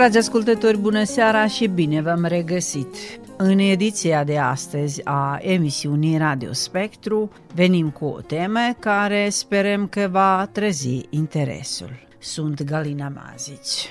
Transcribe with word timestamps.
Dragi 0.00 0.18
ascultători, 0.18 0.78
bună 0.78 1.04
seara 1.04 1.46
și 1.46 1.66
bine 1.66 2.02
v-am 2.02 2.24
regăsit! 2.24 2.96
În 3.36 3.58
ediția 3.58 4.24
de 4.24 4.38
astăzi 4.38 5.00
a 5.04 5.38
emisiunii 5.42 6.18
Radio 6.18 6.52
Spectru 6.52 7.30
venim 7.54 7.90
cu 7.90 8.04
o 8.04 8.20
temă 8.20 8.60
care 8.78 9.28
sperăm 9.28 9.86
că 9.86 10.08
va 10.10 10.48
trezi 10.52 11.06
interesul. 11.10 11.90
Sunt 12.18 12.62
Galina 12.62 13.12
Mazici. 13.14 13.88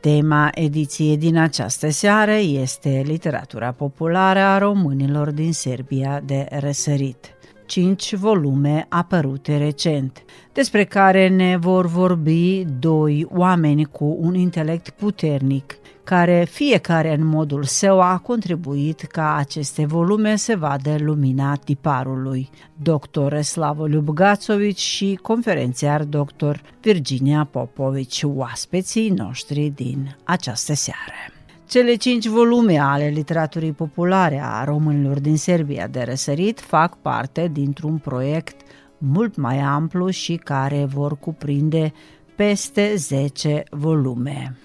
Tema 0.00 0.50
ediției 0.54 1.16
din 1.16 1.36
această 1.36 1.88
seară 1.88 2.34
este 2.36 3.02
literatura 3.06 3.72
populară 3.72 4.40
a 4.40 4.58
românilor 4.58 5.30
din 5.30 5.52
Serbia 5.52 6.22
de 6.24 6.46
răsărit 6.50 7.34
cinci 7.70 8.14
volume 8.14 8.86
apărute 8.88 9.56
recent, 9.56 10.24
despre 10.52 10.84
care 10.84 11.28
ne 11.28 11.56
vor 11.56 11.86
vorbi 11.86 12.64
doi 12.78 13.26
oameni 13.30 13.84
cu 13.84 14.16
un 14.20 14.34
intelect 14.34 14.90
puternic, 14.90 15.78
care 16.04 16.46
fiecare 16.50 17.14
în 17.14 17.26
modul 17.26 17.64
său 17.64 18.00
a 18.00 18.18
contribuit 18.18 19.00
ca 19.00 19.34
aceste 19.34 19.86
volume 19.86 20.36
să 20.36 20.56
vadă 20.58 20.96
lumina 20.98 21.54
tiparului, 21.54 22.50
dr. 22.76 23.40
Slavo 23.40 23.86
Ljubgacovici 23.86 24.80
și 24.80 25.18
conferențiar 25.22 26.04
dr. 26.04 26.56
Virginia 26.80 27.48
Popovici, 27.50 28.22
oaspeții 28.22 29.08
noștri 29.08 29.72
din 29.74 30.16
această 30.24 30.74
seară. 30.74 31.39
Cele 31.70 31.94
cinci 31.94 32.26
volume 32.26 32.78
ale 32.78 33.08
literaturii 33.08 33.72
populare 33.72 34.40
a 34.44 34.64
românilor 34.64 35.20
din 35.20 35.36
Serbia 35.36 35.86
de 35.86 36.02
răsărit 36.02 36.60
fac 36.60 36.96
parte 36.96 37.48
dintr-un 37.52 37.98
proiect 37.98 38.60
mult 38.98 39.36
mai 39.36 39.58
amplu 39.58 40.08
și 40.08 40.34
care 40.34 40.84
vor 40.84 41.18
cuprinde 41.18 41.92
peste 42.36 42.94
10 42.96 43.62
volume. 43.70 44.56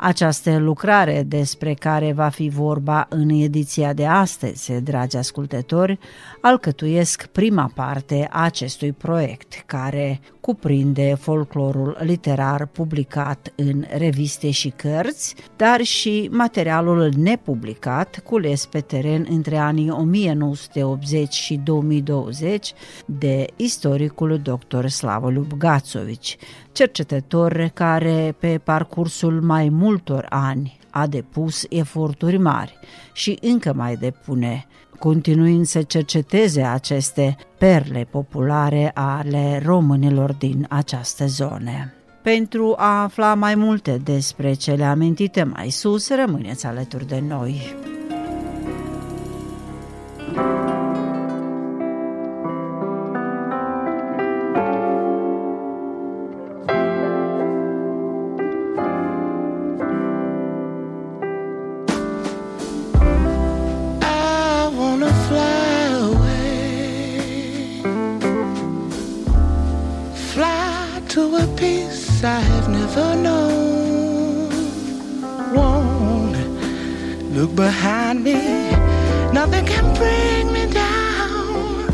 Această 0.00 0.58
lucrare 0.58 1.22
despre 1.26 1.74
care 1.74 2.12
va 2.12 2.28
fi 2.28 2.48
vorba 2.48 3.06
în 3.10 3.28
ediția 3.28 3.92
de 3.92 4.06
astăzi, 4.06 4.72
dragi 4.72 5.16
ascultători, 5.16 5.98
alcătuiesc 6.40 7.26
prima 7.26 7.70
parte 7.74 8.28
a 8.30 8.42
acestui 8.44 8.92
proiect, 8.92 9.62
care 9.66 10.20
cuprinde 10.40 11.16
folclorul 11.20 11.96
literar 12.00 12.66
publicat 12.66 13.52
în 13.56 13.84
reviste 13.96 14.50
și 14.50 14.68
cărți, 14.68 15.34
dar 15.56 15.82
și 15.82 16.28
materialul 16.32 17.12
nepublicat 17.16 18.20
cules 18.24 18.66
pe 18.66 18.80
teren 18.80 19.26
între 19.30 19.56
anii 19.56 19.90
1980 19.90 21.32
și 21.32 21.60
2020 21.64 22.72
de 23.04 23.46
istoricul 23.56 24.40
dr. 24.42 24.86
Slavolu 24.86 25.46
Gațovici, 25.58 26.36
cercetător 26.78 27.70
care 27.74 28.34
pe 28.38 28.60
parcursul 28.64 29.40
mai 29.40 29.68
multor 29.68 30.26
ani 30.28 30.78
a 30.90 31.06
depus 31.06 31.64
eforturi 31.68 32.36
mari 32.36 32.78
și 33.12 33.38
încă 33.40 33.72
mai 33.76 33.94
depune, 33.94 34.66
continuând 34.98 35.66
să 35.66 35.82
cerceteze 35.82 36.62
aceste 36.62 37.36
perle 37.58 38.06
populare 38.10 38.90
ale 38.94 39.62
românilor 39.64 40.32
din 40.32 40.66
această 40.68 41.26
zonă. 41.26 41.92
Pentru 42.22 42.74
a 42.76 43.02
afla 43.02 43.34
mai 43.34 43.54
multe 43.54 44.00
despre 44.04 44.52
cele 44.52 44.84
amintite 44.84 45.42
mai 45.42 45.70
sus, 45.70 46.08
rămâneți 46.08 46.66
alături 46.66 47.06
de 47.06 47.22
noi. 47.28 47.74
Look 77.38 77.54
behind 77.54 78.24
me, 78.24 78.34
nothing 79.32 79.64
can 79.64 79.94
bring 79.94 80.52
me 80.52 80.66
down 80.74 81.86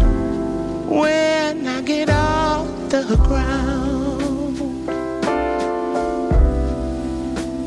when 0.88 1.66
I 1.66 1.82
get 1.82 2.08
off 2.08 2.66
the 2.88 3.02
ground. 3.28 4.88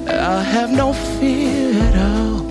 I 0.10 0.42
have 0.42 0.72
no 0.72 0.92
fear 1.20 1.80
at 1.88 1.96
all. 2.10 2.42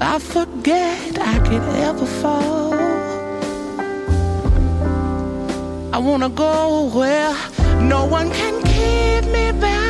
I 0.00 0.18
forget 0.18 1.18
I 1.20 1.38
could 1.46 1.66
ever 1.86 2.06
fall. 2.20 2.74
I 5.94 5.98
wanna 5.98 6.30
go 6.30 6.90
where 6.92 7.32
no 7.80 8.06
one 8.06 8.28
can 8.32 8.54
keep 8.64 9.32
me 9.32 9.52
back 9.60 9.85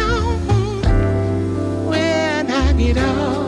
it 2.79 2.99
out. 2.99 3.46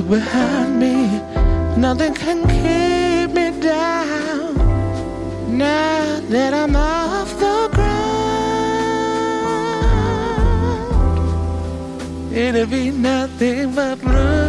Look 0.00 0.08
behind 0.08 0.78
me. 0.78 1.20
Nothing 1.76 2.14
can 2.14 2.42
keep 2.48 3.34
me 3.34 3.50
down. 3.60 4.54
Now 5.58 6.20
that 6.28 6.54
I'm 6.54 6.76
off 6.76 7.38
the 7.38 7.68
ground, 7.72 7.92
it'll 12.32 12.66
be 12.66 12.90
nothing 12.90 13.74
but 13.74 14.00
blue 14.00 14.39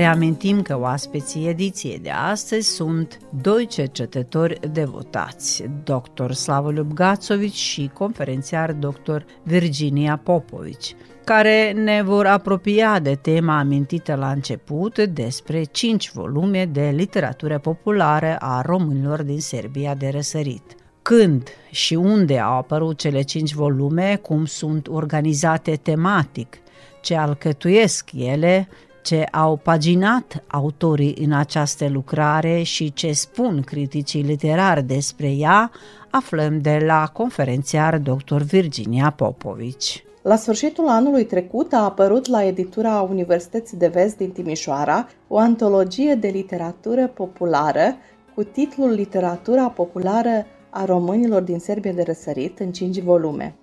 Reamintim 0.00 0.62
că 0.62 0.78
oaspeții 0.78 1.48
ediției 1.48 1.98
de 1.98 2.10
astăzi 2.10 2.68
sunt 2.68 3.18
doi 3.42 3.66
cercetători 3.66 4.58
devotați, 4.72 5.64
dr. 5.84 6.30
Slavoliub 6.32 6.92
Gațovici 6.92 7.54
și 7.54 7.90
conferențiar 7.94 8.72
dr. 8.72 9.16
Virginia 9.42 10.16
Popovici, 10.16 10.94
care 11.24 11.72
ne 11.72 12.02
vor 12.02 12.26
apropia 12.26 12.98
de 12.98 13.14
tema 13.14 13.58
amintită 13.58 14.14
la 14.14 14.30
început 14.30 14.98
despre 14.98 15.62
cinci 15.62 16.12
volume 16.12 16.64
de 16.64 16.92
literatură 16.94 17.58
populară 17.58 18.36
a 18.38 18.60
românilor 18.60 19.22
din 19.22 19.40
Serbia 19.40 19.94
de 19.94 20.08
răsărit 20.08 20.74
când 21.02 21.48
și 21.70 21.94
unde 21.94 22.38
au 22.38 22.56
apărut 22.56 22.98
cele 22.98 23.22
cinci 23.22 23.52
volume, 23.52 24.18
cum 24.22 24.44
sunt 24.44 24.88
organizate 24.88 25.76
tematic, 25.76 26.56
ce 27.00 27.16
alcătuiesc 27.16 28.10
ele, 28.14 28.68
ce 29.10 29.24
au 29.32 29.56
paginat 29.56 30.44
autorii 30.46 31.16
în 31.24 31.32
această 31.32 31.88
lucrare 31.88 32.62
și 32.62 32.92
ce 32.92 33.12
spun 33.12 33.62
criticii 33.62 34.22
literari 34.22 34.82
despre 34.82 35.30
ea, 35.30 35.70
aflăm 36.10 36.60
de 36.60 36.82
la 36.86 37.10
conferențiar 37.12 37.98
dr. 37.98 38.42
Virginia 38.42 39.10
Popovici. 39.16 40.04
La 40.22 40.36
sfârșitul 40.36 40.88
anului 40.88 41.24
trecut 41.24 41.72
a 41.72 41.84
apărut 41.84 42.26
la 42.26 42.44
editura 42.44 43.00
Universității 43.00 43.76
de 43.76 43.86
Vest 43.86 44.16
din 44.16 44.30
Timișoara 44.30 45.08
o 45.28 45.38
antologie 45.38 46.14
de 46.14 46.28
literatură 46.28 47.06
populară 47.06 47.96
cu 48.34 48.42
titlul 48.42 48.90
Literatura 48.90 49.68
populară 49.68 50.46
a 50.70 50.84
românilor 50.84 51.42
din 51.42 51.58
Serbia 51.58 51.92
de 51.92 52.02
răsărit 52.02 52.58
în 52.58 52.72
cinci 52.72 53.00
volume. 53.00 53.54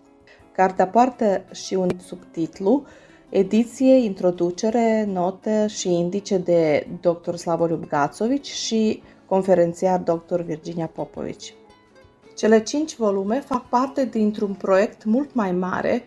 Cartea 0.52 0.88
poartă 0.88 1.42
și 1.54 1.74
un 1.74 1.90
subtitlu 2.06 2.86
ediție, 3.30 3.96
introducere, 3.96 5.06
note 5.12 5.68
și 5.68 5.94
indice 5.94 6.38
de 6.38 6.88
dr. 7.02 7.36
Slavoliub 7.36 7.88
Gațovici 7.88 8.48
și 8.48 9.02
conferențiar 9.26 10.00
dr. 10.00 10.42
Virginia 10.42 10.88
Popovici. 10.88 11.54
Cele 12.36 12.64
cinci 12.64 12.96
volume 12.96 13.40
fac 13.40 13.70
parte 13.70 14.06
dintr-un 14.06 14.54
proiect 14.54 15.04
mult 15.04 15.34
mai 15.34 15.52
mare 15.52 16.04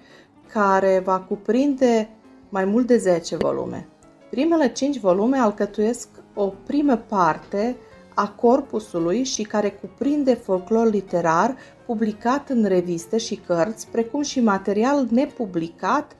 care 0.52 1.02
va 1.04 1.18
cuprinde 1.20 2.08
mai 2.48 2.64
mult 2.64 2.86
de 2.86 2.96
10 2.96 3.36
volume. 3.36 3.88
Primele 4.30 4.72
cinci 4.72 4.98
volume 4.98 5.38
alcătuiesc 5.38 6.08
o 6.34 6.52
primă 6.66 6.96
parte 6.96 7.76
a 8.14 8.28
corpusului 8.28 9.24
și 9.24 9.42
care 9.42 9.70
cuprinde 9.70 10.34
folclor 10.34 10.90
literar 10.90 11.56
publicat 11.86 12.48
în 12.48 12.64
reviste 12.64 13.18
și 13.18 13.34
cărți, 13.34 13.88
precum 13.88 14.22
și 14.22 14.40
material 14.40 15.06
nepublicat 15.10 16.16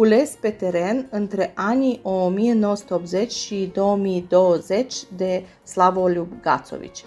cules 0.00 0.36
pe 0.40 0.50
teren 0.50 1.06
între 1.10 1.52
anii 1.54 2.00
1980 2.02 3.32
și 3.32 3.70
2020 3.74 4.94
de 5.16 5.44
Slavoliu 5.62 6.28
Gațovici. 6.42 7.04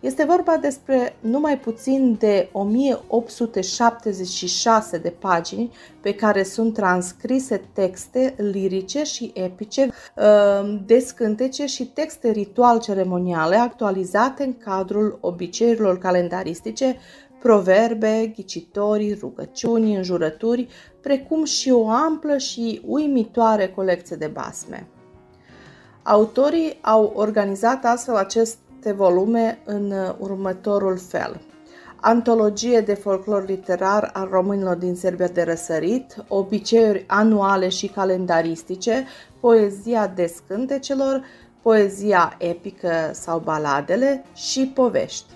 Este 0.00 0.24
vorba 0.24 0.56
despre 0.56 1.16
numai 1.20 1.58
puțin 1.58 2.16
de 2.18 2.48
1876 2.52 4.98
de 4.98 5.10
pagini 5.10 5.72
pe 6.00 6.14
care 6.14 6.42
sunt 6.42 6.74
transcrise 6.74 7.62
texte 7.72 8.34
lirice 8.36 9.02
și 9.02 9.30
epice, 9.34 9.90
uh, 10.16 10.78
descântece 10.86 11.66
și 11.66 11.86
texte 11.86 12.30
ritual-ceremoniale 12.30 13.56
actualizate 13.56 14.44
în 14.44 14.58
cadrul 14.58 15.18
obiceiurilor 15.20 15.98
calendaristice, 15.98 16.96
proverbe, 17.38 18.32
ghicitorii, 18.34 19.16
rugăciuni, 19.20 19.96
înjurături, 19.96 20.68
precum 21.06 21.44
și 21.44 21.70
o 21.70 21.88
amplă 21.88 22.36
și 22.38 22.82
uimitoare 22.86 23.68
colecție 23.68 24.16
de 24.16 24.26
basme. 24.26 24.86
Autorii 26.02 26.78
au 26.80 27.12
organizat 27.14 27.84
astfel 27.84 28.14
aceste 28.14 28.92
volume 28.92 29.58
în 29.64 29.92
următorul 30.18 30.98
fel. 30.98 31.40
Antologie 32.00 32.80
de 32.80 32.94
folclor 32.94 33.46
literar 33.46 34.10
al 34.12 34.28
românilor 34.30 34.76
din 34.76 34.94
Serbia 34.94 35.26
de 35.26 35.42
răsărit, 35.42 36.24
obiceiuri 36.28 37.04
anuale 37.06 37.68
și 37.68 37.86
calendaristice, 37.86 39.06
poezia 39.40 40.06
descântecelor, 40.06 41.24
poezia 41.62 42.36
epică 42.38 43.10
sau 43.12 43.38
baladele 43.38 44.24
și 44.34 44.72
povești. 44.74 45.26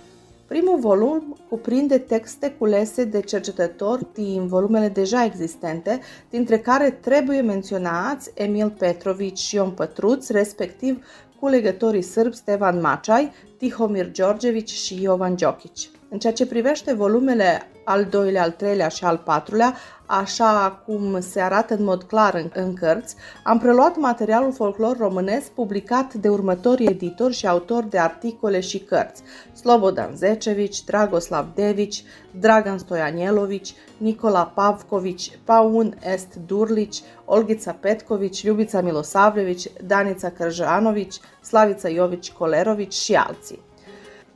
Primul 0.50 0.78
volum 0.78 1.36
cuprinde 1.48 1.98
texte 1.98 2.50
culese 2.58 3.04
de 3.04 3.20
cercetători 3.20 4.06
din 4.14 4.46
volumele 4.46 4.88
deja 4.88 5.24
existente, 5.24 6.00
dintre 6.30 6.58
care 6.58 6.90
trebuie 6.90 7.40
menționați 7.40 8.30
Emil 8.34 8.70
Petrovici 8.70 9.38
și 9.38 9.54
Ion 9.54 9.70
Pătruț, 9.70 10.28
respectiv 10.28 11.06
culegătorii 11.40 12.02
sârbi 12.02 12.36
Stevan 12.36 12.80
Macai, 12.80 13.32
Tihomir 13.58 14.10
Georgevici 14.10 14.70
și 14.70 15.02
Jovan 15.02 15.36
Djokic. 15.36 15.72
În 16.08 16.18
ceea 16.18 16.32
ce 16.32 16.46
privește 16.46 16.92
volumele 16.92 17.70
al 17.90 18.04
doilea, 18.04 18.42
al 18.42 18.50
treilea 18.50 18.88
și 18.88 19.04
al 19.04 19.20
patrulea, 19.24 19.74
așa 20.06 20.82
cum 20.86 21.20
se 21.20 21.40
arată 21.40 21.74
în 21.74 21.84
mod 21.84 22.02
clar 22.02 22.34
în, 22.34 22.50
în 22.54 22.74
cărți, 22.74 23.14
am 23.44 23.58
preluat 23.58 23.96
materialul 23.96 24.52
folclor 24.52 24.96
românesc 24.96 25.50
publicat 25.50 26.14
de 26.14 26.28
următorii 26.28 26.88
editori 26.88 27.34
și 27.34 27.46
autori 27.46 27.90
de 27.90 27.98
articole 27.98 28.60
și 28.60 28.78
cărți. 28.78 29.22
Slobodan 29.52 30.16
Zecevici, 30.16 30.84
Dragoslav 30.84 31.46
Devici, 31.54 32.04
Dragan 32.40 32.78
Stojanielovici, 32.78 33.74
Nicola 33.96 34.52
Pavkovici, 34.54 35.38
Paun 35.44 35.98
Est 36.12 36.34
Durlici, 36.46 37.02
Olgița 37.24 37.72
Petkovici, 37.80 38.44
Ljubica 38.44 38.80
Milosavljević, 38.80 39.66
Danica 39.86 40.30
Cărjanovici, 40.30 41.20
Slavica 41.42 41.88
Jovici 41.88 42.32
Kolerovici 42.32 42.94
și 42.94 43.14
alții 43.14 43.68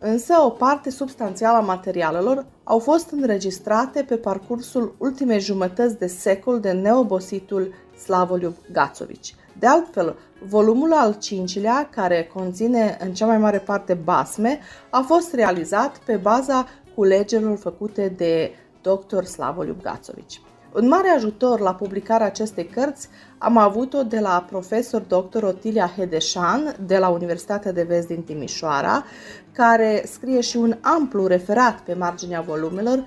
însă 0.06 0.34
o 0.44 0.48
parte 0.48 0.90
substanțială 0.90 1.56
a 1.56 1.60
materialelor 1.60 2.46
au 2.64 2.78
fost 2.78 3.10
înregistrate 3.10 4.02
pe 4.02 4.16
parcursul 4.16 4.94
ultimei 4.98 5.40
jumătăți 5.40 5.98
de 5.98 6.06
secol 6.06 6.60
de 6.60 6.72
neobositul 6.72 7.74
Slavoliu 8.04 8.56
Gațovici. 8.72 9.34
De 9.58 9.66
altfel, 9.66 10.16
volumul 10.48 10.92
al 10.92 11.16
cincilea, 11.18 11.88
care 11.90 12.30
conține 12.34 12.96
în 13.00 13.14
cea 13.14 13.26
mai 13.26 13.38
mare 13.38 13.58
parte 13.58 13.94
basme, 13.94 14.58
a 14.90 15.00
fost 15.00 15.34
realizat 15.34 15.98
pe 15.98 16.16
baza 16.16 16.66
culegerilor 16.94 17.56
făcute 17.56 18.08
de 18.16 18.50
dr. 18.82 19.22
Slavoliu 19.22 19.76
Gațovici. 19.82 20.40
Un 20.74 20.88
mare 20.88 21.08
ajutor 21.08 21.60
la 21.60 21.74
publicarea 21.74 22.26
acestei 22.26 22.64
cărți 22.64 23.08
am 23.38 23.56
avut-o 23.56 24.02
de 24.02 24.18
la 24.18 24.46
profesor 24.48 25.00
dr. 25.00 25.42
Otilia 25.42 25.92
Hedeșan 25.96 26.76
de 26.86 26.98
la 26.98 27.08
Universitatea 27.08 27.72
de 27.72 27.82
Vest 27.82 28.06
din 28.06 28.22
Timișoara, 28.22 29.04
care 29.52 30.02
scrie 30.06 30.40
și 30.40 30.56
un 30.56 30.76
amplu 30.80 31.26
referat 31.26 31.80
pe 31.80 31.94
marginea 31.94 32.40
volumelor 32.40 33.04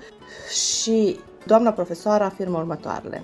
și 0.49 1.19
doamna 1.45 1.71
profesoară 1.71 2.23
afirmă 2.23 2.57
următoarele. 2.57 3.23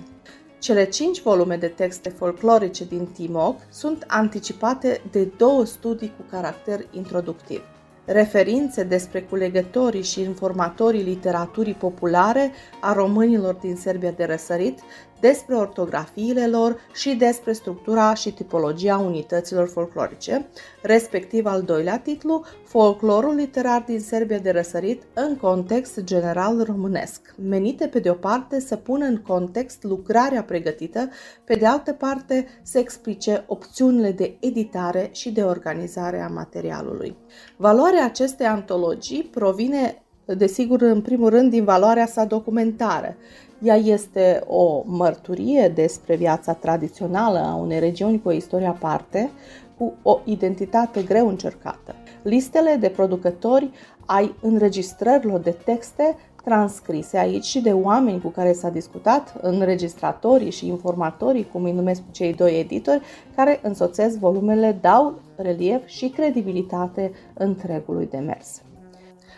Cele 0.58 0.84
cinci 0.84 1.22
volume 1.22 1.56
de 1.56 1.68
texte 1.68 2.08
folclorice 2.08 2.84
din 2.84 3.06
Timoc 3.06 3.56
sunt 3.70 4.04
anticipate 4.06 5.02
de 5.10 5.32
două 5.36 5.64
studii 5.64 6.12
cu 6.16 6.24
caracter 6.30 6.86
introductiv 6.90 7.62
referințe 8.04 8.82
despre 8.82 9.20
culegătorii 9.20 10.02
și 10.02 10.20
informatorii 10.20 11.02
literaturii 11.02 11.74
populare 11.74 12.52
a 12.80 12.92
românilor 12.92 13.54
din 13.54 13.76
Serbia 13.76 14.10
de 14.10 14.24
răsărit, 14.24 14.80
despre 15.28 15.54
ortografiile 15.54 16.46
lor 16.46 16.76
și 16.94 17.14
despre 17.14 17.52
structura 17.52 18.14
și 18.14 18.32
tipologia 18.32 18.98
unităților 18.98 19.68
folclorice, 19.68 20.46
respectiv 20.82 21.46
al 21.46 21.62
doilea 21.62 21.98
titlu, 21.98 22.44
Folclorul 22.64 23.34
literar 23.34 23.82
din 23.86 24.00
Serbia 24.00 24.38
de 24.38 24.50
răsărit 24.50 25.02
în 25.14 25.36
context 25.36 26.00
general 26.00 26.62
românesc, 26.62 27.34
menite 27.48 27.86
pe 27.86 27.98
de 27.98 28.10
o 28.10 28.14
parte 28.14 28.60
să 28.60 28.76
pună 28.76 29.04
în 29.04 29.16
context 29.16 29.82
lucrarea 29.82 30.42
pregătită, 30.42 31.08
pe 31.44 31.54
de 31.54 31.66
altă 31.66 31.92
parte 31.92 32.46
să 32.62 32.78
explice 32.78 33.44
opțiunile 33.46 34.12
de 34.12 34.36
editare 34.40 35.08
și 35.12 35.30
de 35.30 35.42
organizare 35.42 36.20
a 36.20 36.28
materialului. 36.28 37.16
Valoarea 37.56 38.04
acestei 38.04 38.46
antologii 38.46 39.22
provine 39.22 40.04
desigur, 40.26 40.82
în 40.82 41.00
primul 41.00 41.28
rând, 41.28 41.50
din 41.50 41.64
valoarea 41.64 42.06
sa 42.06 42.24
documentară. 42.24 43.16
Ea 43.62 43.76
este 43.76 44.42
o 44.46 44.82
mărturie 44.84 45.72
despre 45.74 46.16
viața 46.16 46.52
tradițională 46.52 47.38
a 47.38 47.54
unei 47.54 47.78
regiuni 47.78 48.22
cu 48.22 48.28
o 48.28 48.32
istorie 48.32 48.66
aparte, 48.66 49.30
cu 49.78 49.92
o 50.02 50.20
identitate 50.24 51.02
greu 51.02 51.28
încercată. 51.28 51.94
Listele 52.22 52.76
de 52.80 52.88
producători 52.88 53.70
ai 54.06 54.34
înregistrărilor 54.40 55.40
de 55.40 55.56
texte 55.64 56.16
transcrise 56.44 57.18
aici 57.18 57.44
și 57.44 57.60
de 57.60 57.72
oameni 57.72 58.20
cu 58.20 58.28
care 58.28 58.52
s-a 58.52 58.68
discutat, 58.68 59.34
înregistratorii 59.40 60.50
și 60.50 60.66
informatorii, 60.66 61.48
cum 61.52 61.64
îi 61.64 61.72
numesc 61.72 62.02
cei 62.10 62.34
doi 62.34 62.58
editori, 62.58 63.02
care 63.36 63.60
însoțesc 63.62 64.18
volumele, 64.18 64.78
dau 64.80 65.20
relief 65.36 65.86
și 65.86 66.08
credibilitate 66.08 67.12
întregului 67.34 68.06
demers. 68.06 68.62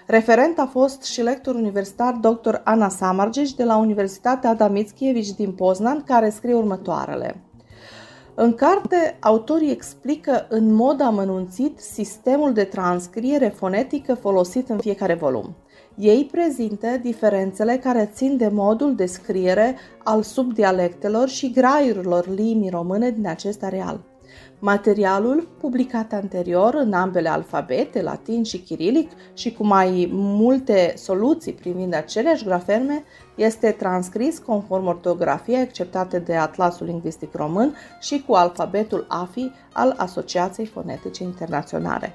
Referent 0.06 0.58
a 0.58 0.66
fost 0.66 1.02
și 1.02 1.22
lector 1.22 1.54
universitar 1.54 2.14
dr. 2.14 2.54
Ana 2.64 2.88
Samargeș 2.88 3.50
de 3.50 3.64
la 3.64 3.76
Universitatea 3.76 4.50
Adam 4.50 4.72
Mickiewicz 4.72 5.32
din 5.32 5.52
Poznan, 5.52 6.02
care 6.02 6.30
scrie 6.30 6.54
următoarele. 6.54 7.40
În 8.34 8.54
carte, 8.54 9.16
autorii 9.20 9.70
explică 9.70 10.46
în 10.48 10.74
mod 10.74 11.00
amănunțit 11.00 11.78
sistemul 11.78 12.52
de 12.52 12.64
transcriere 12.64 13.48
fonetică 13.48 14.14
folosit 14.14 14.68
în 14.68 14.78
fiecare 14.78 15.14
volum. 15.14 15.54
Ei 15.94 16.28
prezintă 16.32 16.86
diferențele 17.02 17.76
care 17.76 18.10
țin 18.14 18.36
de 18.36 18.48
modul 18.48 18.94
de 18.94 19.06
scriere 19.06 19.76
al 20.04 20.22
subdialectelor 20.22 21.28
și 21.28 21.50
graiurilor 21.50 22.28
limbii 22.28 22.70
române 22.70 23.10
din 23.10 23.26
acest 23.26 23.62
areal. 23.62 24.00
Materialul, 24.58 25.48
publicat 25.60 26.12
anterior 26.12 26.74
în 26.74 26.92
ambele 26.92 27.28
alfabete, 27.28 28.02
latin 28.02 28.42
și 28.42 28.58
chirilic, 28.58 29.10
și 29.34 29.52
cu 29.52 29.66
mai 29.66 30.08
multe 30.12 30.94
soluții 30.96 31.52
privind 31.52 31.94
aceleași 31.94 32.44
grafeme, 32.44 33.04
este 33.34 33.70
transcris 33.70 34.38
conform 34.38 34.86
ortografiei 34.86 35.60
acceptate 35.60 36.18
de 36.18 36.34
Atlasul 36.34 36.86
Lingvistic 36.86 37.34
Român 37.34 37.74
și 38.00 38.24
cu 38.26 38.32
alfabetul 38.34 39.06
AFI 39.08 39.50
al 39.72 39.94
Asociației 39.96 40.66
Fonetice 40.66 41.22
Internaționale. 41.22 42.14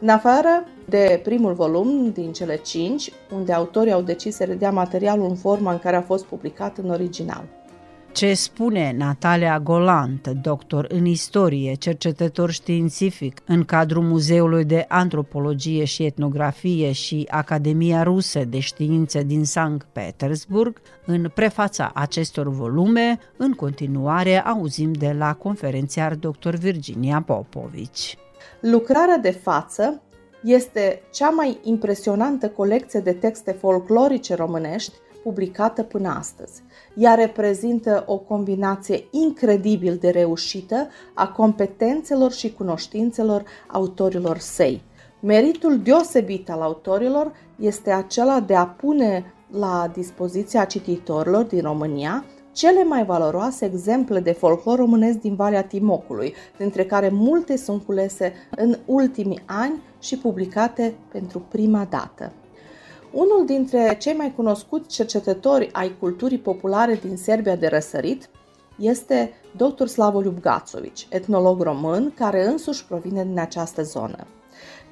În 0.00 0.08
afară 0.08 0.64
de 0.88 1.20
primul 1.22 1.52
volum 1.52 2.10
din 2.10 2.32
cele 2.32 2.56
cinci, 2.56 3.12
unde 3.34 3.52
autorii 3.52 3.92
au 3.92 4.02
decis 4.02 4.36
să 4.36 4.44
redea 4.44 4.70
materialul 4.70 5.28
în 5.28 5.36
forma 5.36 5.72
în 5.72 5.78
care 5.78 5.96
a 5.96 6.02
fost 6.02 6.24
publicat 6.24 6.78
în 6.78 6.90
original. 6.90 7.44
Ce 8.14 8.34
spune 8.34 8.94
Natalia 8.96 9.60
Golant, 9.60 10.28
doctor 10.28 10.86
în 10.88 11.04
istorie, 11.04 11.74
cercetător 11.74 12.50
științific 12.50 13.40
în 13.46 13.64
cadrul 13.64 14.02
Muzeului 14.02 14.64
de 14.64 14.84
Antropologie 14.88 15.84
și 15.84 16.04
Etnografie 16.04 16.92
și 16.92 17.26
Academia 17.30 18.02
Rusă 18.02 18.44
de 18.44 18.58
Științe 18.58 19.22
din 19.22 19.44
Sankt 19.44 19.86
Petersburg, 19.92 20.80
în 21.06 21.30
prefața 21.34 21.90
acestor 21.94 22.48
volume, 22.48 23.18
în 23.36 23.52
continuare 23.52 24.42
auzim 24.44 24.92
de 24.92 25.14
la 25.18 25.34
conferențiar 25.34 26.14
dr. 26.14 26.54
Virginia 26.54 27.22
Popovici. 27.26 28.18
Lucrarea 28.60 29.18
de 29.18 29.30
față 29.30 30.02
este 30.42 31.02
cea 31.12 31.30
mai 31.30 31.58
impresionantă 31.62 32.48
colecție 32.48 33.00
de 33.00 33.12
texte 33.12 33.52
folclorice 33.52 34.34
românești 34.34 34.92
publicată 35.22 35.82
până 35.82 36.08
astăzi. 36.18 36.62
Ea 36.96 37.14
reprezintă 37.14 38.04
o 38.06 38.18
combinație 38.18 39.04
incredibil 39.10 39.96
de 40.00 40.10
reușită 40.10 40.88
a 41.14 41.28
competențelor 41.28 42.32
și 42.32 42.52
cunoștințelor 42.52 43.44
autorilor 43.66 44.38
săi. 44.38 44.82
Meritul 45.20 45.78
deosebit 45.78 46.50
al 46.50 46.60
autorilor 46.60 47.32
este 47.56 47.90
acela 47.90 48.40
de 48.40 48.54
a 48.54 48.66
pune 48.66 49.34
la 49.50 49.90
dispoziția 49.94 50.64
cititorilor 50.64 51.44
din 51.44 51.60
România 51.60 52.24
cele 52.54 52.84
mai 52.84 53.04
valoroase 53.04 53.64
exemple 53.64 54.20
de 54.20 54.32
folclor 54.32 54.78
românesc 54.78 55.18
din 55.18 55.34
Valea 55.34 55.64
Timocului, 55.64 56.34
dintre 56.58 56.84
care 56.84 57.08
multe 57.08 57.56
sunt 57.56 57.82
culese 57.82 58.32
în 58.56 58.78
ultimii 58.86 59.42
ani 59.46 59.82
și 60.00 60.18
publicate 60.18 60.94
pentru 61.12 61.42
prima 61.48 61.86
dată. 61.90 62.32
Unul 63.14 63.44
dintre 63.46 63.96
cei 64.00 64.14
mai 64.14 64.32
cunoscuți 64.36 64.88
cercetători 64.88 65.68
ai 65.72 65.96
culturii 65.98 66.38
populare 66.38 66.94
din 66.94 67.16
Serbia 67.16 67.56
de 67.56 67.66
răsărit 67.66 68.30
este 68.78 69.32
dr. 69.56 69.86
Slavoliub 69.86 70.40
Gațovici, 70.40 71.06
etnolog 71.10 71.62
român 71.62 72.12
care 72.14 72.46
însuși 72.46 72.86
provine 72.86 73.24
din 73.24 73.38
această 73.38 73.82
zonă. 73.82 74.26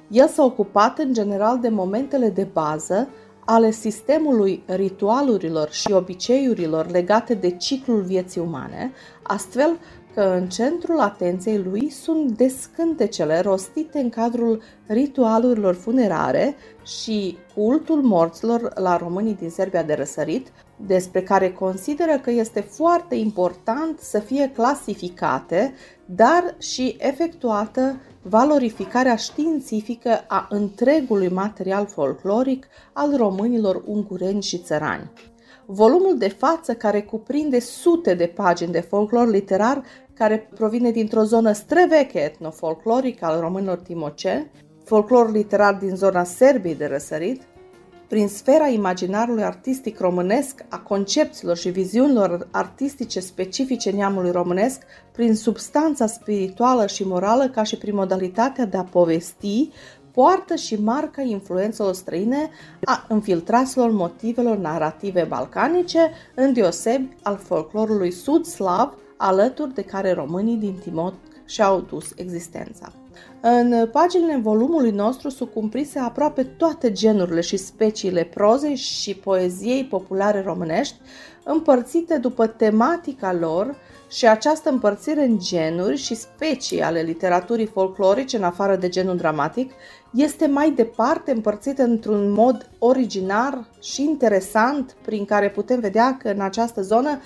El 0.07 0.27
s-a 0.27 0.43
ocupat 0.43 0.97
în 0.97 1.13
general 1.13 1.59
de 1.59 1.69
momentele 1.69 2.29
de 2.29 2.43
bază 2.43 3.09
ale 3.45 3.71
sistemului 3.71 4.63
ritualurilor 4.65 5.71
și 5.71 5.91
obiceiurilor 5.91 6.89
legate 6.89 7.33
de 7.33 7.51
ciclul 7.51 8.01
vieții 8.01 8.41
umane, 8.41 8.91
astfel 9.23 9.79
că 10.13 10.21
în 10.21 10.49
centrul 10.49 10.99
atenției 10.99 11.57
lui 11.57 11.89
sunt 11.89 12.31
descântecele 12.31 13.39
rostite 13.39 13.99
în 13.99 14.09
cadrul 14.09 14.61
ritualurilor 14.87 15.73
funerare 15.73 16.55
și 16.83 17.37
cultul 17.55 18.01
morților 18.01 18.71
la 18.75 18.97
românii 18.97 19.35
din 19.35 19.49
Serbia 19.49 19.83
de 19.83 19.93
răsărit, 19.93 20.47
despre 20.85 21.21
care 21.21 21.51
consideră 21.51 22.19
că 22.19 22.31
este 22.31 22.59
foarte 22.59 23.15
important 23.15 23.99
să 23.99 24.19
fie 24.19 24.51
clasificate, 24.55 25.73
dar 26.05 26.55
și 26.57 26.95
efectuată 26.99 28.01
valorificarea 28.21 29.15
științifică 29.15 30.23
a 30.27 30.47
întregului 30.49 31.29
material 31.29 31.85
folcloric 31.85 32.67
al 32.93 33.15
românilor 33.17 33.83
ungureni 33.85 34.41
și 34.41 34.57
țărani. 34.57 35.11
Volumul 35.65 36.17
de 36.17 36.27
față, 36.27 36.73
care 36.73 37.01
cuprinde 37.01 37.59
sute 37.59 38.13
de 38.13 38.25
pagini 38.25 38.71
de 38.71 38.79
folclor 38.79 39.27
literar, 39.27 39.83
care 40.13 40.49
provine 40.55 40.91
dintr-o 40.91 41.23
zonă 41.23 41.51
străveche 41.51 42.19
etnofolclorică 42.19 43.25
al 43.25 43.39
românilor 43.39 43.77
timoceni, 43.77 44.51
folclor 44.83 45.31
literar 45.31 45.73
din 45.73 45.95
zona 45.95 46.23
Serbiei 46.23 46.75
de 46.75 46.85
răsărit, 46.85 47.41
prin 48.07 48.27
sfera 48.27 48.67
imaginarului 48.67 49.43
artistic 49.43 49.99
românesc, 49.99 50.65
a 50.69 50.79
concepțiilor 50.79 51.57
și 51.57 51.69
viziunilor 51.69 52.47
artistice 52.51 53.19
specifice 53.19 53.89
neamului 53.89 54.31
românesc, 54.31 54.81
prin 55.11 55.35
substanța 55.35 56.07
spirituală 56.07 56.87
și 56.87 57.07
morală 57.07 57.49
ca 57.49 57.63
și 57.63 57.77
prin 57.77 57.95
modalitatea 57.95 58.65
de 58.65 58.77
a 58.77 58.83
povesti, 58.83 59.69
poartă 60.11 60.55
și 60.55 60.81
marca 60.81 61.21
influențelor 61.21 61.93
străine 61.93 62.49
a 62.83 63.07
infiltraților 63.09 63.91
motivelor 63.91 64.57
narrative 64.57 65.23
balcanice, 65.23 66.11
îndeosebi 66.35 67.15
al 67.23 67.37
folclorului 67.37 68.11
sud-slav, 68.11 68.93
alături 69.23 69.73
de 69.73 69.81
care 69.81 70.11
românii 70.11 70.55
din 70.55 70.75
Timot 70.81 71.13
și-au 71.45 71.79
dus 71.79 72.11
existența. 72.15 72.91
În 73.41 73.87
paginile 73.91 74.39
volumului 74.41 74.91
nostru 74.91 75.29
sunt 75.29 75.49
cumprise 75.49 75.99
aproape 75.99 76.43
toate 76.43 76.91
genurile 76.91 77.41
și 77.41 77.57
speciile 77.57 78.23
prozei 78.23 78.75
și 78.75 79.15
poeziei 79.15 79.85
populare 79.85 80.41
românești, 80.41 80.95
împărțite 81.43 82.17
după 82.17 82.47
tematica 82.47 83.33
lor 83.33 83.75
și 84.11 84.27
această 84.27 84.69
împărțire 84.69 85.23
în 85.23 85.39
genuri 85.39 85.97
și 85.97 86.15
specii 86.15 86.81
ale 86.81 87.01
literaturii 87.01 87.65
folclorice, 87.65 88.37
în 88.37 88.43
afară 88.43 88.75
de 88.75 88.89
genul 88.89 89.17
dramatic, 89.17 89.71
este 90.13 90.47
mai 90.47 90.71
departe 90.71 91.31
împărțită 91.31 91.83
într-un 91.83 92.31
mod 92.31 92.69
originar 92.79 93.65
și 93.81 94.03
interesant, 94.03 94.95
prin 95.05 95.25
care 95.25 95.49
putem 95.49 95.79
vedea 95.79 96.17
că 96.17 96.29
în 96.29 96.41
această 96.41 96.81
zonă 96.81 97.19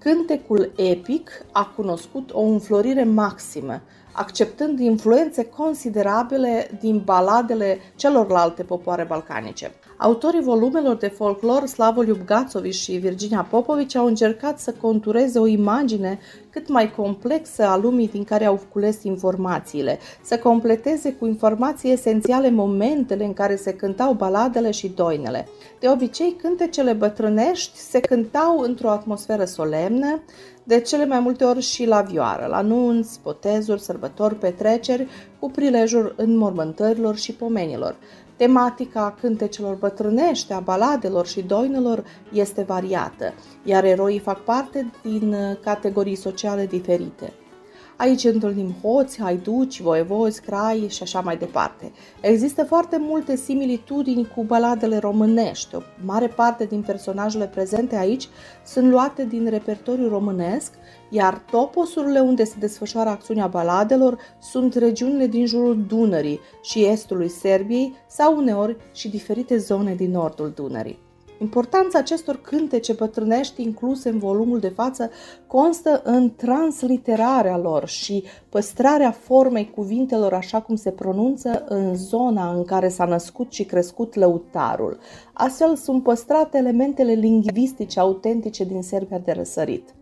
cântecul 0.00 0.72
epic 0.76 1.30
a 1.52 1.66
cunoscut 1.76 2.30
o 2.32 2.40
înflorire 2.40 3.04
maximă, 3.04 3.80
acceptând 4.12 4.78
influențe 4.78 5.44
considerabile 5.44 6.70
din 6.80 7.02
baladele 7.04 7.78
celorlalte 7.96 8.62
popoare 8.62 9.04
balcanice. 9.04 9.70
Autorii 10.02 10.42
volumelor 10.42 10.96
de 10.96 11.06
folclor 11.06 11.66
Slavoj 11.66 12.06
Ljubgațovici 12.06 12.74
și 12.74 12.92
Virginia 12.92 13.46
Popovici 13.50 13.94
au 13.94 14.06
încercat 14.06 14.58
să 14.58 14.74
contureze 14.80 15.38
o 15.38 15.46
imagine 15.46 16.18
cât 16.50 16.68
mai 16.68 16.90
complexă 16.90 17.62
a 17.66 17.76
lumii 17.76 18.08
din 18.08 18.24
care 18.24 18.44
au 18.44 18.60
cules 18.72 19.02
informațiile, 19.02 19.98
să 20.22 20.38
completeze 20.38 21.12
cu 21.12 21.26
informații 21.26 21.92
esențiale 21.92 22.50
momentele 22.50 23.24
în 23.24 23.32
care 23.32 23.56
se 23.56 23.72
cântau 23.72 24.12
baladele 24.12 24.70
și 24.70 24.88
doinele. 24.88 25.48
De 25.80 25.88
obicei, 25.88 26.36
cântecele 26.42 26.92
bătrânești 26.92 27.78
se 27.78 28.00
cântau 28.00 28.58
într-o 28.58 28.90
atmosferă 28.90 29.44
solemnă, 29.44 30.22
de 30.64 30.80
cele 30.80 31.06
mai 31.06 31.20
multe 31.20 31.44
ori 31.44 31.60
și 31.60 31.86
la 31.86 32.00
vioară, 32.00 32.46
la 32.46 32.60
nunți, 32.60 33.20
botezuri, 33.22 33.80
sărbători, 33.80 34.34
petreceri, 34.34 35.06
cu 35.38 35.50
prilejul 35.50 36.14
înmormântărilor 36.16 37.16
și 37.16 37.32
pomenilor. 37.32 37.96
Tematica 38.40 39.16
cântecelor 39.20 39.74
bătrânești, 39.74 40.52
a 40.52 40.60
baladelor 40.60 41.26
și 41.26 41.42
doinelor 41.42 42.04
este 42.32 42.62
variată, 42.62 43.34
iar 43.64 43.84
eroii 43.84 44.18
fac 44.18 44.44
parte 44.44 44.90
din 45.02 45.34
categorii 45.64 46.14
sociale 46.14 46.66
diferite. 46.66 47.32
Aici 48.00 48.24
întâlnim 48.24 48.74
hoți, 48.82 49.20
haiduci, 49.20 49.80
voievozi, 49.80 50.40
crai 50.40 50.86
și 50.88 51.02
așa 51.02 51.20
mai 51.20 51.36
departe. 51.36 51.92
Există 52.20 52.64
foarte 52.64 52.96
multe 53.00 53.36
similitudini 53.36 54.28
cu 54.34 54.42
baladele 54.42 54.98
românești. 54.98 55.74
O 55.74 55.80
mare 56.04 56.26
parte 56.26 56.64
din 56.64 56.82
personajele 56.82 57.46
prezente 57.46 57.96
aici 57.96 58.28
sunt 58.66 58.90
luate 58.90 59.24
din 59.24 59.48
repertoriul 59.48 60.08
românesc, 60.08 60.72
iar 61.10 61.42
toposurile 61.50 62.20
unde 62.20 62.44
se 62.44 62.56
desfășoară 62.58 63.08
acțiunea 63.08 63.46
baladelor 63.46 64.18
sunt 64.38 64.74
regiunile 64.74 65.26
din 65.26 65.46
jurul 65.46 65.84
Dunării 65.88 66.40
și 66.62 66.84
estului 66.84 67.28
Serbiei 67.28 67.94
sau 68.08 68.36
uneori 68.36 68.76
și 68.94 69.08
diferite 69.08 69.56
zone 69.56 69.94
din 69.94 70.10
nordul 70.10 70.52
Dunării. 70.54 71.09
Importanța 71.42 71.98
acestor 71.98 72.40
cântece 72.40 72.92
bătrânești 72.92 73.62
incluse 73.62 74.08
în 74.08 74.18
volumul 74.18 74.58
de 74.58 74.68
față 74.68 75.10
constă 75.46 76.00
în 76.04 76.34
transliterarea 76.36 77.58
lor 77.58 77.88
și 77.88 78.24
păstrarea 78.48 79.10
formei 79.10 79.70
cuvintelor 79.70 80.32
așa 80.32 80.60
cum 80.60 80.76
se 80.76 80.90
pronunță 80.90 81.64
în 81.68 81.96
zona 81.96 82.52
în 82.52 82.64
care 82.64 82.88
s-a 82.88 83.04
născut 83.04 83.52
și 83.52 83.64
crescut 83.64 84.14
lăutarul. 84.14 84.98
Astfel 85.32 85.76
sunt 85.76 86.02
păstrate 86.02 86.58
elementele 86.58 87.12
lingvistice 87.12 88.00
autentice 88.00 88.64
din 88.64 88.82
Serbia 88.82 89.18
de 89.18 89.32
răsărit. 89.32 89.94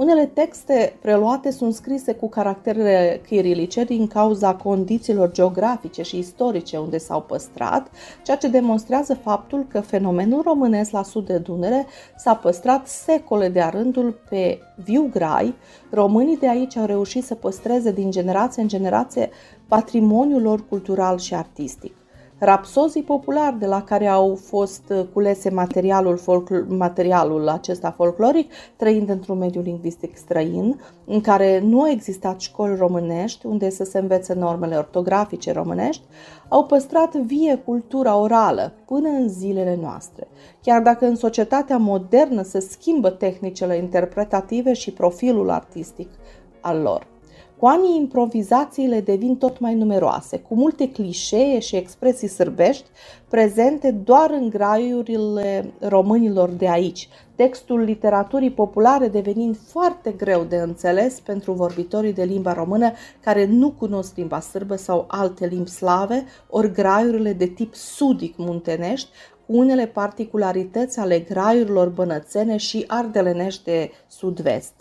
Unele 0.00 0.26
texte 0.26 0.96
preluate 1.00 1.50
sunt 1.50 1.74
scrise 1.74 2.12
cu 2.14 2.28
caracterele 2.28 3.20
chirilice 3.26 3.84
din 3.84 4.06
cauza 4.06 4.54
condițiilor 4.54 5.30
geografice 5.30 6.02
și 6.02 6.18
istorice 6.18 6.76
unde 6.76 6.98
s-au 6.98 7.22
păstrat, 7.22 7.90
ceea 8.22 8.36
ce 8.36 8.48
demonstrează 8.48 9.14
faptul 9.14 9.66
că 9.68 9.80
fenomenul 9.80 10.42
românesc 10.42 10.90
la 10.90 11.02
sud 11.02 11.26
de 11.26 11.38
Dunăre 11.38 11.86
s-a 12.16 12.34
păstrat 12.34 12.86
secole 12.86 13.48
de-a 13.48 13.68
rândul 13.68 14.20
pe 14.28 14.58
viu 14.84 15.08
grai. 15.12 15.54
Românii 15.90 16.36
de 16.36 16.48
aici 16.48 16.76
au 16.76 16.86
reușit 16.86 17.24
să 17.24 17.34
păstreze 17.34 17.92
din 17.92 18.10
generație 18.10 18.62
în 18.62 18.68
generație 18.68 19.30
patrimoniul 19.68 20.42
lor 20.42 20.68
cultural 20.68 21.18
și 21.18 21.34
artistic 21.34 21.99
rapsozii 22.40 23.02
populari 23.02 23.58
de 23.58 23.66
la 23.66 23.82
care 23.82 24.06
au 24.06 24.34
fost 24.34 24.82
uh, 24.88 25.04
culese 25.12 25.50
materialul, 25.50 26.16
folcl- 26.16 26.64
materialul 26.68 27.48
acesta 27.48 27.90
folcloric, 27.90 28.52
trăind 28.76 29.08
într-un 29.08 29.38
mediu 29.38 29.60
lingvistic 29.60 30.16
străin, 30.16 30.80
în 31.04 31.20
care 31.20 31.60
nu 31.60 31.80
au 31.80 31.88
existat 31.88 32.40
școli 32.40 32.76
românești 32.76 33.46
unde 33.46 33.70
să 33.70 33.84
se 33.84 33.98
învețe 33.98 34.34
normele 34.34 34.76
ortografice 34.76 35.52
românești, 35.52 36.02
au 36.48 36.64
păstrat 36.64 37.14
vie 37.14 37.56
cultura 37.56 38.16
orală 38.16 38.72
până 38.86 39.08
în 39.08 39.28
zilele 39.28 39.78
noastre. 39.80 40.28
Chiar 40.62 40.82
dacă 40.82 41.06
în 41.06 41.16
societatea 41.16 41.76
modernă 41.76 42.42
se 42.42 42.60
schimbă 42.60 43.10
tehnicile 43.10 43.76
interpretative 43.76 44.72
și 44.72 44.92
profilul 44.92 45.50
artistic 45.50 46.08
al 46.60 46.80
lor. 46.80 47.06
Cu 47.60 47.66
anii, 47.66 47.96
improvizațiile 47.96 49.00
devin 49.00 49.36
tot 49.36 49.58
mai 49.58 49.74
numeroase, 49.74 50.38
cu 50.38 50.54
multe 50.54 50.90
clișee 50.90 51.58
și 51.58 51.76
expresii 51.76 52.28
sârbești 52.28 52.84
prezente 53.28 53.90
doar 53.90 54.30
în 54.30 54.48
graiurile 54.48 55.72
românilor 55.80 56.48
de 56.48 56.68
aici, 56.68 57.08
textul 57.34 57.80
literaturii 57.80 58.50
populare 58.50 59.08
devenind 59.08 59.56
foarte 59.56 60.10
greu 60.12 60.42
de 60.42 60.56
înțeles 60.56 61.20
pentru 61.20 61.52
vorbitorii 61.52 62.12
de 62.12 62.22
limba 62.22 62.52
română 62.52 62.92
care 63.20 63.46
nu 63.46 63.70
cunosc 63.70 64.16
limba 64.16 64.40
sârbă 64.40 64.76
sau 64.76 65.04
alte 65.08 65.46
limbi 65.46 65.70
slave, 65.70 66.24
ori 66.50 66.72
graiurile 66.72 67.32
de 67.32 67.46
tip 67.46 67.74
sudic 67.74 68.36
muntenești, 68.36 69.08
cu 69.46 69.56
unele 69.56 69.86
particularități 69.86 70.98
ale 70.98 71.18
graiurilor 71.18 71.88
bănățene 71.88 72.56
și 72.56 72.84
ardelenești 72.86 73.64
de 73.64 73.90
sud-vest. 74.06 74.79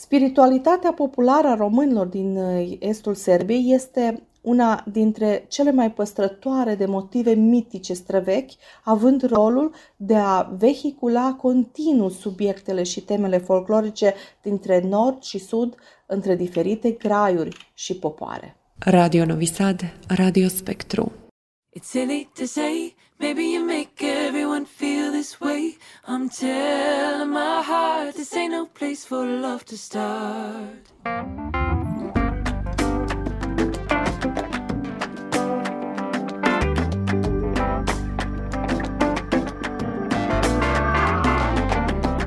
Spiritualitatea 0.00 0.92
populară 0.92 1.48
a 1.48 1.54
românilor 1.54 2.06
din 2.06 2.36
uh, 2.36 2.76
estul 2.78 3.14
Serbiei 3.14 3.72
este 3.72 4.22
una 4.40 4.84
dintre 4.92 5.44
cele 5.48 5.72
mai 5.72 5.92
păstrătoare 5.92 6.74
de 6.74 6.86
motive 6.86 7.32
mitice 7.32 7.92
străvechi, 7.92 8.52
având 8.84 9.22
rolul 9.22 9.74
de 9.96 10.14
a 10.14 10.42
vehicula 10.42 11.34
continuu 11.34 12.08
subiectele 12.08 12.82
și 12.82 13.00
temele 13.00 13.38
folclorice 13.38 14.14
dintre 14.42 14.80
nord 14.88 15.22
și 15.22 15.38
sud, 15.38 15.74
între 16.06 16.36
diferite 16.36 16.90
graiuri 16.90 17.70
și 17.74 17.96
popoare. 17.96 18.56
Radio 18.78 19.24
Novi 19.24 19.46
Sad, 19.46 19.80
Radio 20.08 20.48
Spectru. 20.48 21.12
It's 21.78 21.88
silly 21.88 22.30
to 22.38 22.44
say, 22.44 22.94
maybe 23.18 23.40
you 23.40 23.64
make 23.64 24.06
everyone 24.50 24.66
feel 24.66 25.12
this 25.12 25.40
way. 25.40 25.78
I'm 26.08 26.28
telling 26.28 27.30
my 27.30 27.62
heart, 27.62 28.16
this 28.16 28.34
ain't 28.34 28.50
no 28.50 28.66
place 28.66 29.04
for 29.04 29.24
love 29.24 29.64
to 29.66 29.78
start. 29.78 30.90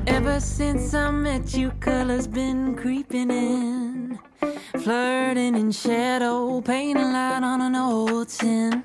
Ever 0.06 0.40
since 0.40 0.94
I 0.94 1.10
met 1.10 1.54
you, 1.54 1.72
colors 1.80 2.26
been 2.26 2.74
creeping 2.74 3.30
in. 3.30 4.18
Flirting 4.82 5.56
in 5.56 5.70
shadow, 5.72 6.62
painting 6.62 7.12
light 7.12 7.42
on 7.42 7.60
an 7.60 7.76
old 7.76 8.30
tin. 8.30 8.82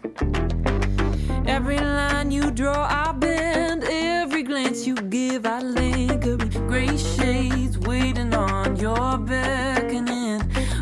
Every 1.49 1.79
line 1.79 2.29
you 2.29 2.51
draw, 2.51 2.85
I 2.87 3.11
bend. 3.11 3.83
Every 3.83 4.43
glance 4.43 4.85
you 4.85 4.93
give, 4.93 5.47
I 5.47 5.61
linger. 5.61 6.37
Gray 6.69 6.95
shades 6.95 7.77
waiting 7.79 8.35
on 8.35 8.77
your 8.77 9.17
beckoning. 9.17 10.41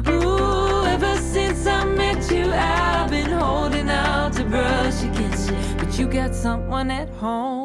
Ooh, 0.10 0.84
ever 0.86 1.16
since 1.18 1.66
I 1.66 1.86
met 1.86 2.30
you, 2.30 2.52
I've 2.52 3.10
been 3.10 3.32
holding 3.32 3.90
out 3.90 4.34
to 4.34 4.44
brush 4.44 5.04
against 5.04 5.50
you. 5.50 5.58
But 5.80 5.98
you 5.98 6.06
got 6.06 6.36
someone 6.36 6.92
at 6.92 7.10
home. 7.12 7.57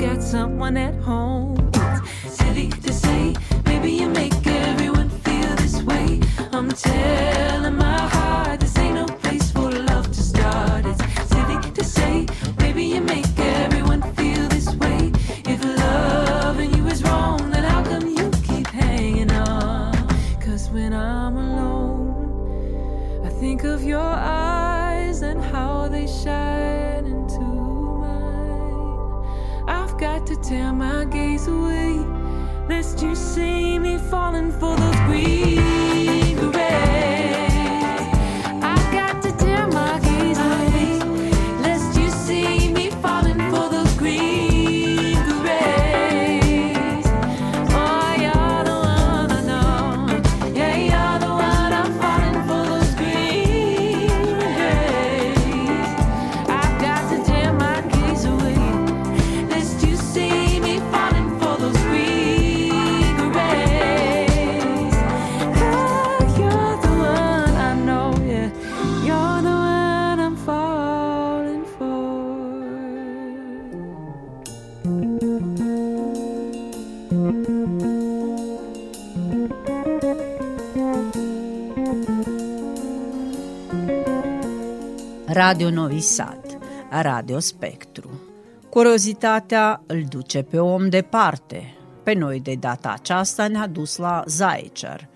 Got 0.00 0.22
someone 0.22 0.78
at 0.78 0.94
home. 1.02 1.49
Radio 85.40 85.70
Novi 85.70 86.00
Sad, 86.00 86.58
Radio 86.90 87.38
Spectru. 87.38 88.10
Curiozitatea 88.70 89.82
îl 89.86 90.04
duce 90.08 90.42
pe 90.42 90.58
om 90.58 90.88
departe. 90.88 91.74
Pe 92.02 92.12
noi 92.12 92.40
de 92.40 92.54
data 92.54 92.90
aceasta 92.90 93.48
ne-a 93.48 93.66
dus 93.66 93.96
la 93.96 94.22
Zaicer, 94.26 95.08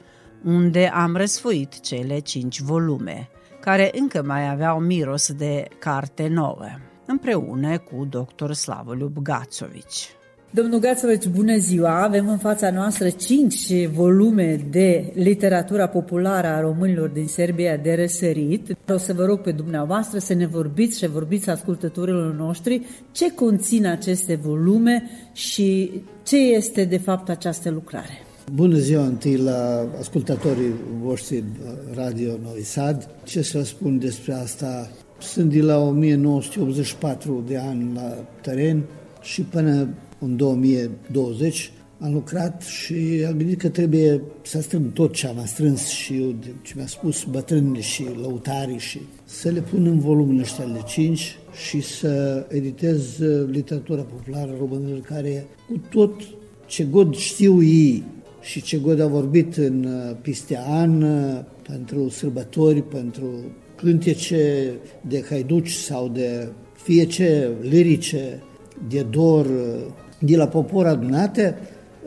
unde 0.45 0.89
am 0.89 1.17
răsfuit 1.17 1.81
cele 1.81 2.19
cinci 2.19 2.61
volume, 2.61 3.29
care 3.61 3.91
încă 3.95 4.23
mai 4.23 4.51
aveau 4.51 4.79
miros 4.79 5.33
de 5.33 5.69
carte 5.79 6.29
nouă, 6.29 6.69
împreună 7.07 7.79
cu 7.79 8.05
dr. 8.05 8.53
Slavoliub 8.53 9.19
Gațovici. 9.19 10.09
Domnul 10.55 10.79
Gațovici, 10.79 11.27
bună 11.29 11.57
ziua! 11.57 12.03
Avem 12.03 12.29
în 12.29 12.39
fața 12.39 12.71
noastră 12.71 13.09
cinci 13.09 13.87
volume 13.87 14.61
de 14.71 15.13
literatura 15.15 15.87
populară 15.87 16.47
a 16.47 16.61
românilor 16.61 17.09
din 17.09 17.27
Serbia 17.27 17.77
de 17.77 17.95
răsărit. 17.95 18.77
O 18.89 18.97
să 18.97 19.13
vă 19.13 19.25
rog 19.25 19.41
pe 19.41 19.51
dumneavoastră 19.51 20.19
să 20.19 20.35
ne 20.35 20.47
vorbiți 20.47 20.99
și 20.99 21.07
vorbiți 21.07 21.51
ascultătorilor 21.51 22.35
noștri 22.35 22.83
ce 23.13 23.33
conțin 23.33 23.87
aceste 23.87 24.35
volume 24.35 25.03
și 25.33 25.91
ce 26.23 26.37
este 26.37 26.85
de 26.85 26.99
fapt 26.99 27.29
această 27.29 27.71
lucrare. 27.71 28.23
Bună 28.53 28.77
ziua 28.77 29.05
întâi 29.05 29.37
la 29.37 29.89
ascultatorii 29.99 30.75
voștri 31.03 31.45
Radio 31.95 32.33
Novi 32.43 32.65
Sad. 32.65 33.09
Ce 33.25 33.43
să 33.43 33.65
spun 33.65 33.99
despre 33.99 34.33
asta? 34.33 34.91
Sunt 35.19 35.53
de 35.53 35.61
la 35.61 35.79
1984 35.79 37.45
de 37.47 37.57
ani 37.57 37.91
la 37.95 38.25
teren 38.41 38.83
și 39.25 39.43
până 39.43 39.89
în 40.25 40.37
2020 40.37 41.73
am 41.99 42.13
lucrat 42.13 42.63
și 42.63 43.25
am 43.27 43.37
gândit 43.37 43.59
că 43.59 43.69
trebuie 43.69 44.23
să 44.43 44.61
strâng 44.61 44.93
tot 44.93 45.13
ce 45.13 45.27
am 45.27 45.43
strâns 45.45 45.87
și 45.87 46.15
eu, 46.15 46.35
de- 46.41 46.55
ce 46.63 46.73
mi-a 46.77 46.87
spus 46.87 47.25
bătrânii 47.25 47.83
și 47.83 48.05
lăutarii 48.21 48.79
și 48.79 49.01
să 49.25 49.49
le 49.49 49.61
pun 49.61 49.87
în 49.87 49.99
volumele 49.99 50.41
ăștia 50.41 50.65
de 50.65 50.81
5 50.87 51.37
și 51.69 51.81
să 51.81 52.47
editez 52.49 53.19
uh, 53.19 53.49
literatura 53.51 54.03
populară 54.03 54.55
românilor 54.59 55.01
care 55.01 55.47
cu 55.69 55.81
tot 55.91 56.13
ce 56.67 56.85
god 56.85 57.15
știu 57.15 57.63
ei 57.63 58.05
și 58.41 58.63
ce 58.63 58.77
god 58.79 59.01
a 59.01 59.07
vorbit 59.07 59.57
în 59.57 59.85
uh, 59.85 60.17
pistea 60.23 60.65
an 60.69 61.03
uh, 61.03 61.41
pentru 61.69 62.09
sărbători, 62.09 62.83
pentru 62.83 63.27
cântece 63.77 64.73
de 65.09 65.25
haiduci 65.29 65.71
sau 65.71 66.09
de 66.09 66.49
fie 66.83 67.05
ce 67.05 67.51
lirice, 67.61 68.43
de 68.89 69.07
dor, 69.11 69.47
uh, 69.47 69.93
de 70.25 70.37
la 70.37 70.47
popor 70.47 70.87
adunate 70.87 71.59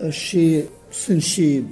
uh, 0.04 0.12
și 0.12 0.64
sunt 0.92 1.22
și 1.22 1.64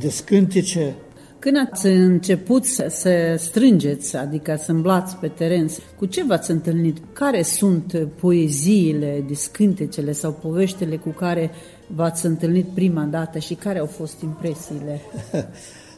descântece 0.00 0.94
Când 1.38 1.56
ați 1.70 1.86
început 1.86 2.64
să, 2.64 2.86
să 2.88 3.34
strângeți, 3.38 4.16
adică 4.16 4.56
să 4.62 4.70
îmblați 4.70 5.16
pe 5.16 5.28
teren, 5.28 5.68
cu 5.98 6.06
ce 6.06 6.24
v-ați 6.24 6.50
întâlnit? 6.50 6.98
Care 7.12 7.42
sunt 7.42 8.08
poeziile, 8.20 9.24
discântecele 9.26 10.12
sau 10.12 10.32
poveștile 10.32 10.96
cu 10.96 11.08
care 11.08 11.50
v-ați 11.86 12.26
întâlnit 12.26 12.66
prima 12.74 13.02
dată 13.02 13.38
și 13.38 13.54
care 13.54 13.78
au 13.78 13.86
fost 13.86 14.22
impresiile? 14.22 15.00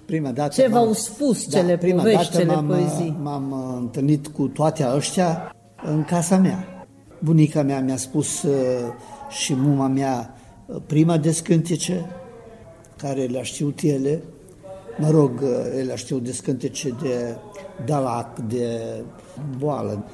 Prima 0.07 0.31
dată 0.31 0.61
Ce 0.61 0.69
m-am- 0.69 0.83
v-au 0.83 0.93
spus 0.93 1.51
cele 1.51 1.77
prima 1.77 2.03
povești, 2.03 2.23
dată 2.23 2.37
cele 2.37 2.55
m-am, 2.55 2.67
poezii? 2.67 3.19
M-am 3.23 3.51
uh, 3.51 3.79
întâlnit 3.81 4.27
cu 4.27 4.47
toate 4.47 4.87
ăștia 4.95 5.55
în 5.85 6.05
casa 6.05 6.37
mea. 6.37 6.87
Bunica 7.19 7.63
mea 7.63 7.81
mi-a 7.81 7.97
spus 7.97 8.43
uh, 8.43 8.53
și 9.41 9.55
muma 9.55 9.87
mea 9.87 10.35
uh, 10.67 10.77
prima 10.87 11.17
descântece, 11.17 12.07
care 12.97 13.25
le-a 13.25 13.43
știut 13.43 13.81
ele. 13.81 14.23
Mă 14.99 15.11
rog, 15.11 15.41
uh, 15.43 15.49
ele 15.79 15.97
știu 15.97 16.19
descântece 16.19 16.97
de 17.03 17.37
dalac, 17.87 18.39
de 18.39 18.81
boală. 19.59 20.05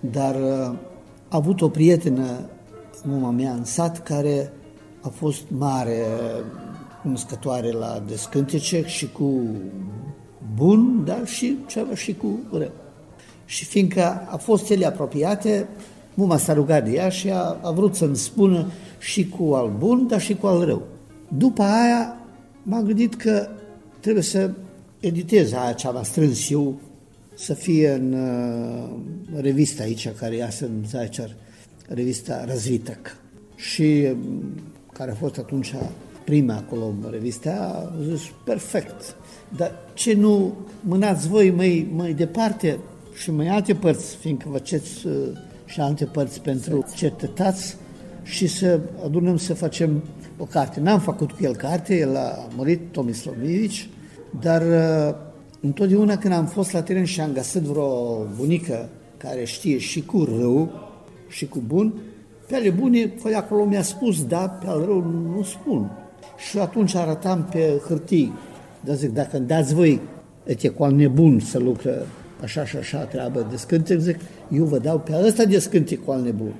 Dar 0.00 0.34
uh, 0.34 0.76
a 1.28 1.36
avut 1.36 1.60
o 1.60 1.68
prietenă, 1.68 2.48
muma 3.04 3.30
mea, 3.30 3.52
în 3.52 3.64
sat, 3.64 4.02
care 4.02 4.52
a 5.00 5.08
fost 5.08 5.42
mare 5.48 6.04
cunoscătoare 7.02 7.70
la 7.70 8.02
descântece 8.06 8.82
și 8.86 9.12
cu 9.12 9.42
bun, 10.54 11.04
dar 11.04 11.26
și 11.26 11.56
ceva 11.66 11.94
și 11.94 12.14
cu 12.14 12.38
rău. 12.52 12.70
Și 13.44 13.64
fiindcă 13.64 14.26
a 14.30 14.36
fost 14.36 14.70
ele 14.70 14.86
apropiate, 14.86 15.68
muma 16.14 16.36
s-a 16.36 16.52
rugat 16.52 16.84
de 16.84 16.90
ea 16.90 17.08
și 17.08 17.30
a, 17.30 17.58
a 17.62 17.70
vrut 17.70 17.94
să-mi 17.94 18.16
spună 18.16 18.66
și 18.98 19.28
cu 19.28 19.52
al 19.52 19.72
bun, 19.78 20.06
dar 20.06 20.20
și 20.20 20.34
cu 20.34 20.46
al 20.46 20.64
rău. 20.64 20.82
După 21.28 21.62
aia 21.62 22.16
m-am 22.62 22.84
gândit 22.84 23.14
că 23.14 23.48
trebuie 24.00 24.22
să 24.22 24.50
editez 25.00 25.52
aia 25.52 25.72
ce 25.72 25.86
am 25.86 26.02
strâns 26.02 26.50
eu, 26.50 26.80
să 27.34 27.54
fie 27.54 27.90
în 27.90 28.12
uh, 28.12 29.40
revista 29.40 29.82
aici, 29.82 30.08
care 30.08 30.36
iasă 30.36 30.64
în 30.64 30.84
Zaicer, 30.86 31.36
revista 31.88 32.44
Razvităc. 32.44 33.16
Și 33.56 34.08
um, 34.10 34.42
care 34.92 35.10
a 35.10 35.14
fost 35.14 35.38
atunci 35.38 35.74
prima 36.24 36.54
acolo 36.54 36.84
în 36.84 37.10
revista, 37.10 37.50
a 37.50 38.02
zis, 38.10 38.22
perfect, 38.44 39.16
dar 39.56 39.72
ce 39.94 40.14
nu 40.14 40.54
mânați 40.80 41.28
voi 41.28 41.50
mai, 41.50 41.90
mai 41.94 42.12
departe 42.12 42.78
și 43.14 43.30
mai 43.30 43.48
alte 43.48 43.74
părți, 43.74 44.16
fiindcă 44.16 44.48
faceți 44.52 45.06
uh, 45.06 45.12
și 45.72 45.80
alte 45.80 46.04
părți 46.04 46.40
pentru 46.40 46.84
cercetați 46.96 47.76
și 48.22 48.46
să 48.46 48.80
adunăm 49.04 49.36
să 49.36 49.54
facem 49.54 50.02
o 50.38 50.44
carte. 50.44 50.80
N-am 50.80 51.00
făcut 51.00 51.32
cu 51.32 51.38
el 51.40 51.56
carte, 51.56 51.98
el 51.98 52.16
a 52.16 52.48
murit, 52.56 52.80
Tomislav 52.90 53.34
Mivici, 53.40 53.88
dar 54.40 54.62
uh, 54.62 55.14
întotdeauna 55.60 56.16
când 56.16 56.34
am 56.34 56.46
fost 56.46 56.72
la 56.72 56.82
teren 56.82 57.04
și 57.04 57.20
am 57.20 57.32
găsit 57.32 57.60
vreo 57.62 58.24
bunică 58.36 58.88
care 59.16 59.44
știe 59.44 59.78
și 59.78 60.02
cu 60.02 60.24
rău 60.38 60.72
și 61.28 61.46
cu 61.46 61.62
bun, 61.66 61.94
pe 62.48 62.54
ale 62.54 62.70
bune, 62.70 63.06
păi 63.22 63.34
acolo 63.34 63.64
mi-a 63.64 63.82
spus 63.82 64.24
da, 64.26 64.48
pe 64.48 64.66
al 64.66 64.84
rău 64.84 65.00
nu 65.36 65.42
spun. 65.42 65.90
Și 66.50 66.58
atunci 66.58 66.94
arătam 66.94 67.48
pe 67.50 67.80
hârtii, 67.86 68.32
dar 68.84 68.96
zic, 68.96 69.10
dacă 69.10 69.36
îmi 69.36 69.46
dați 69.46 69.74
voi, 69.74 70.00
ete 70.44 70.68
cu 70.68 70.82
al 70.84 70.92
nebun 70.92 71.40
să 71.40 71.58
lucră 71.58 72.06
așa 72.42 72.64
și 72.64 72.76
așa 72.76 72.98
treabă 72.98 73.46
de 73.50 73.56
scântec, 73.56 73.98
zic, 73.98 74.20
eu 74.52 74.64
vă 74.64 74.78
dau 74.78 74.98
pe 74.98 75.20
ăsta 75.24 75.44
de 75.44 75.58
scântec 75.58 76.04
cu 76.04 76.10
al 76.10 76.20
nebun. 76.20 76.54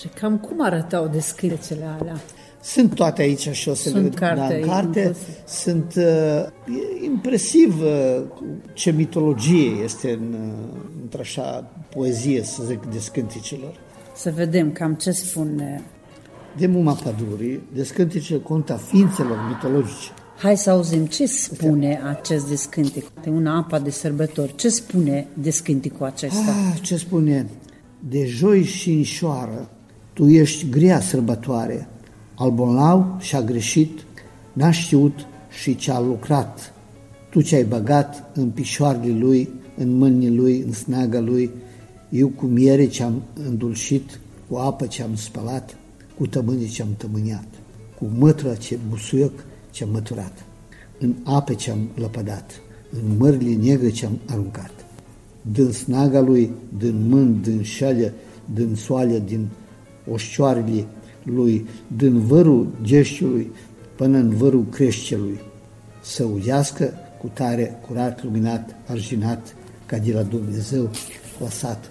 Și 0.00 0.08
cam 0.08 0.38
cum 0.38 0.62
arătau 0.62 1.06
descrierile 1.08 1.84
alea? 2.00 2.16
Sunt 2.62 2.94
toate 2.94 3.22
aici 3.22 3.48
și 3.48 3.68
o 3.68 3.74
să 3.74 3.88
Sunt 3.88 4.02
le 4.02 4.08
carte, 4.08 4.40
da, 4.40 4.54
în 4.54 4.68
carte. 4.68 4.98
inclusiv. 5.00 5.26
Sunt 5.46 5.94
uh, 5.96 7.02
e 7.02 7.04
impresiv 7.04 7.80
uh, 7.82 8.22
ce 8.72 8.90
mitologie 8.90 9.70
este 9.84 10.10
în, 10.10 10.32
uh, 10.32 10.80
într-așa 11.02 11.70
poezie, 11.90 12.42
să 12.42 12.62
zic, 12.62 12.86
de 12.86 12.98
scânticilor. 12.98 13.72
Să 14.14 14.30
vedem 14.34 14.72
cam 14.72 14.94
ce 14.94 15.10
spune. 15.10 15.82
De 16.56 16.66
Muma 16.66 16.92
Pădurii, 16.92 17.60
de 17.74 17.82
scânticele 17.82 18.38
conta 18.38 18.76
ființelor 18.76 19.38
mitologice. 19.48 20.10
Hai 20.44 20.56
să 20.56 20.70
auzim 20.70 21.06
ce 21.06 21.26
spune 21.26 22.00
acest 22.04 22.48
descântic. 22.48 23.04
De 23.22 23.30
una 23.30 23.56
apa 23.56 23.78
de 23.78 23.90
sărbători. 23.90 24.54
Ce 24.54 24.68
spune 24.68 25.26
descânticul 25.34 26.06
acesta? 26.06 26.38
Ah, 26.72 26.80
ce 26.80 26.96
spune? 26.96 27.46
De 28.08 28.26
joi 28.26 28.62
și 28.62 28.90
înșoară, 28.90 29.70
tu 30.12 30.28
ești 30.28 30.68
grea 30.68 31.00
sărbătoare, 31.00 31.88
al 32.34 32.50
bolnav 32.50 33.20
și-a 33.20 33.42
greșit, 33.42 34.04
n-a 34.52 34.70
știut 34.70 35.26
și 35.60 35.76
ce-a 35.76 36.00
lucrat. 36.00 36.72
Tu 37.30 37.40
ce-ai 37.40 37.64
băgat 37.64 38.30
în 38.34 38.50
pișoarele 38.50 39.18
lui 39.18 39.48
în 39.76 39.96
mâinile 39.96 40.34
lui, 40.34 40.60
în 40.66 40.72
snaga 40.72 41.20
lui, 41.20 41.50
eu 42.08 42.28
cu 42.28 42.46
miere 42.46 42.86
ce-am 42.86 43.22
îndulcit, 43.48 44.20
cu 44.48 44.56
apă 44.56 44.86
ce-am 44.86 45.16
spălat, 45.16 45.76
cu 46.18 46.26
tămânie 46.26 46.68
ce-am 46.68 46.94
tămâniat, 46.96 47.48
cu 47.98 48.10
mătră 48.18 48.54
ce 48.54 48.78
busuioc 48.88 49.32
ce-am 49.74 49.90
măturat, 49.90 50.44
în 50.98 51.14
ape 51.24 51.54
ce-am 51.54 51.88
lăpădat, 51.94 52.60
în 52.90 53.16
mările 53.16 53.54
negre 53.54 53.90
ce-am 53.90 54.18
aruncat. 54.26 54.70
Din 55.42 55.70
snaga 55.70 56.20
lui, 56.20 56.50
din 56.78 57.08
mânt, 57.08 57.42
din 57.42 57.62
șală, 57.62 58.12
din 58.54 58.74
soale, 58.74 59.22
din 59.26 59.48
oșcioarele 60.10 60.86
lui, 61.22 61.66
din 61.96 62.20
vărul 62.20 62.68
geștiului 62.82 63.50
până 63.96 64.18
în 64.18 64.36
vărul 64.36 64.64
creștelui, 64.70 65.40
să 66.02 66.24
uzească 66.24 66.92
cu 67.20 67.30
tare, 67.32 67.80
curat, 67.86 68.24
luminat, 68.24 68.76
arginat, 68.86 69.54
ca 69.86 69.98
de 69.98 70.12
la 70.12 70.22
Dumnezeu 70.22 70.90
lăsat, 71.40 71.90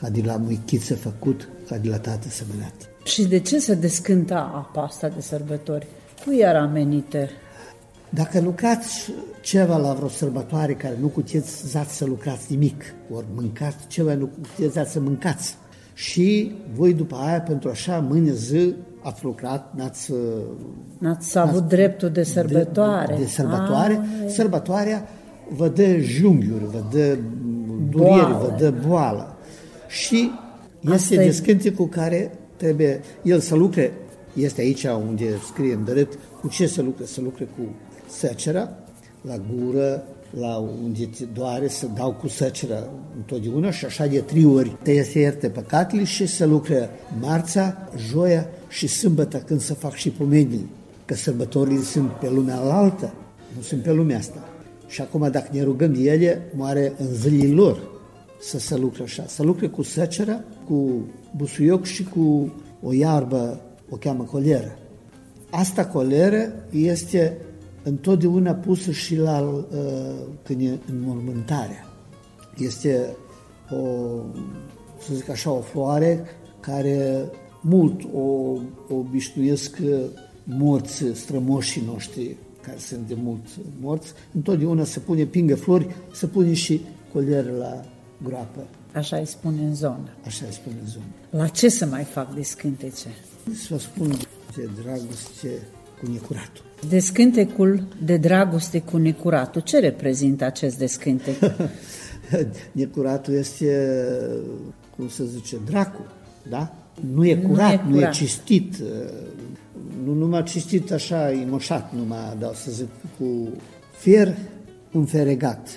ca 0.00 0.08
de 0.10 0.22
la 0.24 0.36
muichiță 0.36 0.94
făcut, 0.94 1.48
ca 1.68 1.76
de 1.76 1.88
la 1.88 1.98
tată 1.98 2.28
sămânat. 2.28 2.74
Și 3.04 3.22
de 3.22 3.38
ce 3.38 3.58
se 3.58 3.74
descânta 3.74 4.38
apa 4.54 4.82
asta 4.82 5.08
de 5.08 5.20
sărbători? 5.20 5.86
Cui 6.24 6.38
era 6.38 6.60
amenită? 6.60 7.28
Dacă 8.08 8.40
lucrați 8.40 9.12
ceva 9.40 9.76
la 9.76 9.92
vreo 9.92 10.08
sărbătoare 10.08 10.72
care 10.72 10.96
nu 11.00 11.06
cutezați 11.06 11.96
să 11.96 12.04
lucrați 12.04 12.46
nimic, 12.48 12.84
ori 13.14 13.26
mâncați 13.34 13.86
ceva, 13.86 14.14
nu 14.14 14.28
cutezați 14.56 14.92
să 14.92 15.00
mâncați. 15.00 15.56
Și 15.94 16.54
voi 16.74 16.94
după 16.94 17.16
aia, 17.16 17.40
pentru 17.40 17.68
așa 17.68 17.98
mâine 18.08 18.32
zi, 18.32 18.74
ați 19.02 19.24
lucrat, 19.24 19.72
n-ați... 19.76 20.12
N-ați 20.98 21.38
avut 21.38 21.68
dreptul 21.68 22.08
de 22.08 22.22
sărbătoare. 22.22 23.14
De, 23.14 23.22
de 23.22 23.28
sărbătoare. 23.28 23.92
Ah, 23.92 24.30
Sărbătoarea 24.30 25.08
vă 25.48 25.68
dă 25.68 25.96
junghiuri, 25.98 26.64
vă 26.64 26.82
dă 26.90 27.18
dureri, 27.90 28.32
vă 28.32 28.54
dă 28.58 28.72
boală. 28.86 29.36
Și 29.88 30.30
este 30.80 31.16
descânte 31.16 31.72
cu 31.72 31.86
care 31.86 32.38
trebuie 32.56 33.00
el 33.22 33.40
să 33.40 33.54
lucre, 33.54 33.92
este 34.40 34.60
aici 34.60 34.84
unde 34.84 35.24
scrie 35.52 35.74
în 35.74 35.84
drept, 35.84 36.18
cu 36.40 36.48
ce 36.48 36.66
să 36.66 36.82
lucre? 36.82 37.04
Să 37.04 37.20
lucre 37.20 37.44
cu 37.44 37.62
săcera, 38.08 38.70
la 39.20 39.34
gură, 39.54 40.04
la 40.38 40.56
unde 40.56 41.08
te 41.18 41.24
doare, 41.24 41.68
să 41.68 41.86
dau 41.94 42.12
cu 42.12 42.28
săcera 42.28 42.88
întotdeauna 43.16 43.70
și 43.70 43.84
așa 43.84 44.06
de 44.06 44.20
trei 44.20 44.44
ori 44.44 44.76
te 44.82 45.02
se 45.02 45.18
ierte 45.18 45.48
păcatele 45.48 46.04
și 46.04 46.26
să 46.26 46.46
lucre 46.46 46.90
marța, 47.20 47.88
joia 48.10 48.48
și 48.68 48.86
sâmbătă 48.86 49.38
când 49.38 49.60
să 49.60 49.74
fac 49.74 49.94
și 49.94 50.10
pomenile. 50.10 50.64
Că 51.04 51.14
sărbătorile 51.14 51.80
sunt 51.80 52.10
pe 52.10 52.30
lumea 52.30 52.58
altă, 52.58 53.14
nu 53.56 53.62
sunt 53.62 53.82
pe 53.82 53.92
lumea 53.92 54.18
asta. 54.18 54.48
Și 54.86 55.00
acum 55.00 55.28
dacă 55.30 55.48
ne 55.52 55.62
rugăm 55.62 55.92
de 55.92 56.00
ele, 56.00 56.50
moare 56.56 56.92
în 56.98 57.14
zilele 57.14 57.54
lor 57.54 57.90
să 58.40 58.58
se 58.58 58.76
lucre 58.76 59.02
așa. 59.02 59.24
Să 59.26 59.42
lucre 59.42 59.66
cu 59.66 59.82
săcera, 59.82 60.40
cu 60.66 60.90
busuioc 61.36 61.84
și 61.84 62.04
cu 62.04 62.52
o 62.82 62.92
iarbă, 62.92 63.60
o 63.90 63.96
cheamă 63.96 64.22
coleră. 64.22 64.78
Asta 65.50 65.86
coleră 65.86 66.52
este 66.70 67.36
întotdeauna 67.82 68.52
pusă 68.52 68.90
și 68.90 69.16
la 69.16 69.40
uh, 69.40 69.66
când 70.42 70.60
e 70.60 70.78
înmormântarea. 70.90 71.86
Este 72.58 73.16
o, 73.70 73.76
să 75.06 75.14
zic 75.14 75.28
așa, 75.28 75.50
o 75.50 75.60
floare 75.60 76.24
care 76.60 77.30
mult 77.60 78.02
o, 78.14 78.20
o 78.88 78.94
obișnuiesc 78.94 79.78
morți 80.44 81.04
strămoșii 81.14 81.82
noștri 81.86 82.36
care 82.62 82.78
sunt 82.78 83.08
de 83.08 83.14
mult 83.22 83.46
morți, 83.80 84.12
întotdeauna 84.34 84.84
se 84.84 85.00
pune 85.00 85.24
pingă 85.24 85.56
flori, 85.56 85.86
se 86.12 86.26
pune 86.26 86.52
și 86.52 86.80
colieră 87.12 87.52
la 87.58 87.84
groapă. 88.22 88.66
Așa 88.94 89.16
îi 89.16 89.26
spune 89.26 89.62
în 89.62 89.74
zonă. 89.74 90.08
Așa 90.26 90.44
îi 90.46 90.52
spune 90.52 90.76
în 90.80 90.88
zonă. 90.88 91.04
La 91.30 91.46
ce 91.48 91.68
să 91.68 91.86
mai 91.86 92.04
fac 92.04 92.34
descântece? 92.34 93.08
Să 93.54 93.66
vă 93.70 93.78
spun 93.78 94.16
de 94.56 94.68
dragoste 94.82 95.48
cu 96.00 96.10
necuratul. 96.10 96.64
Descântecul 96.88 97.88
de 98.04 98.16
dragoste 98.16 98.80
cu 98.80 98.96
necuratul. 98.96 99.60
Ce 99.60 99.78
reprezintă 99.78 100.44
acest 100.44 100.78
descântec? 100.78 101.34
necuratul 102.72 103.34
este, 103.34 103.96
cum 104.96 105.08
să 105.08 105.24
zice, 105.24 105.56
dracu, 105.64 106.06
da? 106.48 106.74
Nu 107.12 107.26
e 107.26 107.36
curat, 107.36 107.66
nu 107.66 107.72
e, 107.72 107.76
curat. 107.76 107.90
Nu 107.90 108.00
e 108.00 108.10
cistit, 108.10 108.74
nu 110.04 110.12
numai 110.14 110.42
cistit 110.42 110.92
așa, 110.92 111.30
imoșat, 111.30 111.94
numai, 111.94 112.36
da, 112.38 112.50
să 112.54 112.70
zic, 112.70 112.88
cu 113.18 113.48
fier 113.98 114.36
înferegat. 114.92 115.68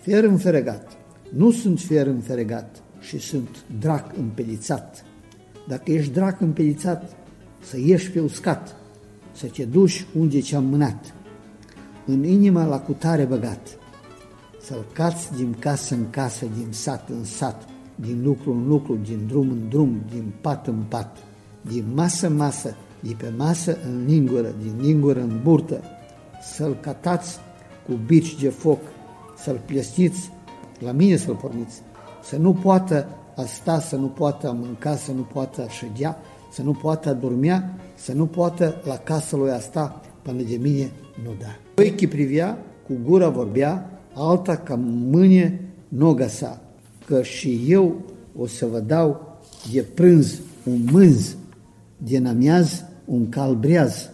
Fier 0.00 0.24
înferegat. 0.24 0.92
Nu 1.28 1.50
sunt 1.50 1.80
fier 1.80 2.06
înferegat 2.06 2.82
și 3.00 3.18
sunt 3.18 3.48
drac 3.80 4.16
împelițat. 4.18 5.03
Dacă 5.68 5.92
ești 5.92 6.12
drac 6.12 6.40
împelițat, 6.40 7.16
să 7.60 7.78
ieși 7.78 8.10
pe 8.10 8.20
uscat, 8.20 8.76
să 9.32 9.46
te 9.46 9.64
duci 9.64 10.06
unde 10.18 10.40
ți-am 10.40 10.64
mânat, 10.64 11.14
în 12.06 12.24
inima 12.24 12.66
la 12.66 12.80
cutare 12.80 13.24
băgat, 13.24 13.78
să-l 14.60 14.84
cați 14.92 15.34
din 15.36 15.56
casă 15.58 15.94
în 15.94 16.10
casă, 16.10 16.46
din 16.56 16.66
sat 16.70 17.08
în 17.08 17.24
sat, 17.24 17.68
din 17.94 18.22
lucru 18.22 18.52
în 18.52 18.66
lucru, 18.66 18.98
din 19.04 19.26
drum 19.26 19.50
în 19.50 19.68
drum, 19.68 20.00
din 20.10 20.32
pat 20.40 20.66
în 20.66 20.82
pat, 20.88 21.16
din 21.60 21.84
masă 21.94 22.26
în 22.26 22.36
masă, 22.36 22.76
de 23.00 23.14
pe 23.18 23.32
masă 23.36 23.78
în 23.84 24.04
lingură, 24.06 24.54
din 24.62 24.74
lingură 24.80 25.20
în 25.20 25.40
burtă, 25.42 25.80
să-l 26.42 26.76
catați 26.80 27.38
cu 27.86 27.92
bici 28.06 28.40
de 28.40 28.48
foc, 28.48 28.80
să-l 29.36 29.60
plesniți, 29.66 30.30
la 30.78 30.92
mine 30.92 31.16
să-l 31.16 31.34
porniți, 31.34 31.82
să 32.22 32.36
nu 32.36 32.52
poată 32.52 33.08
a 33.36 33.44
sta, 33.44 33.80
să 33.80 33.96
nu 33.96 34.06
poată 34.06 34.48
a 34.48 34.52
mânca, 34.52 34.96
să 34.96 35.12
nu 35.12 35.22
poată 35.22 35.62
a 35.62 35.68
ședea, 35.68 36.18
să 36.52 36.62
nu 36.62 36.72
poată 36.72 37.08
a 37.08 37.12
dormea, 37.12 37.78
să 37.94 38.12
nu 38.12 38.26
poată 38.26 38.82
la 38.84 38.96
casă 38.96 39.36
lui 39.36 39.50
a 39.50 39.58
sta 39.58 40.00
până 40.22 40.42
de 40.42 40.56
mine 40.56 40.90
nu 41.24 41.30
da. 41.40 41.82
Ochii 41.82 42.08
privea, 42.08 42.58
cu 42.86 42.92
gura 43.04 43.28
vorbea, 43.28 44.00
alta 44.14 44.56
ca 44.56 44.74
mâine 45.10 45.60
noga 45.88 46.26
sa, 46.26 46.60
că 47.06 47.22
și 47.22 47.64
eu 47.68 47.94
o 48.36 48.46
să 48.46 48.66
vă 48.66 48.80
dau 48.80 49.38
de 49.72 49.82
prânz 49.82 50.40
un 50.64 50.84
mânz, 50.92 51.36
de 51.96 52.18
namiaz 52.18 52.84
un 53.04 53.28
calbreaz 53.28 54.10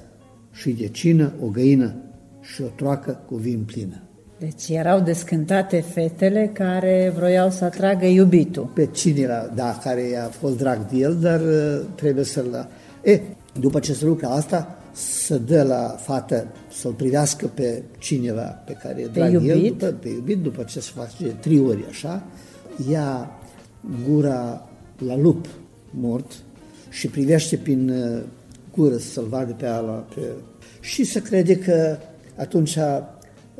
și 0.52 0.70
de 0.70 0.88
cină 0.88 1.32
o 1.42 1.46
găină 1.46 1.94
și 2.40 2.62
o 2.62 2.66
troacă 2.66 3.20
cu 3.26 3.34
vin 3.34 3.62
plină. 3.66 4.02
Deci 4.40 4.68
erau 4.68 5.00
descântate 5.00 5.80
fetele 5.80 6.50
care 6.52 7.12
vroiau 7.16 7.50
să 7.50 7.64
atragă 7.64 8.06
iubitul. 8.06 8.70
Pe 8.74 8.86
cine 8.86 9.20
era, 9.20 9.50
da, 9.54 9.78
care 9.82 10.16
a 10.24 10.28
fost 10.28 10.56
drag 10.56 10.86
de 10.86 10.96
el, 10.96 11.16
dar 11.16 11.40
uh, 11.40 11.80
trebuie 11.94 12.24
să-l... 12.24 12.68
E, 13.02 13.20
după 13.60 13.78
ce 13.78 13.92
se 13.92 14.04
lucra 14.04 14.28
asta, 14.28 14.78
să 14.92 15.38
dă 15.38 15.62
la 15.62 15.96
fată 15.98 16.46
să-l 16.72 16.92
privească 16.92 17.46
pe 17.46 17.82
cineva 17.98 18.42
pe 18.42 18.72
care 18.72 19.00
e 19.00 19.06
drag 19.06 19.32
iubit. 19.32 19.50
el, 19.50 19.60
după, 19.60 19.86
pe 19.86 20.08
iubit, 20.08 20.38
după 20.38 20.62
ce 20.62 20.80
se 20.80 20.90
face 20.94 21.34
trei 21.40 21.60
ori 21.60 21.84
așa, 21.88 22.22
ia 22.90 23.40
gura 24.08 24.68
la 25.06 25.16
lup 25.16 25.46
mort 25.90 26.32
și 26.88 27.08
privește 27.08 27.56
prin 27.56 27.90
uh, 27.90 28.22
gură 28.76 28.96
să-l 28.96 29.26
vadă 29.28 29.52
pe 29.52 29.66
ala. 29.66 30.06
Pe... 30.14 30.20
Și 30.80 31.04
se 31.04 31.22
crede 31.22 31.56
că 31.56 31.96
atunci 32.36 32.78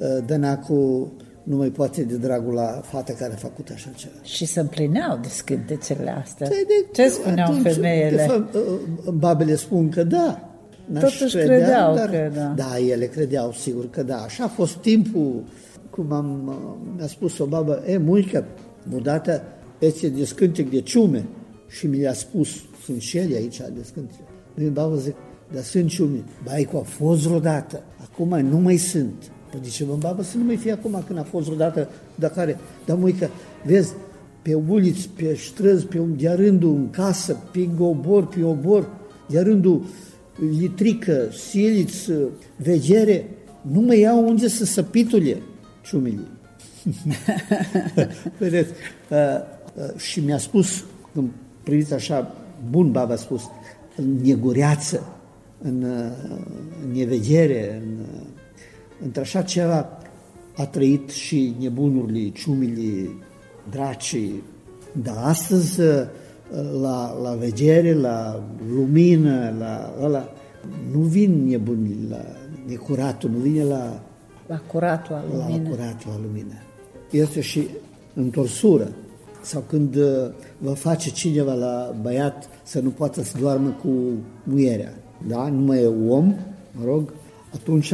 uh, 0.00 0.24
Dănacu 0.26 1.12
nu 1.42 1.56
mai 1.56 1.68
poate 1.68 2.02
de 2.02 2.16
dragul 2.16 2.54
la 2.54 2.80
fata 2.84 3.12
care 3.12 3.32
a 3.32 3.36
făcut 3.36 3.68
așa 3.74 3.90
ceva. 3.94 4.14
Și 4.22 4.44
se 4.44 4.60
împlineau 4.60 5.18
de 5.22 5.28
scântecele 5.28 6.10
astea. 6.10 6.48
De, 6.48 6.56
Ce 6.92 7.08
spuneau 7.08 7.52
atunci, 7.52 7.72
femeile? 7.74 8.16
De 8.16 8.22
fapt, 8.22 8.54
uh, 8.54 9.12
babele 9.12 9.54
spun 9.54 9.88
că 9.88 10.02
da. 10.02 10.44
Totuși 11.00 11.36
credea, 11.36 11.56
credeau 11.56 11.94
dar, 11.94 12.10
că 12.10 12.30
da. 12.34 12.52
Da, 12.56 12.78
ele 12.78 13.06
credeau 13.06 13.52
sigur 13.52 13.90
că 13.90 14.02
da. 14.02 14.16
Așa 14.16 14.44
a 14.44 14.48
fost 14.48 14.76
timpul, 14.76 15.44
cum 15.90 16.12
am, 16.12 16.54
mi-a 16.96 17.06
spus 17.06 17.38
o 17.38 17.46
babă, 17.46 17.82
e, 17.86 17.96
muică, 17.96 18.44
odată 18.94 19.42
este 19.78 20.08
de 20.08 20.24
scântec 20.24 20.70
de 20.70 20.80
ciume 20.80 21.24
și 21.68 21.86
mi 21.86 21.96
le-a 21.96 22.12
spus, 22.12 22.48
sunt 22.84 23.00
și 23.00 23.16
ele 23.16 23.34
aici 23.34 23.56
de 23.56 23.82
scântec. 23.82 24.20
Din 24.54 24.72
babă 24.72 24.96
zic, 24.96 25.14
dar 25.52 25.62
sunt 25.62 25.88
ciume. 25.88 26.24
Baicu, 26.44 26.76
a 26.76 26.82
fost 26.82 27.26
vreodată, 27.26 27.82
acum 28.02 28.40
nu 28.40 28.58
mai 28.58 28.76
sunt. 28.76 29.32
Păi 29.50 29.60
de 29.62 29.68
ce 29.68 29.84
mă 29.84 29.96
babă 29.98 30.22
să 30.22 30.36
nu 30.36 30.44
mai 30.44 30.56
fie 30.56 30.72
acum 30.72 31.02
când 31.06 31.18
a 31.18 31.22
fost 31.22 31.46
vreodată, 31.46 31.88
dar 32.14 32.30
care, 32.30 32.58
dar 32.84 32.96
muică, 32.96 33.30
vezi, 33.64 33.92
pe 34.42 34.54
uliți, 34.54 35.08
pe 35.16 35.34
străzi, 35.34 35.86
pe 35.86 35.98
un, 35.98 36.16
de 36.16 36.28
rândul 36.28 36.74
în 36.74 36.90
casă, 36.90 37.36
pe 37.52 37.68
obor, 37.78 38.26
pe 38.26 38.44
obor, 38.44 38.88
de 39.26 39.40
rândul 39.40 39.82
litrică, 40.58 41.28
siliți, 41.50 42.10
vegere, 42.56 43.28
nu 43.62 43.80
mai 43.80 44.00
iau 44.00 44.28
unde 44.28 44.48
să 44.48 44.64
săpitule 44.64 45.36
ciumile. 45.84 46.26
Vedeți, 48.38 48.70
uh, 49.10 49.18
uh, 49.74 50.00
și 50.00 50.20
mi-a 50.20 50.38
spus, 50.38 50.84
când 51.12 51.28
priviți 51.62 51.94
așa, 51.94 52.34
bun 52.70 52.90
baba 52.92 53.12
a 53.12 53.16
spus, 53.16 53.42
în 53.96 54.16
negureață, 54.22 55.16
în, 55.62 55.82
uh, 55.82 56.12
în 56.84 56.92
nevedere, 56.92 57.82
în, 57.82 58.04
într-așa 59.04 59.42
ceva, 59.42 59.98
a 60.56 60.66
trăit 60.66 61.10
și 61.10 61.54
nebunurile, 61.60 62.28
ciumile, 62.28 63.10
dracii. 63.70 64.42
Dar 65.02 65.16
astăzi, 65.22 65.80
la, 66.80 67.18
la 67.22 67.34
vegere, 67.38 67.94
la 67.94 68.42
lumină, 68.74 69.54
la 69.58 69.94
ăla, 70.02 70.28
nu 70.92 70.98
vin 70.98 71.46
nebunii 71.46 72.06
la 72.08 72.24
necuratul, 72.66 73.30
nu 73.30 73.38
vine 73.38 73.64
la... 73.64 74.02
La 74.46 74.62
curatul 74.66 75.14
al 75.14 75.24
lumină. 75.30 75.62
La 75.62 75.70
curatul 75.70 76.10
al 76.10 76.20
lumină. 76.26 76.54
Este 77.10 77.40
și 77.40 77.68
întorsură. 78.14 78.88
Sau 79.42 79.64
când 79.68 79.94
uh, 79.94 80.30
vă 80.58 80.72
face 80.72 81.10
cineva 81.10 81.52
la 81.52 81.94
băiat 82.02 82.48
să 82.62 82.80
nu 82.80 82.88
poată 82.88 83.22
să 83.22 83.38
doarmă 83.40 83.68
cu 83.82 83.88
muierea, 84.42 84.92
da? 85.26 85.48
nu 85.48 85.60
mai 85.60 85.82
e 85.82 85.86
om, 85.86 86.34
mă 86.72 86.84
rog, 86.84 87.12
atunci 87.54 87.92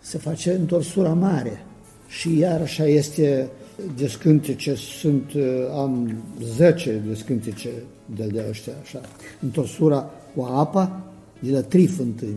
se 0.00 0.18
face 0.18 0.52
întorsura 0.52 1.12
mare. 1.12 1.64
Și 2.08 2.38
iar 2.38 2.60
așa 2.60 2.86
este 2.86 3.50
descântece, 3.96 4.74
sunt, 4.74 5.32
uh, 5.32 5.42
am 5.76 6.22
10 6.54 7.02
descântece 7.06 7.68
de, 8.16 8.26
de 8.26 8.44
ăștia 8.48 8.72
așa. 8.82 9.00
Întorsura 9.42 10.10
cu 10.34 10.42
apa, 10.42 11.02
de 11.38 11.50
la 11.50 11.62
trif 11.62 11.98
întâi, 11.98 12.36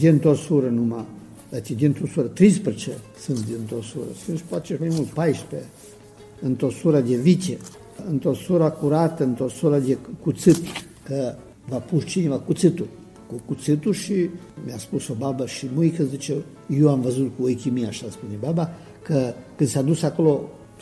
de 0.00 0.08
întorsură 0.08 0.68
numai, 0.68 1.04
deci 1.50 1.70
de 1.70 1.86
întorsură, 1.86 2.26
13 2.26 2.90
sunt 3.18 3.38
de 3.38 3.52
întorsură, 3.58 4.04
sunt 4.24 4.36
și 4.38 4.44
poate 4.44 4.76
mai 4.80 4.88
mult, 4.90 5.06
14, 5.06 5.68
întorsura 6.40 7.00
de 7.00 7.16
vice, 7.16 7.58
întorsura 8.08 8.70
curată, 8.70 9.24
întorsura 9.24 9.78
de 9.78 9.98
cuțit, 10.22 10.56
că 11.04 11.34
va 11.68 11.76
pus 11.76 12.04
cineva 12.04 12.38
cuțitul 12.38 12.86
cu 13.32 13.42
cuțitul 13.46 13.92
și 13.92 14.28
mi-a 14.66 14.78
spus 14.78 15.08
o 15.08 15.14
babă 15.14 15.46
și 15.46 15.66
muică, 15.74 16.04
zice, 16.04 16.34
eu 16.78 16.88
am 16.88 17.00
văzut 17.00 17.32
cu 17.38 17.42
ochii 17.42 17.70
mei, 17.70 17.86
așa 17.86 18.06
spune 18.10 18.34
baba, 18.40 18.70
că 19.02 19.34
când 19.56 19.68
s-a 19.68 19.82
dus 19.82 20.02
acolo 20.02 20.40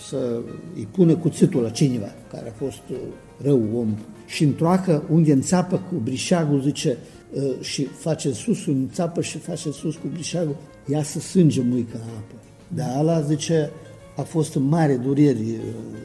să 0.09 0.41
îi 0.75 0.89
pune 0.91 1.15
cuțitul 1.15 1.63
la 1.63 1.71
cineva, 1.71 2.15
care 2.31 2.49
a 2.49 2.65
fost 2.65 2.81
uh, 2.91 2.97
rău 3.43 3.63
om, 3.75 3.95
și 4.27 4.45
întroacă 4.45 5.03
unde 5.11 5.33
înțapă 5.33 5.77
cu 5.77 5.95
brișagul, 5.95 6.61
zice, 6.61 6.97
uh, 7.33 7.61
și 7.61 7.85
face 7.85 8.33
sus, 8.33 8.67
înțapă 8.67 9.21
și 9.21 9.39
face 9.39 9.71
sus 9.71 9.95
cu 9.95 10.07
brișagul, 10.13 10.57
ia 10.87 11.03
să 11.03 11.21
sânge 11.21 11.63
muică 11.63 11.97
în 11.97 12.09
apă. 12.17 12.35
Dar 12.69 12.97
ala, 12.97 13.21
zice, 13.21 13.71
a 14.17 14.23
fost 14.23 14.55
în 14.55 14.63
mare 14.63 14.97
dureri, 14.97 15.41
uh, 15.41 15.59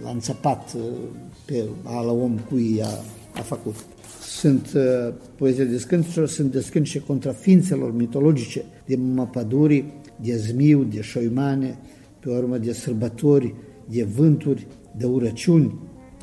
l-a 0.04 0.10
înțăpat 0.10 0.76
pe 1.46 1.64
ala 1.84 2.12
om 2.12 2.38
cu 2.50 2.58
i-a 2.58 2.90
a 3.36 3.42
făcut. 3.42 3.76
Sunt 4.40 4.72
uh, 4.76 5.14
poezii 5.36 5.66
descânticelor, 5.66 6.28
sunt 6.28 6.52
descântice 6.52 7.00
contra 7.00 7.32
ființelor 7.32 7.96
mitologice, 7.96 8.66
de 8.86 8.96
mapaduri, 8.96 9.86
de 10.22 10.38
zmiu, 10.38 10.84
de 10.84 11.02
șoimane, 11.02 11.78
pe 12.20 12.30
urmă 12.30 12.58
de 12.58 12.74
sărbători, 12.74 13.54
de 13.90 14.04
vânturi, 14.04 14.68
de 14.98 15.06
urăciuni, 15.06 15.80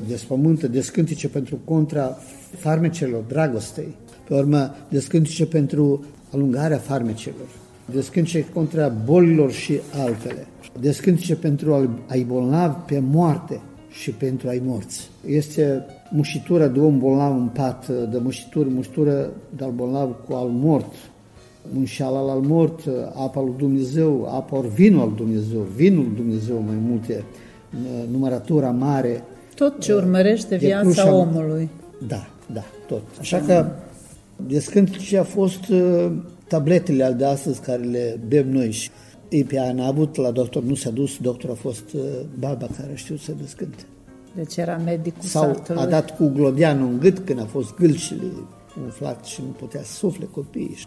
de 0.07 0.15
spământă, 0.15 0.67
descântice 0.67 1.27
pentru 1.27 1.59
contra 1.63 2.17
farmecelor 2.57 3.23
dragostei, 3.27 3.95
pe 4.27 4.33
urmă 4.33 4.75
descântice 4.89 5.45
pentru 5.45 6.05
alungarea 6.31 6.77
farmecelor, 6.77 7.47
descântice 7.93 8.45
contra 8.53 8.87
bolilor 8.87 9.51
și 9.51 9.79
altele, 9.93 10.47
descântice 10.79 11.35
pentru 11.35 11.89
a-i 12.07 12.23
bolnavi 12.23 12.75
pe 12.85 12.99
moarte 12.99 13.61
și 14.01 14.11
pentru 14.11 14.47
a-i 14.47 14.61
morți. 14.65 15.09
Este 15.25 15.85
mușitura 16.09 16.67
de 16.67 16.79
om 16.79 16.99
bolnav 16.99 17.35
în 17.35 17.47
pat, 17.47 17.87
de 17.87 18.17
mușitură, 18.23 18.69
mușitură 18.69 19.31
de 19.57 19.63
al 19.63 19.71
bolnav 19.71 20.15
cu 20.27 20.33
al 20.33 20.47
mort, 20.47 20.93
înșeală 21.77 22.17
al 22.17 22.39
mort, 22.39 22.79
apa 23.15 23.41
lui 23.41 23.53
Dumnezeu, 23.57 24.25
apa 24.25 24.57
ori 24.57 24.67
vinul 24.67 25.01
al 25.01 25.13
Dumnezeu, 25.15 25.59
vinul 25.75 26.11
Dumnezeu 26.15 26.63
mai 26.65 26.77
multe, 26.87 27.23
numărătura 28.11 28.69
mare. 28.69 29.23
Tot 29.55 29.79
ce 29.79 29.93
urmărește 29.93 30.55
viața 30.55 30.81
crușa, 30.81 31.13
omului. 31.13 31.69
Da, 32.07 32.27
da, 32.53 32.63
tot. 32.87 33.01
Așa 33.19 33.37
că 33.37 33.65
descântice 34.47 35.17
a 35.17 35.23
fost 35.23 35.67
uh, 35.67 36.11
tabletele 36.47 37.03
al 37.03 37.15
de 37.15 37.25
astăzi 37.25 37.61
care 37.61 37.81
le 37.81 38.19
bem 38.27 38.49
noi 38.49 38.71
și 38.71 38.89
pe 39.41 39.59
a 39.59 39.85
avut 39.87 40.15
la 40.15 40.31
doctor, 40.31 40.63
nu 40.63 40.75
s-a 40.75 40.89
dus, 40.89 41.17
doctor 41.17 41.49
a 41.49 41.53
fost 41.53 41.93
uh, 41.93 42.01
baba 42.39 42.67
care 42.77 42.91
a 42.93 42.95
știut 42.95 43.19
să 43.19 43.31
descânte. 43.41 43.83
Deci 44.35 44.55
era 44.55 44.77
medicul 44.77 45.21
Sau 45.21 45.53
satului. 45.53 45.81
a 45.81 45.85
dat 45.85 46.15
cu 46.15 46.31
glodianul 46.35 46.87
în 46.87 46.99
gât 46.99 47.19
când 47.19 47.39
a 47.39 47.45
fost 47.45 47.75
gâlcile 47.75 48.23
umflat 48.83 49.25
și 49.25 49.41
nu 49.41 49.47
putea 49.47 49.83
să 49.83 49.93
sufle 49.93 50.25
copiii. 50.25 50.77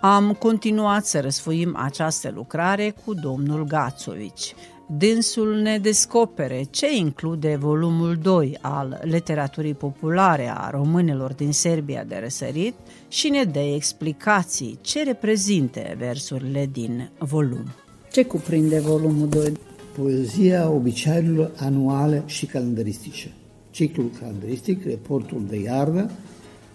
Am 0.00 0.32
continuat 0.32 1.04
să 1.04 1.20
răsfuim 1.20 1.76
această 1.78 2.32
lucrare 2.34 2.94
cu 3.04 3.14
domnul 3.14 3.64
Gațovici. 3.64 4.54
Dânsul 4.98 5.54
ne 5.54 5.78
descopere 5.78 6.62
ce 6.70 6.96
include 6.96 7.56
volumul 7.56 8.16
2 8.22 8.58
al 8.60 9.00
literaturii 9.02 9.74
populare 9.74 10.52
a 10.54 10.70
românilor 10.70 11.32
din 11.32 11.52
Serbia 11.52 12.04
de 12.04 12.18
răsărit 12.22 12.74
și 13.08 13.28
ne 13.28 13.44
dă 13.44 13.58
explicații 13.58 14.78
ce 14.80 15.04
reprezintă 15.04 15.80
versurile 15.98 16.68
din 16.72 17.10
volum. 17.18 17.64
Ce 18.12 18.24
cuprinde 18.24 18.78
volumul 18.78 19.28
2? 19.28 19.52
Poezia 19.96 20.70
obiceiurilor 20.70 21.52
anuale 21.56 22.22
și 22.26 22.46
calendaristice. 22.46 23.32
Ciclul 23.70 24.10
calendaristic, 24.20 24.84
reportul 24.84 25.42
de 25.48 25.60
iarnă, 25.60 26.10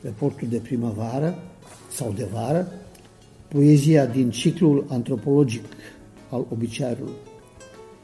reportul 0.01 0.47
de 0.47 0.57
primăvară 0.57 1.39
sau 1.91 2.13
de 2.17 2.27
vară, 2.33 2.71
poezia 3.47 4.05
din 4.05 4.29
ciclul 4.29 4.85
antropologic 4.87 5.63
al 6.29 6.45
obiceiurilor, 6.51 7.15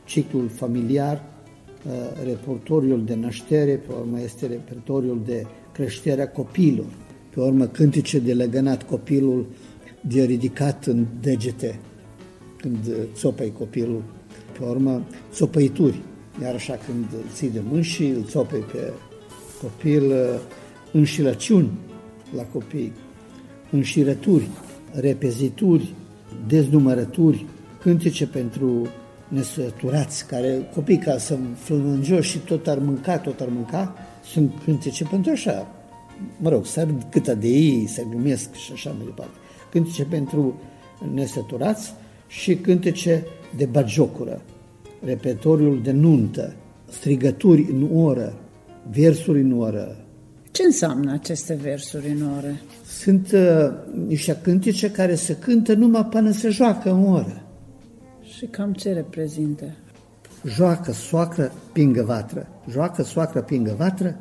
ciclul 0.06 0.50
familiar, 0.50 1.24
uh, 1.86 1.92
repertoriul 2.26 3.06
de 3.06 3.16
naștere, 3.16 3.76
pe 3.76 3.94
urmă 4.00 4.22
este 4.22 4.46
repertoriul 4.46 5.22
de 5.26 5.46
creșterea 5.74 6.30
copiilor, 6.30 6.90
pe 7.34 7.40
urmă 7.40 7.66
cântice 7.66 8.20
de 8.20 8.34
legănat 8.34 8.84
copilul 8.84 9.46
de 10.02 10.24
ridicat 10.24 10.86
în 10.86 11.06
degete, 11.22 11.80
când 12.62 12.96
țopăi 13.14 13.54
copilul 13.58 14.04
pe 14.60 14.66
urmă, 14.66 15.04
țopăituri. 15.32 16.02
Iar 16.42 16.54
așa 16.54 16.80
când 16.86 17.06
îl 17.14 17.30
ții 17.34 17.50
de 17.50 17.62
mâini 17.70 17.84
și 17.84 18.06
îl 18.06 18.24
țopăi 18.24 18.60
pe 18.60 18.94
copil, 19.62 20.12
uh, 20.12 20.40
înșilăciuni 20.92 21.70
la 22.36 22.44
copii, 22.44 22.94
înșirături, 23.72 24.48
repezituri, 24.92 25.94
deznumărături, 26.48 27.46
cântece 27.80 28.28
pentru 28.28 28.88
nesăturați, 29.28 30.26
care 30.28 30.70
copii 30.74 30.98
ca 30.98 31.18
să 31.18 31.38
flămânjoși 31.56 32.30
și 32.30 32.38
tot 32.38 32.68
ar 32.68 32.80
mânca, 32.80 33.18
tot 33.18 33.40
ar 33.40 33.48
mânca, 33.50 33.96
sunt 34.24 34.54
cântece 34.64 35.04
pentru 35.04 35.32
așa, 35.32 35.68
mă 36.38 36.50
rog, 36.50 36.66
să 36.66 36.84
râd 36.84 37.06
câtă 37.10 37.36
de 37.36 37.48
ei, 37.48 37.88
să 37.88 38.04
glumesc 38.10 38.54
și 38.54 38.72
așa 38.72 38.90
mai 38.90 39.06
departe. 39.06 39.34
Cântece 39.72 40.06
pentru 40.06 40.60
nesăturați 41.14 41.94
și 42.32 42.56
cântece 42.56 43.26
de 43.58 43.66
bagiocură, 43.66 44.42
repertoriul 45.06 45.82
de 45.84 45.92
nuntă, 45.92 46.54
strigături 46.90 47.68
în 47.72 47.90
oră, 47.98 48.34
versuri 48.92 49.42
în 49.42 49.60
oră. 49.60 50.06
Ce 50.52 50.64
înseamnă 50.64 51.12
aceste 51.12 51.54
versuri 51.62 52.10
în 52.10 52.32
oră? 52.38 52.62
Sunt 52.86 53.32
uh, 53.32 53.72
niște 54.08 54.40
cântece 54.42 54.92
care 54.92 55.16
se 55.16 55.36
cântă 55.36 55.74
numai 55.74 56.06
până 56.06 56.32
se 56.32 56.50
joacă 56.50 56.92
în 56.92 57.14
oră. 57.14 57.44
Și 58.22 58.46
cam 58.46 58.74
ce 58.74 58.94
reprezintă? 58.94 59.66
Joacă 60.46 60.92
soacră 60.92 61.52
pingă 61.74 62.04
vatră. 62.04 62.48
Joacă 62.70 63.04
soacră 63.04 63.42
pingă 63.42 63.76
vatră, 63.78 64.18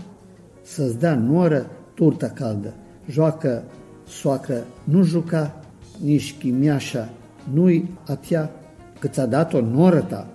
să-ți 0.63 0.99
dea 0.99 1.13
în 1.13 1.37
oră 1.37 1.71
turta 1.95 2.29
caldă. 2.29 2.75
Joacă 3.09 3.65
soacră 4.09 4.67
nu 4.85 5.03
juca, 5.03 5.65
nici 6.03 6.35
chimiașa 6.39 7.11
nu-i 7.53 7.99
atia 8.07 8.51
că 8.99 9.09
ți-a 9.09 9.27
dat-o 9.27 9.61
noră 9.61 10.01
ta, 10.01 10.29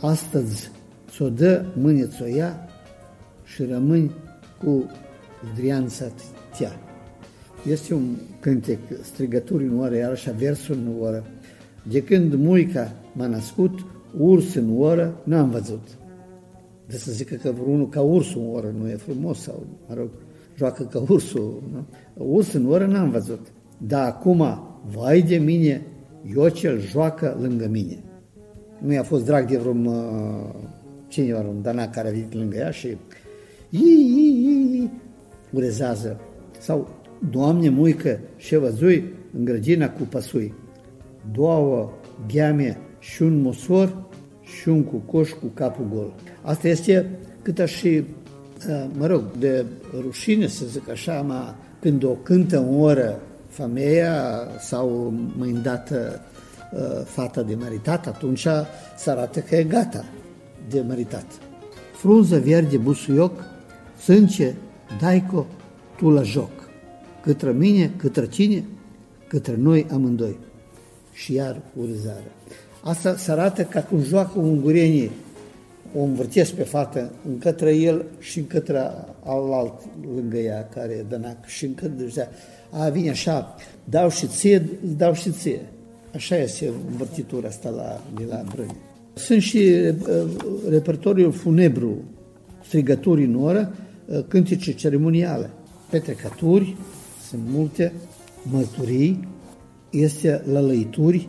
astăzi 0.00 0.70
ți-o 1.10 1.28
dă, 1.28 1.64
mâine 1.76 2.06
ți-o 2.06 2.26
ia 2.26 2.68
și 3.44 3.64
rămâni 3.64 4.10
cu 4.62 4.84
zdrianța 5.52 6.04
tia. 6.56 6.72
Este 7.68 7.94
un 7.94 8.16
cântec, 8.40 8.78
strigături 9.02 9.64
în 9.64 9.78
oră, 9.78 9.96
iarăși 9.96 10.30
versul 10.30 10.74
în 10.74 10.92
oră. 11.00 11.24
De 11.82 12.02
când 12.02 12.34
muica 12.34 12.92
m-a 13.12 13.26
născut, 13.26 13.86
urs 14.18 14.54
în 14.54 14.80
oră, 14.80 15.20
n-am 15.24 15.50
văzut. 15.50 15.88
De 16.86 16.96
să 16.96 17.12
zică 17.12 17.34
că 17.34 17.50
vreunul 17.50 17.88
ca 17.88 18.00
ursul 18.00 18.40
în 18.40 18.54
oră 18.54 18.74
nu 18.78 18.88
e 18.88 18.94
frumos 18.94 19.40
sau, 19.40 19.66
mă 19.88 19.94
rog, 19.94 20.08
joacă 20.56 20.84
ca 20.84 21.04
ursul. 21.08 21.62
Nu? 21.72 21.84
Urs 22.24 22.52
în 22.52 22.66
oră 22.66 22.86
n-am 22.86 23.10
văzut. 23.10 23.52
Dar 23.78 24.06
acum, 24.06 24.44
vai 24.94 25.22
de 25.22 25.36
mine, 25.36 25.86
eu 26.34 26.48
cel 26.48 26.80
joacă 26.80 27.36
lângă 27.40 27.68
mine. 27.70 27.98
Nu 28.78 28.92
i-a 28.92 29.02
fost 29.02 29.24
drag 29.24 29.48
de 29.48 29.56
vreun 29.56 29.86
uh, 29.86 30.54
cineva, 31.08 31.40
un 31.40 31.62
dana 31.62 31.88
care 31.88 32.08
a 32.08 32.10
venit 32.10 32.34
lângă 32.34 32.56
ea 32.56 32.70
și 32.70 32.96
ii, 33.70 34.90
urezează. 35.50 36.20
Sau, 36.58 36.88
Doamne 37.30 37.68
muică, 37.68 38.20
și 38.36 38.56
văzui 38.56 39.12
în 39.36 39.44
grădina 39.44 39.90
cu 39.90 40.02
păsui, 40.02 40.54
două 41.32 41.92
gheame 42.32 42.78
și 42.98 43.22
un 43.22 43.40
mosor 43.40 44.06
și 44.42 44.68
un 44.68 44.84
cu 44.84 44.96
coș 44.96 45.30
cu 45.30 45.46
capul 45.46 45.86
gol. 45.94 46.14
Asta 46.42 46.68
este 46.68 47.10
cât 47.42 47.58
și, 47.58 48.04
mă 48.98 49.06
rog, 49.06 49.22
de 49.38 49.64
rușine 50.00 50.46
să 50.46 50.64
zic 50.66 50.90
așa, 50.90 51.20
ma, 51.20 51.56
când 51.80 52.04
o 52.04 52.10
cântă 52.10 52.66
o 52.70 52.80
oră 52.80 53.20
femeia 53.54 54.48
sau 54.60 55.14
mai 55.36 55.50
îndată 55.50 56.20
fata 57.04 57.42
de 57.42 57.54
măritat, 57.54 58.06
atunci 58.06 58.46
se 58.96 59.10
arată 59.10 59.40
că 59.40 59.56
e 59.56 59.62
gata 59.62 60.04
de 60.68 60.80
măritat. 60.80 61.24
Frunză 61.96 62.38
verde 62.38 62.76
busuioc, 62.76 63.44
sânce, 64.00 64.56
daico, 65.00 65.46
tu 65.96 66.10
la 66.10 66.22
joc. 66.22 66.50
Către 67.22 67.52
mine, 67.52 67.92
către 67.96 68.26
cine, 68.28 68.64
către 69.28 69.56
noi 69.56 69.86
amândoi. 69.92 70.38
Și 71.12 71.32
iar 71.34 71.60
urzare. 71.80 72.32
Asta 72.82 73.16
se 73.16 73.30
arată 73.30 73.62
ca 73.62 73.82
cum 73.82 74.02
joacă 74.02 74.38
ungurenii 74.38 75.10
o 75.96 76.02
învârtesc 76.02 76.52
pe 76.52 76.62
fată 76.62 77.12
în 77.28 77.38
către 77.38 77.74
el 77.74 78.04
și 78.18 78.38
în 78.38 78.46
către 78.46 78.78
alt 79.24 79.72
lângă 80.14 80.36
ea, 80.36 80.68
care 80.68 80.92
e 80.92 81.04
dănac, 81.08 81.46
și 81.46 81.64
în 81.64 81.74
către 81.74 82.28
a, 82.70 82.88
vine 82.88 83.10
așa, 83.10 83.54
dau 83.84 84.10
și 84.10 84.26
ție, 84.26 84.68
dau 84.96 85.12
și 85.12 85.30
ție. 85.30 85.60
Așa 86.14 86.36
este 86.36 86.70
învârtitura 86.90 87.48
asta 87.48 87.68
la, 87.68 88.02
de 88.16 88.24
la 88.28 88.44
Brâni. 88.52 88.76
Sunt 89.14 89.42
și 89.42 89.58
uh, 89.58 90.30
repertoriul 90.68 91.32
funebru, 91.32 92.02
strigături 92.66 93.24
în 93.24 93.42
oră, 93.42 93.74
uh, 94.06 94.24
cântice 94.28 94.72
ceremoniale, 94.72 95.50
petrecături, 95.90 96.76
sunt 97.28 97.40
multe, 97.50 97.92
mărturii, 98.42 99.28
este 99.90 100.42
lălăituri, 100.52 101.28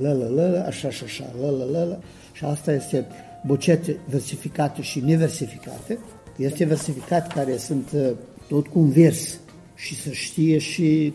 lă, 0.00 0.12
lă, 0.12 0.64
așa 0.66 0.90
și 0.90 1.04
așa, 1.04 1.34
lă, 1.40 1.46
lă, 1.46 1.64
lă, 1.70 1.98
și 2.32 2.44
asta 2.44 2.72
este 2.72 3.06
bocete 3.46 3.98
versificate 4.08 4.82
și 4.82 5.00
neversificate. 5.00 5.98
Este 6.36 6.64
versificat 6.64 7.32
care 7.32 7.56
sunt 7.56 7.90
uh, 7.94 8.10
tot 8.48 8.66
cu 8.66 8.78
un 8.78 8.90
vers 8.90 9.38
și 9.74 10.00
să 10.00 10.10
știe 10.10 10.58
și 10.58 11.12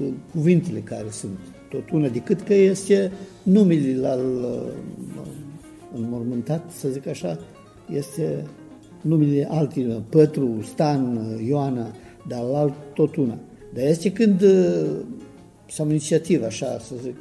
uh, 0.00 0.06
cuvintele 0.30 0.78
care 0.78 1.06
sunt 1.10 1.38
tot 1.70 1.90
una, 1.90 2.08
decât 2.08 2.40
că 2.40 2.54
este 2.54 3.12
numele 3.42 3.96
la 3.96 4.14
uh, 4.14 4.62
înmormântat, 5.94 6.70
să 6.70 6.88
zic 6.88 7.06
așa, 7.06 7.38
este 7.94 8.44
numele 9.00 9.46
alții, 9.50 10.04
Pătru, 10.08 10.62
Stan, 10.62 11.18
Ioana, 11.46 11.94
dar 12.28 12.42
la 12.42 12.58
alt 12.58 12.74
tot 12.94 13.16
una. 13.16 13.38
Dar 13.74 13.84
este 13.84 14.12
când 14.12 14.44
sau 15.70 15.88
inițiativă, 15.88 16.44
așa, 16.44 16.78
să 16.78 16.94
zic, 17.02 17.16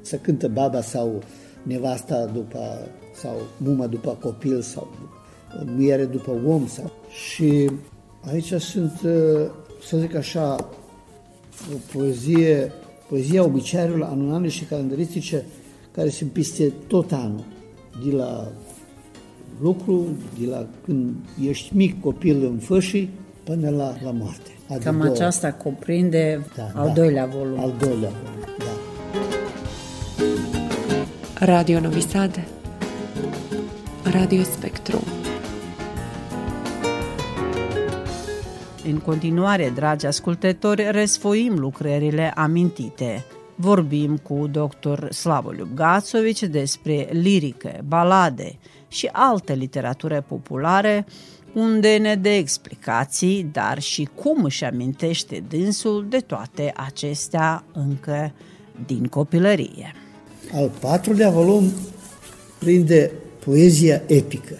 să 0.00 0.16
cântă 0.16 0.48
baba 0.48 0.80
sau 0.80 1.22
nevasta 1.62 2.30
după, 2.34 2.88
sau 3.20 3.40
muma 3.56 3.86
după 3.86 4.16
copil 4.20 4.62
sau 4.62 4.88
muiere 5.64 6.04
după 6.04 6.30
om. 6.46 6.66
Sau. 6.66 6.90
Și 7.28 7.70
aici 8.30 8.52
sunt, 8.52 8.92
să 9.86 9.96
zic 9.98 10.14
așa, 10.14 10.68
o 11.72 11.76
poezie, 11.92 12.72
poezia 13.08 13.44
obiceiurilor 13.44 14.08
anunale 14.08 14.48
și 14.48 14.64
calendaristice 14.64 15.44
care 15.90 16.08
sunt 16.08 16.30
peste 16.30 16.72
tot 16.86 17.12
anul, 17.12 17.44
de 18.04 18.16
la 18.16 18.48
lucru, 19.60 20.06
de 20.40 20.46
la 20.46 20.66
când 20.84 21.14
ești 21.48 21.76
mic 21.76 22.00
copil 22.00 22.44
în 22.44 22.58
fășii, 22.58 23.10
până 23.44 23.70
la, 23.70 23.94
la 24.04 24.10
moarte. 24.10 24.50
Adică 24.68 24.84
Cam 24.84 24.98
două. 24.98 25.12
aceasta 25.12 25.52
cuprinde 25.52 26.46
da, 26.56 26.70
al 26.74 26.86
da, 26.86 26.92
doilea 26.92 27.26
volum. 27.26 27.60
Al 27.60 27.74
doilea 27.78 28.10
volum, 28.10 28.54
da. 28.58 28.76
Radio 31.46 31.80
Novi 31.80 32.00
Sad 32.00 32.57
Radio 34.02 34.42
Spectru 34.42 35.02
În 38.84 38.98
continuare, 38.98 39.72
dragi 39.74 40.06
ascultători, 40.06 40.90
răsfoim 40.90 41.58
lucrările 41.58 42.32
amintite. 42.34 43.24
Vorbim 43.54 44.16
cu 44.16 44.46
dr. 44.46 45.10
Slavoliub 45.10 45.68
Gațovici 45.74 46.42
despre 46.42 47.08
lirică, 47.10 47.80
balade 47.86 48.58
și 48.88 49.08
alte 49.12 49.54
literatură 49.54 50.24
populare, 50.28 51.06
unde 51.54 51.96
ne 51.96 52.14
dă 52.14 52.28
explicații, 52.28 53.48
dar 53.52 53.78
și 53.80 54.08
cum 54.14 54.44
își 54.44 54.64
amintește 54.64 55.44
dânsul 55.48 56.06
de 56.08 56.18
toate 56.18 56.72
acestea 56.76 57.64
încă 57.72 58.32
din 58.86 59.06
copilărie. 59.06 59.92
Al 60.54 60.70
patrulea 60.80 61.30
volum 61.30 61.72
prinde 62.58 63.12
poezia 63.48 64.02
epică, 64.06 64.58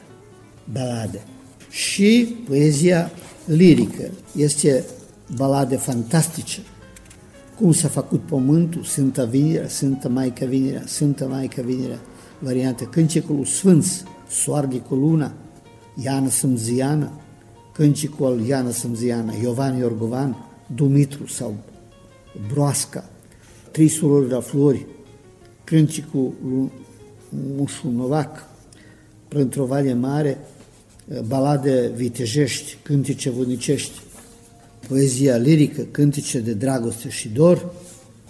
balade, 0.73 1.23
și 1.71 2.37
poezia 2.47 3.11
lirică. 3.45 4.11
Este 4.37 4.85
balade 5.37 5.77
fantastice. 5.77 6.61
Cum 7.57 7.73
s-a 7.73 7.89
făcut 7.89 8.21
pământul, 8.21 8.83
Sfânta 8.83 9.25
Vinerea, 9.25 9.69
Sfânta 9.69 10.09
Maica 10.09 10.47
Vinerea, 10.47 10.83
Sfânta 10.87 11.27
Maica 11.27 11.63
Vinerea, 11.63 12.01
variante, 12.39 12.85
Câncecul 12.85 13.45
Sfânț, 13.45 13.87
Soarde 14.31 14.77
cu 14.77 14.95
luna, 14.95 15.33
Iana 16.03 16.29
Sâmziana, 16.29 17.13
Câncicul 17.73 18.41
Iana 18.47 18.71
Sâmziana, 18.71 19.33
Iovan 19.43 19.79
Iorgovan, 19.79 20.47
Dumitru 20.75 21.27
sau 21.27 21.57
Broasca, 22.53 23.11
Trei 23.71 23.89
surori 23.89 24.31
la 24.31 24.41
flori, 24.41 24.87
Câncicul 25.65 26.33
Mușu 27.57 27.89
Novac, 27.89 28.48
Printr-o 29.29 29.65
vale 29.65 29.95
mare, 29.95 30.39
balade 31.27 31.93
vitejești, 31.95 32.77
cântice 32.83 33.31
vunicești, 33.31 34.01
poezia 34.89 35.37
lirică, 35.37 35.83
cântice 35.91 36.41
de 36.41 36.53
dragoste 36.53 37.09
și 37.09 37.29
dor, 37.29 37.73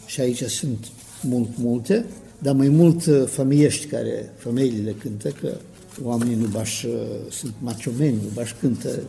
și 0.07 0.21
aici 0.21 0.43
sunt 0.43 0.87
mult, 1.23 1.49
multe, 1.57 2.05
dar 2.39 2.55
mai 2.55 2.69
mult 2.69 3.03
familiești 3.27 3.87
care, 3.87 4.33
femeile 4.37 4.91
cântă, 4.91 5.29
că 5.29 5.57
oamenii 6.03 6.35
nu 6.35 6.47
baș, 6.47 6.85
sunt 7.31 7.55
maciomeni, 7.61 8.15
nu 8.23 8.29
baș 8.35 8.55
cântă. 8.61 9.01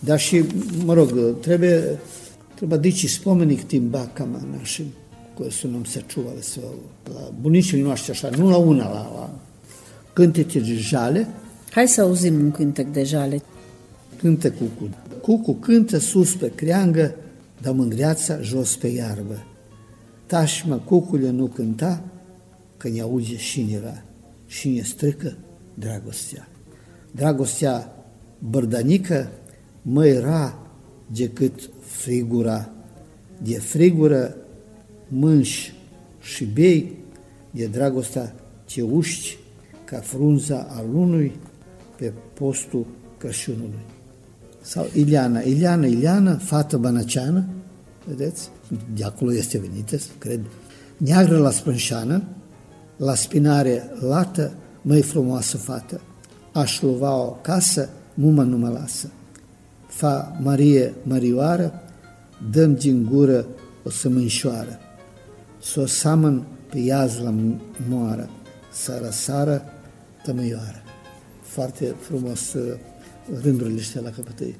Dar 0.00 0.18
și, 0.18 0.44
mă 0.84 0.94
rog, 0.94 1.38
trebuie, 1.40 1.98
trebuie 2.54 2.78
dici 2.78 3.08
spomenik 3.08 3.62
tim 3.62 3.90
bakama 3.90 4.40
našim 4.58 4.86
koje 5.34 5.50
su 5.50 5.68
nam 5.68 5.84
sačuvale 5.84 6.40
sve 6.40 6.62
ovo. 6.64 7.14
La 7.14 7.32
bunicii 7.40 7.80
noștri 7.80 8.10
așa, 8.10 8.30
nu 8.36 8.50
la 8.50 8.56
una, 8.56 8.84
la, 8.88 9.12
la 9.14 9.30
cântece 10.18 10.60
de 10.60 10.74
jale. 10.74 11.28
Hai 11.70 11.88
să 11.88 12.00
auzim 12.00 12.34
un 12.34 12.50
cântec 12.50 12.86
de 12.92 13.04
jale. 13.04 13.42
Cântă 14.16 14.50
cucu. 14.50 14.88
Cucu 15.22 15.52
cântă 15.52 15.98
sus 15.98 16.34
pe 16.34 16.52
creangă, 16.54 17.14
dar 17.60 17.74
mângreața 17.74 18.40
jos 18.40 18.76
pe 18.76 18.86
iarbă. 18.86 19.46
Tașmă 20.26 20.76
cucule 20.76 21.30
nu 21.30 21.46
cânta, 21.46 22.04
că 22.76 22.88
ne 22.88 23.00
auge 23.00 23.36
șineva 23.36 24.02
și 24.46 24.68
ne 24.68 24.82
strică 24.82 25.36
dragostea. 25.74 26.48
Dragostea 27.10 27.92
bărdanică 28.38 29.30
mai 29.82 30.08
era 30.08 30.58
decât 31.06 31.70
frigura. 31.80 32.70
De 33.42 33.58
frigură 33.58 34.36
mânși 35.08 35.74
și 36.20 36.44
bei, 36.44 36.96
de 37.50 37.66
dragostea 37.66 38.34
ce 38.64 38.82
uști 38.82 39.36
ca 39.90 39.98
frunza 39.98 40.66
al 40.70 40.84
unui 40.94 41.32
pe 41.96 42.12
postul 42.34 42.86
Crăciunului. 43.18 43.84
Sau 44.60 44.86
Iliana, 44.94 45.40
Iliana, 45.40 45.86
Iliana, 45.86 46.36
fată 46.36 46.76
bănăceană, 46.76 47.44
vedeți? 48.06 48.50
De 48.94 49.04
acolo 49.04 49.34
este 49.34 49.58
venită, 49.58 49.96
cred. 50.18 50.40
Neagră 50.96 51.38
la 51.38 51.50
sprânșană, 51.50 52.22
la 52.96 53.14
spinare 53.14 53.90
lată, 54.00 54.52
măi 54.82 55.02
frumoasă 55.02 55.56
fată, 55.56 56.00
aș 56.52 56.82
luva 56.82 57.14
o 57.14 57.30
casă, 57.30 57.88
mumă 58.14 58.42
nu 58.42 58.56
mă 58.56 58.68
lasă. 58.68 59.10
Fa 59.86 60.38
Marie 60.42 60.94
Mărioară, 61.02 61.82
dăm 62.50 62.74
din 62.74 63.08
gură 63.10 63.46
o 63.84 63.90
sămânșoară, 63.90 64.78
să 65.62 65.80
o 65.80 65.86
samăn 65.86 66.46
pe 66.70 66.78
iaz 66.78 67.18
la 67.18 67.34
moară, 67.88 68.28
să 68.72 69.00
răsară 69.04 69.62
tămăioară. 70.24 70.82
Foarte 71.42 71.94
frumos 72.00 72.52
uh, 72.52 72.74
rândurile 73.42 73.78
ăștia 73.78 74.00
la 74.00 74.10
căpătăi. 74.10 74.56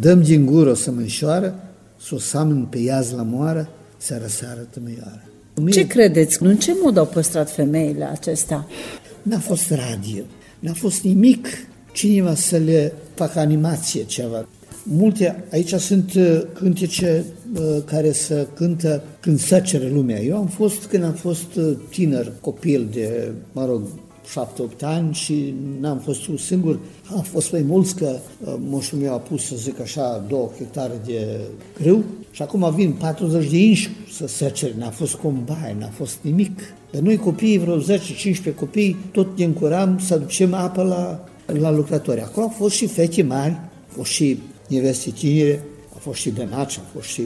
Dăm 0.00 0.22
din 0.22 0.46
gură 0.46 0.70
o 0.70 0.74
sămânșoară, 0.74 1.54
să 2.00 2.14
o 2.14 2.18
samăn 2.18 2.64
pe 2.64 2.78
iaz 2.78 3.10
la 3.10 3.22
moară, 3.22 3.68
să 3.96 4.18
răsară 4.22 4.66
tămăioară. 4.70 5.22
Ce 5.70 5.86
credeți? 5.86 6.42
În 6.42 6.56
ce 6.56 6.72
mod 6.82 6.96
au 6.96 7.06
păstrat 7.06 7.50
femeile 7.50 8.04
acestea? 8.04 8.66
N-a 9.22 9.38
fost 9.38 9.70
radio, 9.70 10.22
n-a 10.58 10.72
fost 10.72 11.02
nimic 11.02 11.46
cineva 11.92 12.34
să 12.34 12.56
le 12.56 12.92
facă 13.14 13.38
animație 13.38 14.04
ceva. 14.04 14.48
Multe, 14.82 15.44
aici 15.52 15.74
sunt 15.74 16.14
uh, 16.14 16.42
cântece 16.52 17.24
uh, 17.54 17.82
care 17.84 18.12
să 18.12 18.46
cântă 18.54 19.02
când 19.20 19.40
săcere 19.40 19.88
lumea. 19.88 20.20
Eu 20.20 20.36
am 20.36 20.46
fost, 20.46 20.84
când 20.84 21.04
am 21.04 21.12
fost 21.12 21.54
uh, 21.54 21.76
tiner, 21.90 22.32
copil 22.40 22.88
de, 22.92 23.32
mă 23.52 23.64
rog, 23.64 23.82
șapte-opt 24.30 24.82
ani 24.82 25.14
și 25.14 25.54
n-am 25.80 25.98
fost 25.98 26.20
singur. 26.36 26.78
Am 27.14 27.22
fost 27.22 27.52
mai 27.52 27.62
mulți 27.62 27.96
că 27.96 28.18
uh, 28.44 28.54
moșul 28.58 28.98
meu 28.98 29.12
a 29.12 29.18
pus, 29.18 29.46
să 29.46 29.56
zic 29.56 29.80
așa, 29.80 30.24
două 30.28 30.50
hectare 30.58 31.00
de 31.04 31.40
grâu 31.80 32.04
și 32.30 32.42
acum 32.42 32.74
vin 32.74 32.92
40 32.92 33.50
de 33.50 33.56
inși 33.56 33.88
să 34.12 34.26
secere. 34.26 34.74
N-a 34.78 34.90
fost 34.90 35.14
combaie, 35.14 35.76
n-a 35.78 35.90
fost 35.94 36.16
nimic. 36.20 36.60
Dar 36.90 37.02
noi 37.02 37.16
copiii, 37.16 37.58
vreo 37.58 37.80
10-15 37.80 37.84
copii, 38.54 38.96
tot 39.12 39.38
ne 39.38 39.44
încuram 39.44 39.98
să 39.98 40.18
ducem 40.18 40.54
apă 40.54 40.82
la, 40.82 41.24
la 41.58 41.70
lucrători. 41.70 42.20
Acolo 42.20 42.46
au 42.46 42.52
fost 42.56 42.74
și 42.74 42.86
fete 42.86 43.22
mari, 43.22 43.52
au 43.52 43.88
fost 43.88 44.10
și 44.10 44.38
neveste 44.68 45.10
tinere, 45.10 45.64
a 45.94 45.98
fost 45.98 46.20
și 46.20 46.30
dănaci, 46.30 46.78
a 46.78 46.82
fost 46.94 47.08
și 47.08 47.22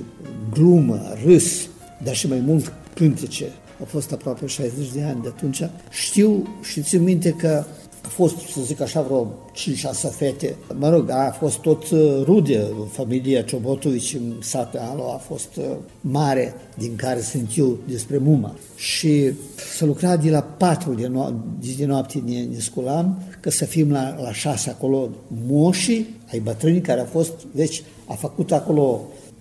glumă, 0.53 1.01
râs, 1.25 1.69
dar 2.05 2.15
și 2.15 2.29
mai 2.29 2.43
mult 2.47 2.73
cântece. 2.95 3.47
Au 3.81 3.87
fost 3.87 4.13
aproape 4.13 4.47
60 4.47 4.93
de 4.93 5.03
ani 5.03 5.23
de 5.23 5.29
atunci. 5.29 5.63
Știu 5.91 6.49
și 6.63 6.83
țin 6.83 7.03
minte 7.03 7.31
că 7.31 7.65
a 8.05 8.09
fost, 8.09 8.37
să 8.39 8.61
zic 8.61 8.81
așa, 8.81 9.03
vreo 9.03 9.33
5-6 9.55 10.17
fete. 10.17 10.57
Mă 10.79 10.89
rog, 10.89 11.11
a 11.11 11.37
fost 11.39 11.59
tot 11.59 11.91
uh, 11.91 12.23
rude, 12.25 12.67
familia 12.91 13.43
Ciobotovici 13.43 14.15
în 14.15 14.33
sat 14.41 14.75
Alo 14.75 15.13
a 15.13 15.17
fost 15.17 15.57
uh, 15.57 15.65
mare, 16.01 16.55
din 16.79 16.97
care 16.97 17.21
sunt 17.21 17.51
eu 17.57 17.79
despre 17.89 18.19
Muma. 18.19 18.55
Și 18.77 19.33
să 19.77 19.85
lucra 19.85 20.17
de 20.17 20.31
la 20.31 20.41
4 20.41 20.95
de, 20.95 21.07
no- 21.07 21.35
de 21.77 21.87
noapte 21.87 22.23
ne, 22.27 22.43
ne 22.43 22.59
sculam, 22.59 23.23
că 23.41 23.51
să 23.51 23.65
fim 23.65 23.91
la, 23.91 24.17
la 24.23 24.33
6 24.33 24.71
acolo 24.71 25.09
moșii, 25.47 26.07
ai 26.33 26.39
bătrânii 26.39 26.81
care 26.81 27.01
au 27.01 27.07
fost, 27.07 27.33
deci 27.55 27.83
a 28.07 28.15
făcut 28.15 28.53
acolo 28.53 29.01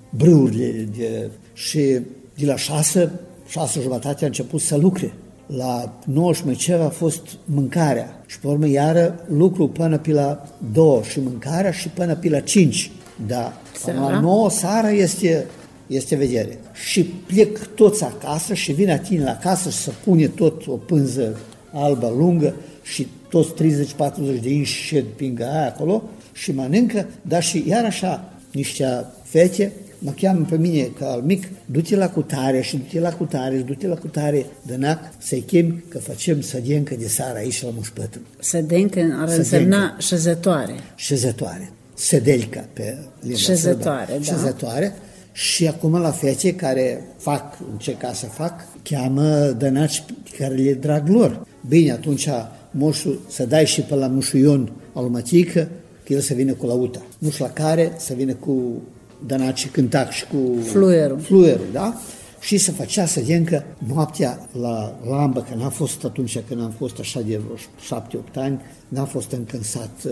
brâurile 0.09 0.89
de, 0.97 1.29
și 1.53 1.99
de 2.37 2.45
la 2.45 2.55
6 2.55 3.11
șase 3.49 3.81
jumătate 3.81 4.23
a 4.23 4.27
început 4.27 4.61
să 4.61 4.77
lucre. 4.77 5.13
La 5.45 5.99
19 6.05 6.63
ceva 6.63 6.83
a 6.83 6.89
fost 6.89 7.21
mâncarea 7.45 8.23
și 8.25 8.39
pe 8.39 8.47
urmă 8.47 8.67
iară 8.67 9.25
lucru 9.27 9.67
până 9.67 9.97
pe 9.97 10.11
la 10.11 10.47
2 10.71 11.01
și 11.09 11.19
mâncarea 11.19 11.71
și 11.71 11.87
până 11.87 12.15
pe 12.15 12.29
la 12.29 12.39
5. 12.39 12.91
Da, 13.27 13.61
până 13.85 13.99
la 13.99 14.19
9 14.19 14.49
seara 14.49 14.89
este, 14.89 15.45
este 15.87 16.15
vedere. 16.15 16.59
Și 16.73 17.03
plec 17.03 17.65
toți 17.75 18.03
acasă 18.03 18.53
și 18.53 18.71
vine 18.71 18.91
la 18.91 18.97
tine 18.97 19.23
la 19.23 19.37
casă 19.37 19.69
și 19.69 19.77
să 19.77 19.91
pune 20.03 20.27
tot 20.27 20.67
o 20.67 20.75
pânză 20.75 21.37
albă 21.71 22.13
lungă 22.17 22.53
și 22.83 23.07
toți 23.29 23.53
30-40 23.53 24.41
de 24.41 24.49
inși 24.49 24.83
șed 24.83 25.05
pingă 25.05 25.45
aia 25.45 25.67
acolo 25.67 26.03
și 26.33 26.51
mănâncă, 26.51 27.07
dar 27.21 27.43
și 27.43 27.63
iar 27.67 27.85
așa 27.85 28.33
niște 28.51 29.05
fete 29.23 29.73
mă 29.99 30.11
cheamă 30.11 30.45
pe 30.49 30.57
mine 30.57 30.81
ca 30.99 31.05
al 31.11 31.21
mic, 31.21 31.47
du-te 31.65 31.95
la 31.95 32.09
cutare 32.09 32.61
și 32.61 32.77
du-te 32.77 32.99
la 32.99 33.13
cutare 33.13 33.57
și 33.57 33.63
du-te 33.63 33.87
la 33.87 33.95
cutare, 33.95 34.45
dănac, 34.65 34.99
să-i 35.17 35.41
chem 35.41 35.83
că 35.87 35.99
facem 35.99 36.41
sădencă 36.41 36.95
de 36.99 37.07
seară 37.07 37.37
aici 37.37 37.63
la 37.63 37.69
mușpătân. 37.75 38.21
Sădencă 38.39 38.99
ar 39.21 39.29
însemna 39.37 39.95
șezătoare. 39.99 40.73
Șezătoare. 40.95 41.71
Sedelca 41.93 42.65
pe 42.73 42.97
limba 43.21 43.37
Șezătoare, 43.37 44.05
sârbă. 44.11 44.25
da. 44.25 44.31
Șezătoare. 44.35 44.93
Și 45.31 45.67
acum 45.67 45.95
la 46.01 46.11
fete 46.11 46.55
care 46.55 47.03
fac 47.17 47.57
în 47.71 47.77
ce 47.77 47.93
casă 47.95 48.25
fac, 48.25 48.53
cheamă 48.83 49.55
dănaci 49.57 50.03
care 50.37 50.53
le 50.53 50.73
drag 50.73 51.07
lor. 51.07 51.47
Bine, 51.67 51.91
atunci 51.91 52.27
moșul 52.71 53.21
să 53.29 53.45
dai 53.45 53.65
și 53.65 53.81
pe 53.81 53.95
la 53.95 54.07
mușul 54.07 54.39
Ion 54.39 54.71
al 54.93 55.03
mătică, 55.03 55.69
că 56.05 56.13
el 56.13 56.19
să 56.19 56.33
vină 56.33 56.53
cu 56.53 56.65
lauta. 56.65 57.01
Nu 57.17 57.29
știu 57.29 57.45
la 57.45 57.51
care, 57.51 57.91
să 57.97 58.13
vină 58.13 58.33
cu 58.33 58.81
dănaci 59.25 59.69
cântac 59.69 60.11
și 60.11 60.25
cu 60.25 60.61
Fluierul. 60.63 61.19
fluierul, 61.19 61.67
da? 61.71 61.97
Și 62.39 62.57
se 62.57 62.71
făcea 62.71 63.05
să 63.05 63.21
că 63.43 63.63
noaptea 63.93 64.49
la 64.61 64.99
lambă, 65.09 65.45
că 65.49 65.55
n-a 65.55 65.69
fost 65.69 66.03
atunci 66.03 66.39
când 66.47 66.61
am 66.61 66.73
fost 66.77 66.99
așa 66.99 67.21
de 67.21 67.37
vreo 67.37 67.55
șapte-opt 67.85 68.37
ani, 68.37 68.61
n-a 68.87 69.05
fost 69.05 69.31
încă 69.31 69.55
în 69.55 69.63
sat 69.63 69.91
uh, 70.05 70.11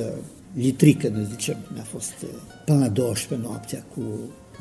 litrică, 0.53 1.07
ne 1.07 1.27
zicem, 1.29 1.57
n-a 1.75 1.83
fost 1.83 2.13
uh, 2.23 2.29
până 2.65 2.79
la 2.79 2.87
12 2.87 3.47
noaptea 3.47 3.85
cu 3.93 4.01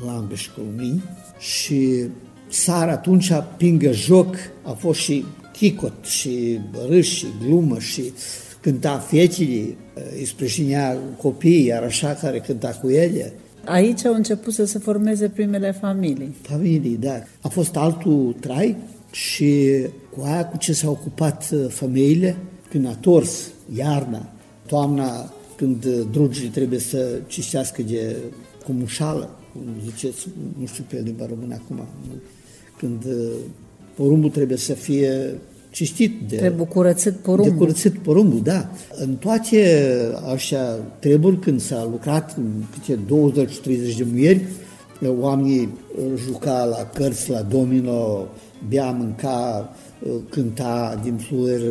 lambe 0.05 0.35
și 0.35 0.51
cu 0.51 0.59
lumini 0.59 1.03
și 1.39 2.03
seara 2.49 2.91
atunci, 2.91 3.31
pingă 3.57 3.91
joc, 3.91 4.35
a 4.63 4.71
fost 4.71 4.99
și 4.99 5.25
chicot 5.53 6.05
și 6.05 6.59
râs 6.87 7.05
și 7.05 7.25
glumă 7.45 7.79
și 7.79 8.13
cânta 8.61 8.97
fetele, 8.97 9.75
uh, 9.95 10.03
îi 10.17 10.25
sprijinea 10.25 10.97
copiii, 11.17 11.65
iar 11.65 11.83
așa 11.83 12.13
care 12.13 12.39
cânta 12.39 12.69
cu 12.69 12.89
ele, 12.89 13.33
Aici 13.67 14.05
au 14.05 14.13
început 14.13 14.53
să 14.53 14.65
se 14.65 14.79
formeze 14.79 15.29
primele 15.29 15.71
familii. 15.71 16.35
Familii, 16.41 16.97
da. 16.97 17.23
A 17.41 17.47
fost 17.47 17.75
altul 17.75 18.35
trai 18.39 18.75
și 19.11 19.69
cu 20.15 20.21
aia 20.23 20.45
cu 20.45 20.57
ce 20.57 20.73
s-au 20.73 20.91
ocupat 20.91 21.49
uh, 21.53 21.65
femeile 21.69 22.37
când 22.69 22.87
a 22.87 22.93
tors 22.93 23.51
iarna, 23.75 24.29
toamna, 24.65 25.33
când 25.55 25.85
uh, 25.85 26.07
drugii 26.11 26.47
trebuie 26.47 26.79
să 26.79 27.19
cistească 27.27 27.81
de 27.81 28.15
cu 28.65 28.71
mușală, 28.71 29.29
cum 29.51 29.61
ziceți, 29.83 30.27
nu 30.59 30.65
știu 30.65 30.83
pe 30.89 31.01
limba 31.05 31.25
română 31.25 31.53
acum, 31.53 31.85
când 32.77 33.05
uh, 33.05 33.31
porumbul 33.95 34.29
trebuie 34.29 34.57
să 34.57 34.73
fie 34.73 35.39
cistit 35.77 36.19
de... 36.27 36.35
Trebuie 36.35 36.65
curățit 36.65 37.13
porumbul. 37.13 37.51
De 37.51 37.57
curățit 37.57 37.97
porumbul, 37.97 38.41
da. 38.41 38.69
În 38.95 39.15
toate 39.15 39.81
așa 40.33 40.79
treburi, 40.99 41.39
când 41.39 41.61
s-a 41.61 41.87
lucrat 41.91 42.37
în 42.37 42.51
câte 42.71 42.99
20-30 43.45 43.97
de 43.97 44.05
muieri, 44.11 44.41
oamenii 45.19 45.77
juca 46.25 46.63
la 46.63 46.89
cărți, 46.93 47.29
la 47.29 47.41
domino, 47.41 48.27
bea, 48.69 48.91
mânca, 48.91 49.69
cânta 50.29 50.99
din 51.03 51.15
fluier, 51.15 51.61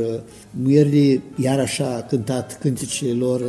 muierile 0.51 1.23
iar 1.37 1.59
așa 1.59 1.95
a 1.97 2.03
cântat 2.03 2.59
cântecele 2.61 3.13
lor, 3.13 3.43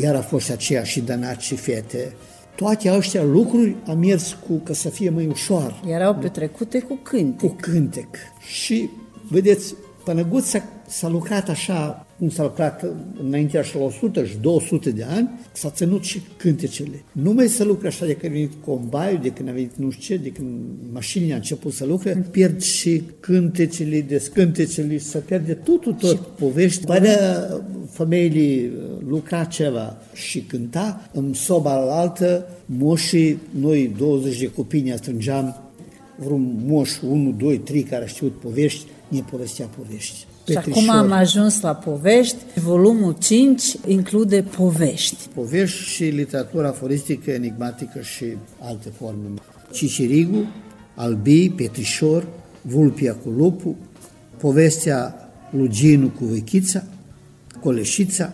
iar 0.00 0.14
a 0.14 0.20
fost 0.20 0.50
aceea 0.50 0.82
și 0.82 1.00
dănaci 1.00 1.42
și 1.42 1.56
fete. 1.56 2.12
Toate 2.56 2.88
acestea 2.88 3.22
lucruri 3.22 3.76
am 3.86 3.98
mers 3.98 4.36
cu 4.46 4.54
că 4.54 4.74
să 4.74 4.88
fie 4.88 5.10
mai 5.10 5.26
ușor. 5.26 5.82
Erau 5.86 6.14
petrecute 6.14 6.80
cu 6.80 6.98
cântec. 7.02 7.48
Cu 7.48 7.56
cântec. 7.60 8.06
Și 8.54 8.88
Vedeți, 9.28 9.74
Pănăguța 10.04 10.62
s-a 10.88 11.08
lucrat 11.08 11.48
așa, 11.48 12.06
cum 12.18 12.28
s-a 12.30 12.42
lucrat 12.42 12.86
înainte 13.22 13.58
așa 13.58 13.78
la 13.78 13.84
100 13.84 14.24
și 14.24 14.36
200 14.40 14.90
de 14.90 15.02
ani, 15.08 15.30
s-a 15.52 15.70
ținut 15.70 16.02
și 16.02 16.20
cântecele. 16.36 17.02
Nu 17.12 17.32
mai 17.32 17.46
să 17.46 17.64
lucre 17.64 17.86
așa 17.86 18.06
de 18.06 18.14
când 18.14 18.32
a 18.32 18.34
venit 18.34 18.52
combaiul, 18.64 19.18
de 19.22 19.28
când 19.28 19.48
a 19.48 19.52
venit 19.52 19.76
nu 19.76 19.90
știu 19.90 20.16
ce, 20.16 20.22
de 20.22 20.28
când 20.28 20.48
mașinile 20.92 21.32
a 21.32 21.36
început 21.36 21.72
să 21.72 21.84
lucre, 21.84 22.26
pierd 22.30 22.60
și 22.60 23.02
cântecele, 23.20 24.00
descântecele, 24.00 24.98
să 24.98 25.18
pierde 25.18 25.54
totul, 25.54 25.92
tot, 25.92 26.10
și 26.10 26.22
povești. 26.38 26.84
Până 26.84 27.62
femeile 27.90 28.70
lucra 29.08 29.44
ceva 29.44 29.96
și 30.12 30.40
cânta, 30.40 31.10
în 31.12 31.32
soba 31.32 31.84
la 31.84 31.98
altă, 31.98 32.46
moșii, 32.66 33.38
noi 33.60 33.94
20 33.96 34.38
de 34.38 34.50
copii 34.50 34.82
ne 34.82 34.96
strângeam 34.96 35.58
vreun 36.16 36.62
moș, 36.66 36.90
1, 37.08 37.34
2, 37.38 37.58
3 37.58 37.82
care 37.82 38.04
a 38.04 38.06
știut 38.06 38.32
povești, 38.40 38.86
ne 39.14 39.20
povestea 39.30 39.66
povești. 39.66 40.16
Și 40.16 40.26
Petrișor. 40.44 40.82
acum 40.82 40.90
am 40.90 41.12
ajuns 41.12 41.60
la 41.60 41.74
povești. 41.74 42.36
Volumul 42.64 43.16
5 43.18 43.76
include 43.86 44.42
povești. 44.42 45.28
Povești 45.34 45.82
și 45.82 46.04
literatura 46.04 46.68
aforistică, 46.68 47.30
enigmatică 47.30 48.00
și 48.00 48.24
alte 48.60 48.88
forme. 48.98 49.28
Cicirigu, 49.72 50.46
Albii, 50.94 51.50
Petrișor, 51.50 52.26
Vulpia 52.60 53.14
cu 53.14 53.28
lupul, 53.28 53.74
povestea 54.36 55.30
lui 55.50 55.68
Ginu 55.68 56.08
cu 56.08 56.24
vechița, 56.24 56.82
Coleșița, 57.60 58.32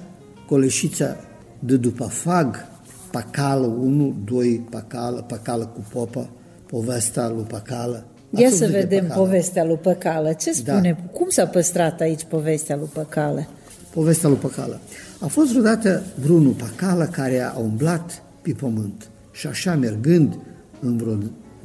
Coleșița 0.49 1.17
de 1.59 1.77
după 1.77 2.05
fag, 2.05 2.69
Pacală 3.11 3.67
1, 3.67 4.15
2, 4.25 4.67
Pacală, 4.71 5.25
Pacală 5.29 5.67
cu 5.67 5.85
popă, 5.93 6.31
povestea 6.67 7.29
lui 7.29 7.45
Pacală, 7.45 8.07
Ia 8.31 8.47
Atât 8.47 8.59
să 8.59 8.67
de 8.67 8.73
vedem 8.73 9.07
Păcală. 9.07 9.21
povestea 9.25 9.65
lui 9.65 9.77
Păcală. 9.83 10.33
Ce 10.33 10.51
Da. 10.65 10.73
spune? 10.73 11.05
Cum 11.13 11.29
s-a 11.29 11.47
păstrat 11.47 12.01
aici 12.01 12.25
povestea 12.25 12.77
lui 12.77 12.89
Păcală? 12.93 13.47
povestea 13.91 14.29
lui 14.29 14.39
Păcală. 14.39 14.81
A 15.21 15.27
fost 15.27 15.51
vreodată 15.51 16.03
vreunul 16.21 16.53
Păcală 16.53 17.05
care 17.13 17.41
a 17.41 17.59
umblat 17.59 18.23
pe 18.43 18.53
pământ 18.53 19.09
și 19.33 19.47
așa 19.47 19.75
mergând 19.75 20.39
în 20.81 20.97
vreo 20.97 21.17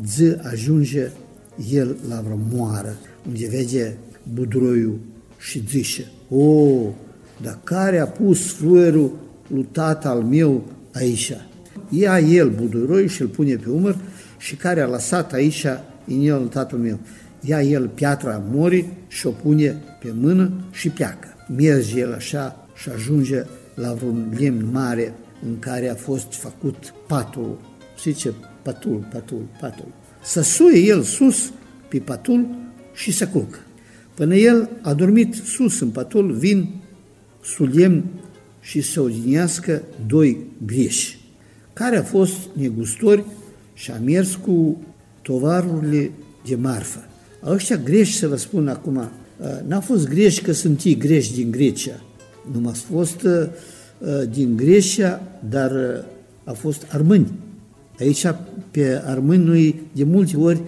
zi 0.05 0.35
ajunge 0.51 1.09
el 1.71 1.95
la 2.09 2.21
vreo 2.25 2.39
moară, 2.53 2.95
unde 3.27 3.47
vede 3.47 3.97
buduroiul 4.33 4.99
și 5.39 5.63
zice, 5.69 6.05
o, 6.29 6.75
dar 7.41 7.59
care 7.63 7.99
a 7.99 8.05
pus 8.07 8.51
fluierul 8.53 9.11
lui 9.47 9.67
tata 9.71 10.09
al 10.09 10.21
meu 10.21 10.63
aici? 10.93 11.37
Ia 11.89 12.19
el 12.19 12.49
buduroiul 12.49 13.07
și 13.07 13.21
îl 13.21 13.27
pune 13.27 13.55
pe 13.55 13.69
umăr 13.69 13.97
și 14.37 14.55
care 14.55 14.81
a 14.81 14.87
lăsat 14.87 15.33
aici 15.33 15.65
în 16.07 16.21
el 16.21 16.47
tatăl 16.47 16.79
meu. 16.79 16.99
Ia 17.41 17.61
el 17.61 17.87
piatra 17.87 18.43
morii 18.51 18.91
și 19.07 19.27
o 19.27 19.29
pune 19.29 19.83
pe 19.99 20.13
mână 20.19 20.51
și 20.71 20.89
pleacă. 20.89 21.27
Merge 21.57 21.99
el 21.99 22.13
așa 22.13 22.67
și 22.75 22.89
ajunge 22.89 23.43
la 23.75 23.93
vreun 23.93 24.33
lemn 24.37 24.69
mare 24.71 25.13
în 25.45 25.59
care 25.59 25.89
a 25.89 25.95
fost 25.95 26.33
făcut 26.33 26.93
patul, 27.07 27.57
zice 28.01 28.33
patul, 28.61 29.07
patul, 29.11 29.41
patul. 29.59 29.87
Să 30.23 30.41
suie 30.41 30.79
el 30.79 31.01
sus 31.01 31.51
pe 31.87 31.99
patul 31.99 32.47
și 32.93 33.11
să 33.11 33.27
culcă. 33.27 33.59
Până 34.13 34.35
el 34.35 34.69
a 34.81 34.93
dormit 34.93 35.33
sus 35.33 35.79
în 35.79 35.89
patul, 35.89 36.31
vin 36.31 36.69
suliem 37.43 38.03
și 38.59 38.81
să 38.81 39.01
odinească 39.01 39.81
doi 40.07 40.37
greși, 40.65 41.19
care 41.73 41.97
a 41.97 42.03
fost 42.03 42.37
negustori 42.53 43.23
și 43.73 43.91
a 43.91 43.97
mers 43.97 44.35
cu 44.35 44.81
tovarurile 45.25 46.11
de 46.47 46.55
marfă. 46.55 46.99
Ăștia 47.45 47.77
greși, 47.77 48.17
să 48.17 48.27
vă 48.27 48.35
spun 48.35 48.67
acum, 48.67 49.09
n-au 49.67 49.81
fost 49.81 50.07
greși 50.09 50.41
că 50.41 50.51
sunt 50.51 50.83
ei 50.83 50.97
greși 50.97 51.33
din 51.33 51.51
Grecia, 51.51 52.01
nu 52.51 52.67
a 52.67 52.71
fost 52.71 53.27
din 54.29 54.55
Grecia, 54.55 55.21
dar 55.49 55.71
a 56.43 56.51
fost 56.51 56.85
armâni. 56.89 57.31
Aici, 57.99 58.25
pe 58.71 59.01
armâni, 59.05 59.43
noi 59.43 59.81
de 59.91 60.03
multe 60.03 60.37
ori 60.37 60.61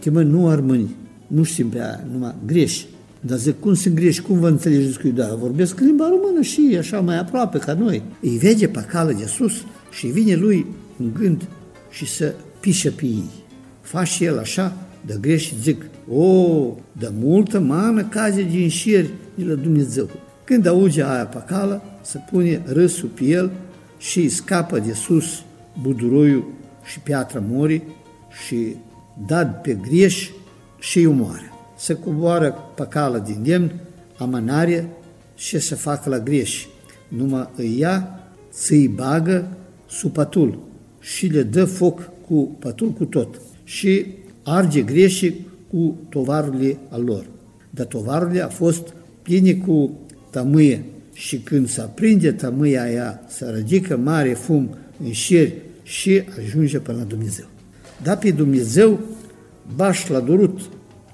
chemăm 0.00 0.26
nu 0.26 0.48
armâni, 0.48 0.94
nu 1.26 1.42
știm 1.42 1.68
pe 1.68 1.78
aia, 1.78 2.04
numai 2.12 2.34
greși. 2.46 2.86
Dar 3.20 3.38
zic, 3.38 3.60
cum 3.60 3.74
sunt 3.74 3.94
greși, 3.94 4.22
cum 4.22 4.38
vă 4.38 4.48
înțelegeți 4.48 5.00
cu 5.00 5.08
da, 5.08 5.34
vorbesc 5.34 5.80
limba 5.80 6.08
română 6.08 6.42
și 6.42 6.76
așa 6.78 7.00
mai 7.00 7.18
aproape 7.18 7.58
ca 7.58 7.72
noi. 7.74 8.02
Îi 8.20 8.38
vede 8.38 8.68
pe 8.68 8.80
cală 8.88 9.12
de 9.12 9.26
sus 9.26 9.52
și 9.90 10.06
vine 10.06 10.34
lui 10.34 10.66
în 10.98 11.10
gând 11.14 11.48
și 11.90 12.06
să 12.06 12.34
pișă 12.60 12.90
pe 12.90 13.04
ei. 13.04 13.30
Faci 13.86 14.20
el 14.20 14.38
așa, 14.38 14.76
de 15.04 15.18
greși 15.20 15.54
zic, 15.60 15.84
o, 16.10 16.74
de 16.92 17.10
multă 17.20 17.58
mană 17.58 18.04
caze 18.04 18.42
din 18.42 18.68
șieri 18.68 19.10
de 19.34 19.44
la 19.44 19.54
Dumnezeu. 19.54 20.08
Când 20.44 20.66
auge 20.66 21.04
aia 21.04 21.26
pe 21.26 21.42
cală, 21.46 21.82
se 22.02 22.18
pune 22.30 22.62
râsul 22.66 23.08
pe 23.08 23.24
el 23.24 23.50
și 23.98 24.18
îi 24.18 24.28
scapă 24.28 24.78
de 24.78 24.92
sus 24.92 25.42
buduroiul 25.82 26.44
și 26.84 27.00
piatra 27.00 27.42
morii 27.48 27.82
și 28.46 28.76
dat 29.26 29.60
pe 29.60 29.78
greș 29.88 30.30
și 30.78 30.98
îi 30.98 31.06
omoară. 31.06 31.52
Să 31.76 31.94
coboară 31.94 32.54
pe 32.74 32.86
cală 32.88 33.18
din 33.18 33.42
demn, 33.42 33.72
amânare 34.18 34.88
și 35.34 35.58
să 35.58 35.74
facă 35.74 36.08
la 36.08 36.18
greș. 36.18 36.66
Numai 37.08 37.48
îi 37.56 37.78
ia, 37.78 38.20
ți-i 38.52 38.88
bagă 38.88 39.48
sub 39.88 40.12
patul 40.12 40.58
și 41.00 41.26
le 41.26 41.42
dă 41.42 41.64
foc 41.64 42.10
cu 42.28 42.56
patul 42.58 42.88
cu 42.88 43.04
tot 43.04 43.40
și 43.66 44.06
arge 44.42 44.82
greșii 44.82 45.46
cu 45.70 45.96
tovarurile 46.08 46.76
al 46.88 47.02
lor. 47.02 47.26
Dar 47.70 47.86
tovarurile 47.86 48.40
a 48.40 48.48
fost 48.48 48.94
pline 49.22 49.52
cu 49.52 49.90
tămâie 50.30 50.84
și 51.12 51.38
când 51.38 51.68
se 51.68 51.80
aprinde 51.80 52.32
tămâia 52.32 52.82
aia, 52.82 53.20
se 53.28 53.52
ridică 53.54 53.96
mare 53.96 54.32
fum 54.32 54.74
în 55.04 55.12
șeri 55.12 55.54
și 55.82 56.22
ajunge 56.38 56.78
până 56.78 56.98
la 56.98 57.04
Dumnezeu. 57.04 57.44
Da 58.02 58.16
pe 58.16 58.30
Dumnezeu, 58.30 59.00
baș 59.76 60.08
l-a 60.08 60.20
durut 60.20 60.60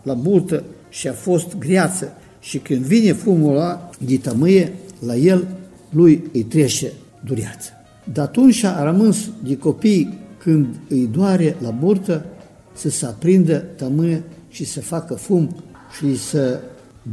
la 0.02 0.14
burtă 0.14 0.64
și 0.88 1.08
a 1.08 1.12
fost 1.12 1.58
greață 1.58 2.12
și 2.40 2.58
când 2.58 2.80
vine 2.80 3.12
fumul 3.12 3.54
ăla 3.54 3.90
de 4.04 4.16
tămâie, 4.16 4.72
la 5.06 5.16
el, 5.16 5.46
lui 5.90 6.24
îi 6.32 6.42
trece 6.42 6.92
dureață. 7.24 7.70
De 8.12 8.20
atunci 8.20 8.62
a 8.64 8.84
rămas 8.84 9.30
de 9.44 9.56
copii 9.56 10.18
când 10.38 10.66
îi 10.88 11.08
doare 11.12 11.56
la 11.60 11.70
burtă 11.70 12.24
să 12.74 12.90
se 12.90 13.06
aprindă 13.06 13.64
tămâie 13.76 14.22
și 14.48 14.64
să 14.64 14.80
facă 14.80 15.14
fum 15.14 15.56
și 15.98 16.16
să 16.16 16.60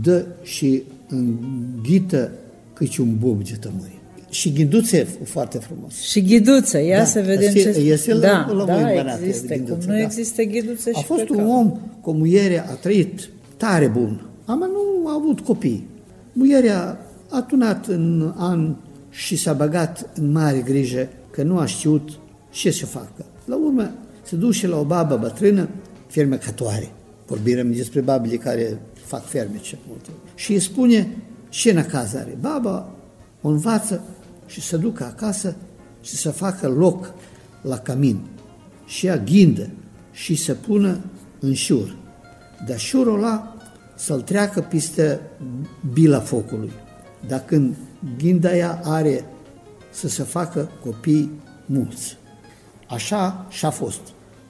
dă 0.02 0.26
și 0.44 0.84
înghită 1.08 2.32
câte 2.74 3.02
un 3.02 3.18
bob 3.20 3.44
de 3.44 3.58
tămâie. 3.60 3.94
Și 4.30 4.54
ghinduțe 4.54 5.08
foarte 5.24 5.58
frumos. 5.58 5.94
Și 6.02 6.22
ghiduță, 6.24 6.82
ia 6.82 6.98
Da, 6.98 7.06
să 7.06 7.22
vedem 7.22 7.52
este- 7.56 7.72
ce... 7.72 7.80
este 7.80 8.14
la- 8.14 8.20
da, 8.20 8.52
la 8.54 8.66
da, 8.66 8.74
voi 8.74 8.84
în 8.84 8.96
Banat, 9.04 9.22
există, 9.24 9.54
ghiduță, 9.56 9.74
cum 9.74 9.86
nu 9.88 9.94
da. 9.94 10.02
există 10.02 10.44
ghiduță 10.44 10.90
A 10.94 10.98
și 11.00 11.06
fost 11.06 11.24
pe 11.24 11.32
un 11.32 11.38
cap. 11.38 11.48
om 11.48 11.80
cu 12.02 12.12
muiere, 12.12 12.60
a 12.68 12.74
trăit 12.74 13.30
tare 13.58 13.88
bun, 13.88 14.26
ama 14.46 14.66
nu 14.66 15.08
a 15.08 15.14
avut 15.14 15.40
copii. 15.40 15.88
Muierea 16.34 16.98
a 17.30 17.42
tunat 17.42 17.88
în 17.88 18.34
an 18.38 18.76
și 19.10 19.36
s-a 19.36 19.54
băgat 19.54 20.10
în 20.16 20.32
mare 20.32 20.62
grijă 20.66 21.08
că 21.32 21.44
nu 21.44 21.58
a 21.58 21.66
știut 21.66 22.10
ce 22.50 22.72
să 22.72 22.86
facă. 22.86 23.26
La 23.46 23.56
urmă 23.56 23.92
se 24.30 24.36
duce 24.36 24.68
la 24.68 24.78
o 24.78 24.84
babă 24.84 25.18
bătrână, 25.18 25.70
fermecătoare. 26.08 26.92
Vorbim 27.26 27.72
despre 27.72 28.02
babele 28.02 28.36
care 28.36 28.82
fac 28.94 29.26
ferme 29.26 29.58
ce 29.58 29.78
multe. 29.88 30.10
Și 30.36 30.52
îi 30.54 30.60
spune 30.60 31.18
ce 31.50 31.72
năcaz 31.72 32.16
are. 32.16 32.38
Baba 32.40 32.92
o 33.42 33.50
învață 33.50 34.04
și 34.46 34.62
să 34.62 34.78
ducă 34.78 35.04
acasă 35.04 35.56
și 36.02 36.16
să 36.16 36.32
facă 36.32 36.68
loc 36.68 37.14
la 37.62 37.78
camin 37.78 38.20
și 38.86 39.06
ea 39.06 39.18
ghindă 39.18 39.70
și 40.12 40.36
să 40.36 40.54
pună 40.54 41.00
în 41.40 41.54
șur. 41.54 41.96
Dar 42.68 42.80
șurul 42.80 43.18
ăla 43.18 43.56
să-l 43.96 44.22
treacă 44.22 44.62
peste 44.62 45.20
bila 45.94 46.20
focului. 46.20 46.72
Dar 47.28 47.44
când 47.46 47.76
ghinda 48.18 48.56
ea 48.56 48.82
are 48.84 49.26
să 49.92 50.08
se 50.08 50.24
facă 50.24 50.70
copii 50.84 51.32
mulți. 51.66 52.18
Așa 52.88 53.46
și-a 53.50 53.70
fost. 53.70 54.02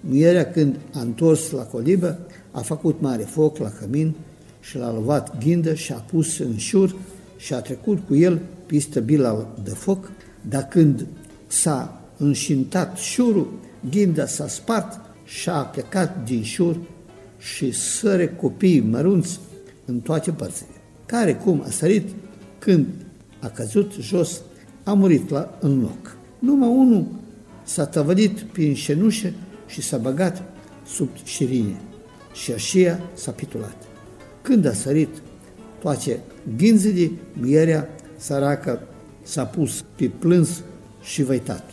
Muierea 0.01 0.51
când 0.51 0.75
a 0.93 0.99
întors 0.99 1.51
la 1.51 1.63
colibă, 1.63 2.19
a 2.51 2.59
făcut 2.59 3.01
mare 3.01 3.23
foc 3.23 3.57
la 3.57 3.69
cămin 3.69 4.15
și 4.59 4.77
l-a 4.77 4.99
luat 5.03 5.37
ghindă 5.43 5.73
și 5.73 5.91
a 5.91 5.95
pus 5.95 6.39
în 6.39 6.57
șur 6.57 6.95
și 7.37 7.53
a 7.53 7.61
trecut 7.61 7.99
cu 8.07 8.15
el 8.15 8.41
piste 8.65 8.99
bila 8.99 9.47
de 9.63 9.69
foc, 9.69 10.11
dar 10.49 10.67
când 10.67 11.05
s-a 11.47 12.01
înșintat 12.17 12.97
șurul, 12.97 13.53
ghinda 13.89 14.25
s-a 14.25 14.47
spart 14.47 14.99
și 15.25 15.49
a 15.49 15.61
plecat 15.61 16.23
din 16.25 16.43
șur 16.43 16.77
și 17.37 17.71
săre 17.71 18.27
copiii 18.27 18.79
mărunți 18.81 19.39
în 19.85 19.99
toate 19.99 20.31
părțile. 20.31 20.67
Care 21.05 21.35
cum 21.35 21.63
a 21.65 21.69
sărit 21.69 22.09
când 22.59 22.85
a 23.39 23.47
căzut 23.47 23.91
jos, 23.99 24.41
a 24.83 24.93
murit 24.93 25.29
la, 25.29 25.57
în 25.59 25.81
loc. 25.81 26.17
Numai 26.39 26.69
unul 26.69 27.05
s-a 27.63 27.85
tăvălit 27.85 28.39
prin 28.39 28.73
șenușă 28.73 29.33
și 29.69 29.81
s-a 29.81 29.97
băgat 29.97 30.43
sub 30.85 31.09
șirine 31.23 31.81
și 32.33 32.51
așa 32.51 32.99
s-a 33.13 33.31
pitulat. 33.31 33.75
Când 34.41 34.65
a 34.65 34.73
sărit 34.73 35.09
toate 35.79 36.19
ghinzile, 36.57 37.11
mierea 37.33 37.89
săracă 38.17 38.81
s-a 39.21 39.45
pus 39.45 39.83
pe 39.95 40.11
plâns 40.19 40.63
și 41.01 41.23
văitat. 41.23 41.63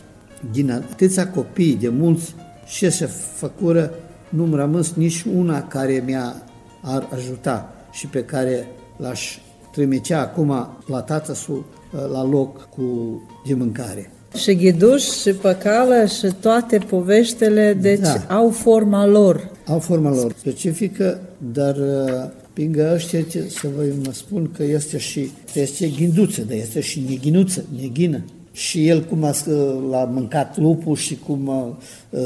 Din 0.51 0.71
atâția 0.71 1.29
copii 1.29 1.75
de 1.75 1.89
mulți 1.89 2.35
ce 2.75 2.89
se 2.89 3.05
făcură, 3.35 3.93
nu-mi 4.29 4.55
rămas 4.55 4.93
nici 4.93 5.23
una 5.23 5.63
care 5.63 6.03
mi-a 6.05 6.43
ar 6.81 7.07
ajuta 7.13 7.73
și 7.91 8.07
pe 8.07 8.23
care 8.23 8.67
l-aș 8.97 9.37
trimitea 9.71 10.21
acum 10.21 10.77
la 10.87 11.01
tată 11.01 11.33
su 11.33 11.65
la 12.11 12.23
loc 12.23 12.69
cu 12.69 13.21
de 13.47 13.53
mâncare. 13.53 14.11
Și 14.37 14.55
ghiduș 14.55 15.03
și 15.03 15.29
păcală 15.31 16.05
și 16.05 16.33
toate 16.39 16.77
poveștile, 16.77 17.77
deci 17.81 17.99
Da. 17.99 18.35
au 18.35 18.49
forma 18.49 19.05
lor. 19.05 19.51
Au 19.67 19.79
forma 19.79 20.09
lor 20.09 20.35
specifică, 20.39 21.19
dar 21.53 21.75
uh, 21.75 22.29
lângă 22.53 22.91
ăștia 22.93 23.21
ce- 23.21 23.45
să 23.49 23.67
vă 23.75 23.83
mă 24.05 24.11
spun 24.13 24.49
că 24.57 24.63
este 24.63 24.97
și 24.97 25.31
este 25.53 25.87
ghinduță, 25.97 26.41
dar 26.41 26.57
este 26.57 26.79
și 26.79 27.03
neghinuță, 27.09 27.63
neghină. 27.81 28.21
Și 28.51 28.87
el 28.87 29.03
cum 29.03 29.23
a, 29.23 29.31
s- 29.31 29.45
l-a 29.89 30.03
mâncat 30.13 30.57
lupul 30.57 30.95
și 30.95 31.17
cum 31.27 31.49
a, 31.49 31.77
uh, 32.09 32.19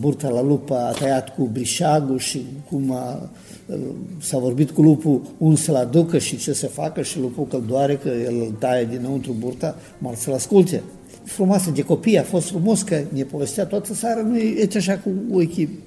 burta 0.00 0.28
la 0.28 0.42
lup 0.42 0.70
a 0.70 0.94
tăiat 0.98 1.34
cu 1.34 1.48
brișagul 1.52 2.18
și 2.18 2.42
cum 2.70 2.90
a, 2.92 3.30
uh, 3.66 3.76
s-a 4.20 4.38
vorbit 4.38 4.70
cu 4.70 4.82
lupul 4.82 5.20
un 5.38 5.56
să-l 5.56 5.74
aducă 5.74 6.18
și 6.18 6.36
ce 6.36 6.52
să 6.52 6.66
facă 6.66 7.02
și 7.02 7.18
lupul 7.20 7.46
că 7.46 7.58
doare 7.66 7.94
că 8.02 8.08
el 8.24 8.34
îl 8.34 8.54
taie 8.58 8.88
dinăuntru 8.90 9.34
burta, 9.38 9.76
mor 9.98 10.14
să-l 10.14 10.32
asculte. 10.34 10.82
Frumoasă 11.28 11.70
de 11.70 11.82
copii, 11.82 12.18
a 12.18 12.22
fost 12.22 12.48
frumos 12.48 12.82
că 12.82 13.00
ne 13.08 13.22
povestea 13.22 13.66
toată 13.66 13.94
seara, 13.94 14.20
nu 14.20 14.36
e 14.36 14.68
așa 14.76 14.98
cu 14.98 15.10
ochii 15.32 15.78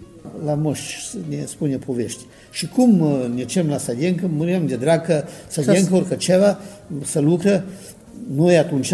la 0.45 0.53
moș 0.53 0.79
să 1.09 1.17
ne 1.29 1.45
spune 1.45 1.77
povești. 1.77 2.23
Și 2.51 2.67
cum 2.67 2.99
uh, 2.99 3.31
ne 3.35 3.43
cem 3.43 3.67
la 3.67 3.77
Sadiencă, 3.77 4.29
mâneam 4.33 4.67
de 4.67 4.75
drag 4.75 5.05
că 5.05 5.23
Sadiencă 5.47 5.95
orică 5.95 6.15
ceva 6.15 6.59
să 7.03 7.19
lucră, 7.19 7.63
noi 8.35 8.57
atunci 8.57 8.93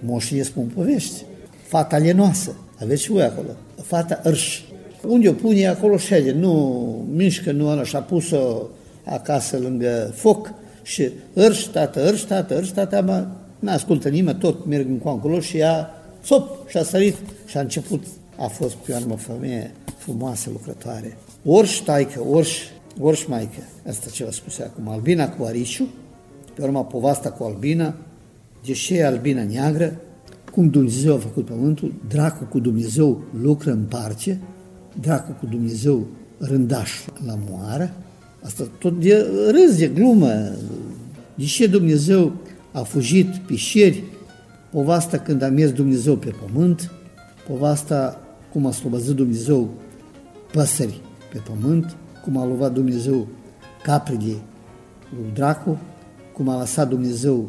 moșii 0.00 0.36
ne 0.36 0.42
spun 0.42 0.70
povești. 0.74 1.22
Fata 1.66 1.96
lenoasă, 1.96 2.56
aveți 2.80 3.02
și 3.02 3.10
voi 3.10 3.22
acolo, 3.22 3.48
fata 3.82 4.20
îrș. 4.22 4.60
Unde 5.06 5.28
o 5.28 5.32
pune, 5.32 5.66
acolo 5.66 5.96
șede, 5.96 6.32
nu 6.32 7.06
mișcă, 7.14 7.52
nu 7.52 7.68
ăla, 7.68 7.84
și-a 7.84 8.00
pus-o 8.00 8.62
acasă 9.04 9.58
lângă 9.58 10.12
foc 10.14 10.52
și 10.82 11.10
îrș, 11.32 11.62
tată, 11.62 12.08
îrș, 12.08 12.20
tată, 12.20 12.56
îrș, 12.56 12.68
tată, 12.68 13.02
mă, 13.06 13.26
n-ascultă 13.58 14.08
nimeni, 14.08 14.38
tot 14.38 14.66
merg 14.66 14.86
în 14.88 15.00
acolo 15.04 15.40
și 15.40 15.56
ea, 15.56 15.90
sop, 16.22 16.68
și-a 16.68 16.82
sărit 16.82 17.16
și 17.46 17.56
a 17.56 17.60
început, 17.60 18.04
a 18.38 18.46
fost 18.46 18.74
pe 18.74 18.94
urmă 19.00 19.12
o 19.12 19.16
femeie 19.16 19.72
frumoasă, 19.96 20.50
lucrătoare. 20.52 21.16
Orși 21.44 21.84
taică, 21.84 22.24
orși, 22.30 22.70
orși 23.00 23.28
maică, 23.28 23.62
asta 23.88 24.10
ce 24.10 24.24
vă 24.24 24.32
spuse 24.32 24.62
acum, 24.62 24.88
Albina 24.88 25.28
cu 25.28 25.44
Ariciu, 25.44 25.88
pe 26.54 26.62
urmă 26.62 26.84
povasta 26.84 27.30
cu 27.30 27.44
Albina, 27.44 27.94
de 28.64 28.72
ce 28.72 28.96
e 28.96 29.06
Albina 29.06 29.42
neagră, 29.42 30.00
cum 30.52 30.70
Dumnezeu 30.70 31.14
a 31.14 31.18
făcut 31.18 31.44
pământul, 31.44 31.94
dracu 32.08 32.44
cu 32.44 32.58
Dumnezeu 32.58 33.22
lucră 33.42 33.70
în 33.70 33.84
parce, 33.88 34.40
dracu 35.00 35.32
cu 35.32 35.46
Dumnezeu 35.46 36.06
rândaș 36.38 36.90
la 37.26 37.38
moară, 37.50 37.94
Asta 38.46 38.68
tot 38.78 39.00
de 39.00 39.26
râs, 39.50 39.78
de 39.78 39.86
glumă. 39.86 40.32
De 41.34 41.44
ce 41.44 41.66
Dumnezeu 41.66 42.32
a 42.76 42.82
fugit 42.82 43.36
pișeri, 43.36 44.02
povasta 44.70 45.18
când 45.18 45.42
a 45.42 45.48
mers 45.48 45.72
Dumnezeu 45.72 46.16
pe 46.16 46.34
pământ, 46.44 46.90
povasta 47.48 48.20
cum 48.52 48.66
a 48.66 48.70
slobăzit 48.70 49.14
Dumnezeu 49.14 49.70
păsări 50.52 51.00
pe 51.32 51.38
pământ, 51.38 51.96
cum 52.22 52.36
a 52.36 52.44
luat 52.44 52.72
Dumnezeu 52.72 53.26
capri 53.82 54.16
de 54.16 54.34
lui 55.10 55.30
dracu, 55.34 55.78
cum 56.32 56.48
a 56.48 56.58
lăsat 56.58 56.88
Dumnezeu 56.88 57.48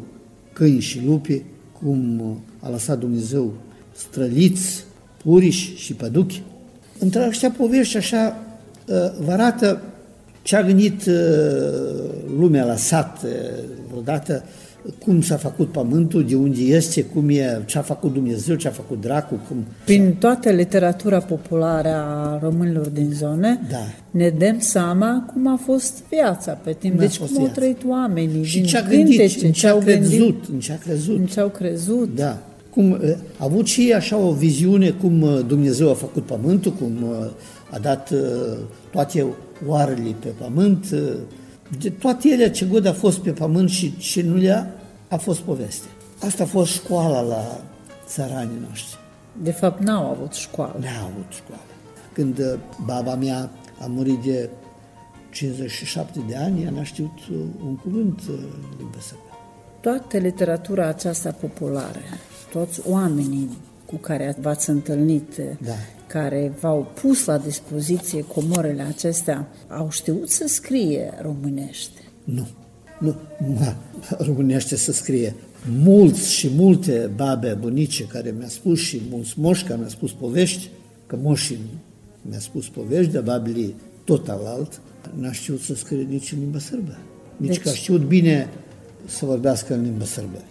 câini 0.52 0.80
și 0.80 1.04
lupi, 1.04 1.42
cum 1.80 2.20
a 2.60 2.70
lăsat 2.70 2.98
Dumnezeu 2.98 3.52
străliți, 3.92 4.84
puriși 5.22 5.74
și 5.76 5.94
păduchi. 5.94 6.42
Între 6.98 7.20
aceștia 7.20 7.50
povești 7.50 7.96
așa 7.96 8.36
uh, 8.86 8.94
vă 9.24 9.32
arată 9.32 9.82
ce 10.42 10.56
a 10.56 10.62
gândit 10.62 11.06
uh, 11.06 11.14
lumea 12.38 12.64
la 12.64 12.76
sat 12.76 13.22
uh, 13.22 13.30
vreodată, 13.88 14.44
cum 15.04 15.20
s-a 15.22 15.36
făcut 15.36 15.72
pământul, 15.72 16.24
de 16.24 16.34
unde 16.34 16.60
este, 16.60 17.02
cum 17.02 17.28
e, 17.28 17.62
ce 17.66 17.78
a 17.78 17.82
făcut 17.82 18.12
Dumnezeu, 18.12 18.54
ce 18.56 18.68
a 18.68 18.70
făcut 18.70 19.00
dracu, 19.00 19.40
cum... 19.48 19.64
Prin 19.84 20.14
toată 20.18 20.50
literatura 20.50 21.18
populară 21.18 21.88
a 21.88 22.38
românilor 22.42 22.86
din 22.86 23.10
zone, 23.14 23.60
Da. 23.70 23.76
ne 24.10 24.28
dăm 24.38 24.56
seama 24.58 25.30
cum 25.32 25.46
a 25.48 25.60
fost 25.64 26.02
viața 26.10 26.52
pe 26.52 26.72
timp. 26.78 26.92
Cum 26.94 27.02
a 27.02 27.06
deci 27.06 27.16
fost 27.16 27.32
cum 27.32 27.38
au 27.40 27.44
viața. 27.44 27.60
trăit 27.60 27.78
oamenii, 27.86 28.44
Și 28.44 28.56
din 28.56 28.66
ce 28.66 28.76
a 28.78 28.82
gândit, 28.82 29.16
cântece, 29.16 29.46
în 29.46 29.52
ce 29.52 29.66
a 29.66 29.70
au 29.70 29.78
gândit, 29.84 30.08
crezut, 30.08 30.44
în 30.52 30.58
ce 30.60 30.72
a 30.72 30.78
crezut. 30.78 31.18
în 31.18 31.26
ce 31.26 31.40
au 31.40 31.48
crezut. 31.48 32.14
Da. 32.14 32.38
Cum 32.70 32.90
uh, 32.90 32.98
a 33.38 33.44
avut 33.44 33.66
și 33.66 33.80
ei 33.80 33.94
așa 33.94 34.16
o 34.16 34.32
viziune 34.32 34.90
cum 34.90 35.22
uh, 35.22 35.40
Dumnezeu 35.46 35.90
a 35.90 35.94
făcut 35.94 36.24
pământul, 36.24 36.72
cum 36.72 36.92
uh, 37.02 37.26
a 37.70 37.78
dat 37.78 38.10
uh, 38.10 38.18
toate 38.90 39.26
oarele 39.66 40.14
pe 40.20 40.28
pământ, 40.28 40.86
uh, 40.92 40.98
de 41.80 41.88
toate 41.90 42.28
ele 42.28 42.50
ce 42.50 42.64
god 42.64 42.86
a 42.86 42.92
fost 42.92 43.18
pe 43.18 43.30
pământ 43.30 43.68
și 43.70 43.96
ce 43.96 44.22
nu 44.22 44.36
le-a, 44.36 44.72
a 45.08 45.16
fost 45.16 45.40
poveste. 45.40 45.86
Asta 46.24 46.42
a 46.42 46.46
fost 46.46 46.72
școala 46.72 47.20
la 47.20 47.60
țăranii 48.06 48.66
noștri. 48.68 48.98
De 49.42 49.50
fapt, 49.50 49.82
n-au 49.82 50.10
avut 50.10 50.32
școală. 50.32 50.76
N-a 50.80 51.02
avut 51.02 51.26
școală. 51.30 51.62
Când 52.12 52.38
uh, 52.38 52.54
baba 52.84 53.14
mea 53.14 53.50
a 53.80 53.86
murit 53.86 54.22
de 54.22 54.50
57 55.30 56.20
de 56.28 56.36
ani, 56.36 56.62
ea 56.62 56.70
n-a 56.70 56.82
știut 56.82 57.18
uh, 57.30 57.36
un 57.64 57.76
cuvânt 57.76 58.20
uh, 58.28 58.34
limba 58.78 58.98
sărbă. 59.00 59.22
Toată 59.80 60.18
literatura 60.18 60.86
aceasta 60.86 61.30
populară, 61.30 62.00
toți 62.52 62.80
oamenii 62.88 63.56
cu 63.86 63.96
care 63.96 64.36
v-ați 64.40 64.70
întâlnit, 64.70 65.36
Da. 65.64 65.72
care 66.06 66.52
v-au 66.60 66.90
pus 67.00 67.24
la 67.24 67.38
dispoziție 67.38 68.24
comorele 68.24 68.82
acestea, 68.82 69.48
au 69.68 69.90
știut 69.90 70.30
să 70.30 70.46
scrie 70.46 71.12
românește. 71.22 72.00
Nu. 72.24 72.46
Nu, 72.98 73.14
ma, 73.58 73.76
românește 74.18 74.76
să 74.76 74.92
scrie. 74.92 75.34
Mulți 75.82 76.32
și 76.32 76.50
multe 76.56 77.10
babe, 77.16 77.56
bunice 77.60 78.04
care 78.04 78.34
mi-a 78.38 78.48
spus 78.48 78.78
și 78.78 79.00
mulți 79.10 79.34
moși 79.36 79.64
care 79.64 79.78
mi-a 79.78 79.88
spus 79.88 80.12
povești, 80.12 80.68
că 81.06 81.16
moșii 81.22 81.58
mi-a 82.22 82.38
spus 82.38 82.68
povești, 82.68 83.12
de 83.12 83.18
babili 83.18 83.74
tot 84.04 84.28
alalt, 84.28 84.80
n-a 85.14 85.32
știut 85.32 85.60
să 85.60 85.74
scrie 85.74 86.02
nici 86.02 86.32
în 86.32 86.38
limba 86.38 86.58
sârbă. 86.58 86.98
Nici 87.36 87.48
Deci- 87.48 87.62
că 87.62 87.68
a 87.68 87.72
știut 87.72 88.02
bine 88.02 88.48
să 89.06 89.24
vorbească 89.24 89.74
în 89.74 89.82
limba 89.82 90.04
sârbă. 90.04 90.42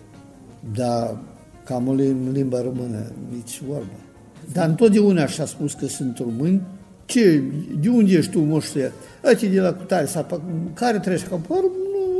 Dar 0.73 1.17
cam 1.65 1.89
în 1.89 2.31
limba 2.31 2.61
română, 2.61 3.11
nici 3.33 3.61
vorbă. 3.67 3.91
Dar 4.53 4.69
întotdeauna 4.69 5.27
și-a 5.27 5.45
spus 5.45 5.73
că 5.73 5.87
sunt 5.87 6.17
români. 6.17 6.61
Ce, 7.05 7.43
de 7.79 7.89
unde 7.89 8.13
ești 8.13 8.31
tu, 8.31 8.39
moșule? 8.39 8.91
Ăștia 9.31 9.49
de 9.49 9.59
la 9.59 9.73
cutare, 9.73 10.05
sau 10.05 10.41
care 10.73 10.99
treci 10.99 11.23
ca 11.23 11.41
nu, 11.49 11.71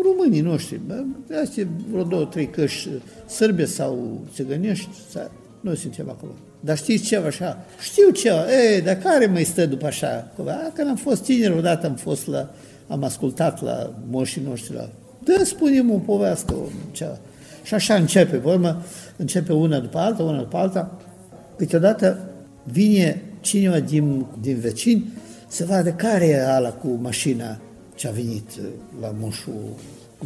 românii 0.07 0.41
noștri. 0.41 0.79
Bă, 0.87 1.03
Astea 1.41 1.67
vreo 1.91 2.03
două, 2.03 2.25
trei 2.25 2.49
căși 2.49 2.89
sârbe 3.29 3.65
sau 3.65 4.21
țigănești, 4.33 4.89
sau, 5.11 5.31
noi 5.61 5.77
suntem 5.77 6.09
acolo. 6.09 6.31
Dar 6.59 6.77
știți 6.77 7.03
ceva 7.03 7.27
așa? 7.27 7.65
Știu 7.81 8.09
ceva. 8.09 8.45
Ei, 8.51 8.81
dar 8.81 8.95
care 8.95 9.25
mai 9.25 9.43
stă 9.43 9.65
după 9.65 9.85
așa? 9.85 10.31
A, 10.45 10.71
când 10.73 10.87
am 10.89 10.95
fost 10.95 11.23
tineri, 11.23 11.57
odată 11.57 11.87
am 11.87 11.95
fost 11.95 12.27
la, 12.27 12.53
am 12.87 13.03
ascultat 13.03 13.63
la 13.63 13.93
moșii 14.09 14.41
noștri 14.47 14.75
la 14.75 14.89
Dă, 15.23 15.43
spune-mi 15.43 15.93
o 15.93 15.97
poveste, 15.97 16.53
o 16.53 16.63
ceva. 16.91 17.17
Și 17.63 17.73
așa 17.73 17.95
începe, 17.95 18.35
pe 18.35 18.47
urmă, 18.47 18.83
începe 19.17 19.53
una 19.53 19.79
după 19.79 19.97
alta, 19.97 20.23
una 20.23 20.39
după 20.39 20.57
alta. 20.57 20.97
Câteodată 21.57 22.29
vine 22.63 23.21
cineva 23.39 23.79
din, 23.79 24.25
din 24.41 24.59
vecini 24.59 25.05
să 25.47 25.65
vadă 25.65 25.91
care 25.91 26.25
e 26.25 26.45
ala 26.45 26.69
cu 26.69 26.99
mașina 27.01 27.59
ce 27.95 28.07
a 28.07 28.11
venit 28.11 28.49
uh, 28.59 28.65
la 29.01 29.13
moșul 29.19 29.53
cu 29.53 29.79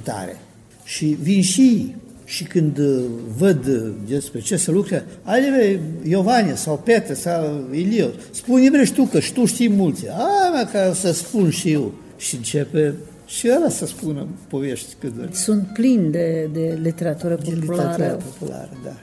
tare. 0.04 0.38
Și 0.84 1.06
vin 1.22 1.42
și 1.42 1.62
ei. 1.62 1.96
Și 2.26 2.44
când 2.44 2.78
uh, 2.78 3.04
văd 3.38 3.68
uh, 3.68 3.92
despre 4.08 4.40
ce 4.40 4.56
se 4.56 4.72
lucră, 4.72 5.04
ale 5.24 5.80
Iovane 6.04 6.56
sau 6.56 6.82
Petre 6.84 7.14
sau 7.14 7.64
Ilio, 7.72 8.08
spune-mi 8.32 8.86
și 8.86 8.94
tu 8.94 9.04
că 9.04 9.20
și 9.20 9.34
tu 9.34 9.46
știi 9.46 9.70
multe. 9.70 10.10
A, 10.10 10.50
mă, 10.54 10.68
ca 10.72 10.94
să 10.94 11.12
spun 11.12 11.50
și 11.50 11.72
eu. 11.72 11.94
Și 12.18 12.36
începe 12.36 12.94
și 13.26 13.50
ăla 13.56 13.70
să 13.70 13.86
spună 13.86 14.28
povești 14.48 14.96
cât 15.00 15.14
de 15.14 15.30
Sunt 15.32 15.68
plini 15.74 16.12
de, 16.12 16.50
de 16.54 16.80
literatură 16.82 17.36
de 17.44 17.52
populară. 17.52 17.90
literatura 17.90 18.30
populară, 18.40 18.70
da. 18.84 18.94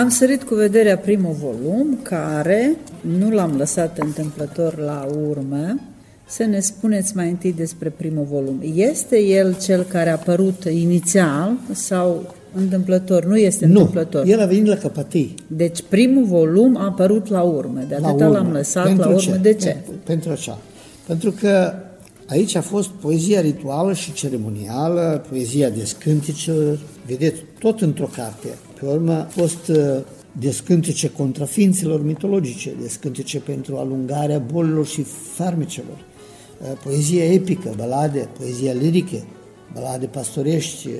Am 0.00 0.08
sărit 0.08 0.42
cu 0.42 0.54
vederea 0.54 0.98
primul 0.98 1.32
volum, 1.32 1.98
care 2.02 2.76
nu 3.18 3.30
l-am 3.30 3.56
lăsat 3.56 3.98
întâmplător 3.98 4.78
la 4.78 5.08
urmă. 5.28 5.80
Să 6.26 6.44
ne 6.44 6.60
spuneți 6.60 7.16
mai 7.16 7.28
întâi 7.28 7.52
despre 7.52 7.88
primul 7.88 8.26
volum. 8.30 8.60
Este 8.74 9.18
el 9.22 9.56
cel 9.62 9.82
care 9.82 10.10
a 10.10 10.12
apărut 10.12 10.64
inițial 10.64 11.52
sau 11.72 12.34
întâmplător? 12.54 13.24
Nu 13.24 13.36
este 13.36 13.66
Nu, 13.66 13.78
întâmplător. 13.78 14.26
el 14.26 14.40
a 14.40 14.46
venit 14.46 14.66
la 14.66 14.74
căpătâi. 14.76 15.34
Deci 15.46 15.82
primul 15.88 16.24
volum 16.24 16.76
a 16.76 16.84
apărut 16.84 17.28
la 17.28 17.42
urmă. 17.42 17.80
De 17.88 17.96
la 18.00 18.08
atâta 18.08 18.26
urmă. 18.26 18.38
l-am 18.38 18.52
lăsat 18.52 18.84
Pentru 18.84 19.08
la 19.08 19.14
urmă. 19.14 19.36
De 19.36 19.52
ce? 19.54 19.68
Pentru, 19.68 19.92
pentru 20.04 20.30
așa. 20.30 20.58
Pentru 21.06 21.30
că 21.30 21.72
aici 22.26 22.54
a 22.54 22.60
fost 22.60 22.88
poezia 22.88 23.40
rituală 23.40 23.92
și 23.92 24.12
ceremonială, 24.12 25.24
poezia 25.28 25.70
descânticelor, 25.70 26.78
vedeți, 27.06 27.40
tot 27.58 27.80
într-o 27.80 28.08
carte. 28.16 28.48
Pe 28.80 28.86
urmă 28.86 29.12
a 29.12 29.26
fost 29.30 29.68
uh, 29.68 29.76
descântece 30.32 31.10
contra 31.10 31.44
ființelor 31.44 32.04
mitologice, 32.04 32.72
descântece 32.80 33.38
pentru 33.38 33.76
alungarea 33.76 34.38
bolilor 34.38 34.86
și 34.86 35.02
farmecelor, 35.34 35.98
uh, 36.60 36.78
poezia 36.84 37.24
epică, 37.24 37.74
balade, 37.76 38.28
poezia 38.38 38.72
lirică, 38.72 39.24
balade 39.72 40.06
pastorești, 40.06 40.86
uh, 40.86 40.94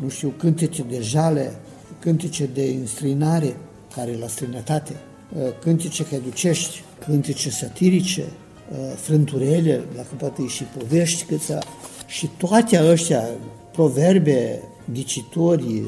nu 0.00 0.08
știu, 0.08 0.32
cântece 0.38 0.84
de 0.90 1.00
jale, 1.00 1.54
cântece 1.98 2.48
de 2.54 2.74
înstrăinare, 2.80 3.56
care 3.94 4.10
e 4.10 4.18
la 4.18 4.26
străinătate, 4.26 4.96
uh, 5.36 5.42
cântece 5.60 6.04
căducești, 6.04 6.82
cântece 7.04 7.50
satirice, 7.50 8.24
uh, 8.70 8.76
frânturele, 8.96 9.84
la 9.96 10.02
căpătăi 10.02 10.46
și 10.46 10.64
povești, 10.64 11.24
câța, 11.24 11.58
și 12.06 12.30
toate 12.36 12.80
ăștia, 12.82 13.24
proverbe, 13.72 14.62
dicitori, 14.84 15.82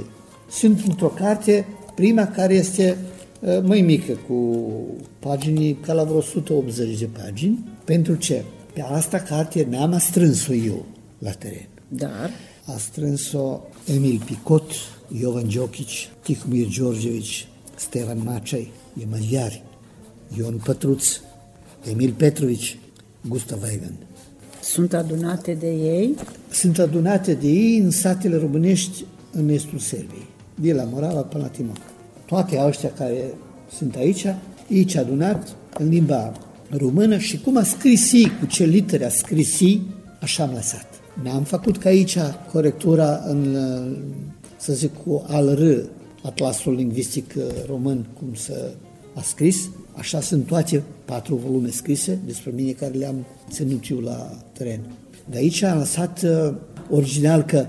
sunt 0.50 0.80
într-o 0.86 1.06
carte, 1.06 1.66
prima 1.94 2.26
care 2.26 2.54
este 2.54 2.96
uh, 3.40 3.62
mai 3.62 3.80
mică, 3.80 4.12
cu 4.28 4.66
pagini 5.18 5.74
ca 5.74 5.92
la 5.92 6.04
vreo 6.04 6.16
180 6.16 6.98
de 6.98 7.08
pagini. 7.22 7.58
Pentru 7.84 8.14
ce? 8.14 8.44
Pe 8.72 8.80
asta 8.80 9.18
carte 9.18 9.66
n-am 9.70 9.98
strâns-o 9.98 10.52
eu 10.52 10.84
la 11.18 11.30
teren. 11.30 11.68
Dar 11.88 12.30
A 12.64 12.78
strâns-o 12.78 13.60
Emil 13.86 14.22
Picot, 14.24 14.72
Jovan 15.18 15.48
Giochici, 15.48 16.10
Tihomir 16.22 16.66
Georgevici, 16.68 17.48
Stefan 17.74 18.22
Macei, 18.24 18.72
e 19.00 19.04
maghiari, 19.10 19.62
Ion 20.36 20.60
Pătruț, 20.64 21.04
Emil 21.90 22.12
Petrovici, 22.12 22.78
Gustav 23.28 23.62
Weigen. 23.62 23.94
sunt 24.62 24.92
adunate 24.92 25.54
de 25.54 25.70
ei. 25.70 26.14
Sunt 26.50 26.78
adunate 26.78 27.34
de 27.34 27.46
ei 27.46 27.78
în 27.78 27.90
satele 27.90 28.36
românești 28.36 29.04
în 29.32 29.48
estul 29.48 29.78
Serbiei, 29.78 30.26
de 30.54 30.72
la 30.72 30.82
Morava 30.82 31.20
până 31.20 31.42
la 31.42 31.48
Timoc. 31.48 31.76
Toate 32.26 32.62
ăștia 32.66 32.92
care 32.92 33.34
sunt 33.76 33.96
aici, 33.96 34.26
ei 34.68 34.84
ce 34.84 34.98
adunat 34.98 35.56
în 35.78 35.88
limba 35.88 36.32
română 36.76 37.18
și 37.18 37.40
cum 37.40 37.56
a 37.56 37.62
scris 37.62 38.12
ei, 38.12 38.30
cu 38.40 38.46
ce 38.46 38.64
litere 38.64 39.04
a 39.04 39.08
scris 39.08 39.60
ei, 39.60 39.82
așa 40.20 40.42
am 40.42 40.52
lăsat. 40.54 40.86
Ne-am 41.22 41.42
făcut 41.42 41.76
ca 41.76 41.88
aici 41.88 42.16
corectura 42.52 43.22
în, 43.26 43.56
să 44.56 44.72
zic, 44.72 44.90
cu 45.04 45.24
ALR, 45.28 45.84
Atlasul 46.22 46.74
Lingvistic 46.74 47.34
Român, 47.66 48.06
cum 48.18 48.34
să 48.34 48.70
a 49.14 49.22
scris. 49.22 49.70
Așa 49.92 50.20
sunt 50.20 50.46
toate 50.46 50.82
patru 51.04 51.34
volume 51.34 51.68
scrise 51.68 52.18
despre 52.26 52.52
mine 52.54 52.70
care 52.70 52.92
le-am 52.92 53.24
ținut 53.50 53.84
eu 53.90 53.98
la 53.98 54.30
teren. 54.52 54.80
De 55.30 55.36
aici 55.36 55.62
am 55.62 55.78
lăsat 55.78 56.22
uh, 56.22 56.54
original 56.90 57.42
că 57.42 57.66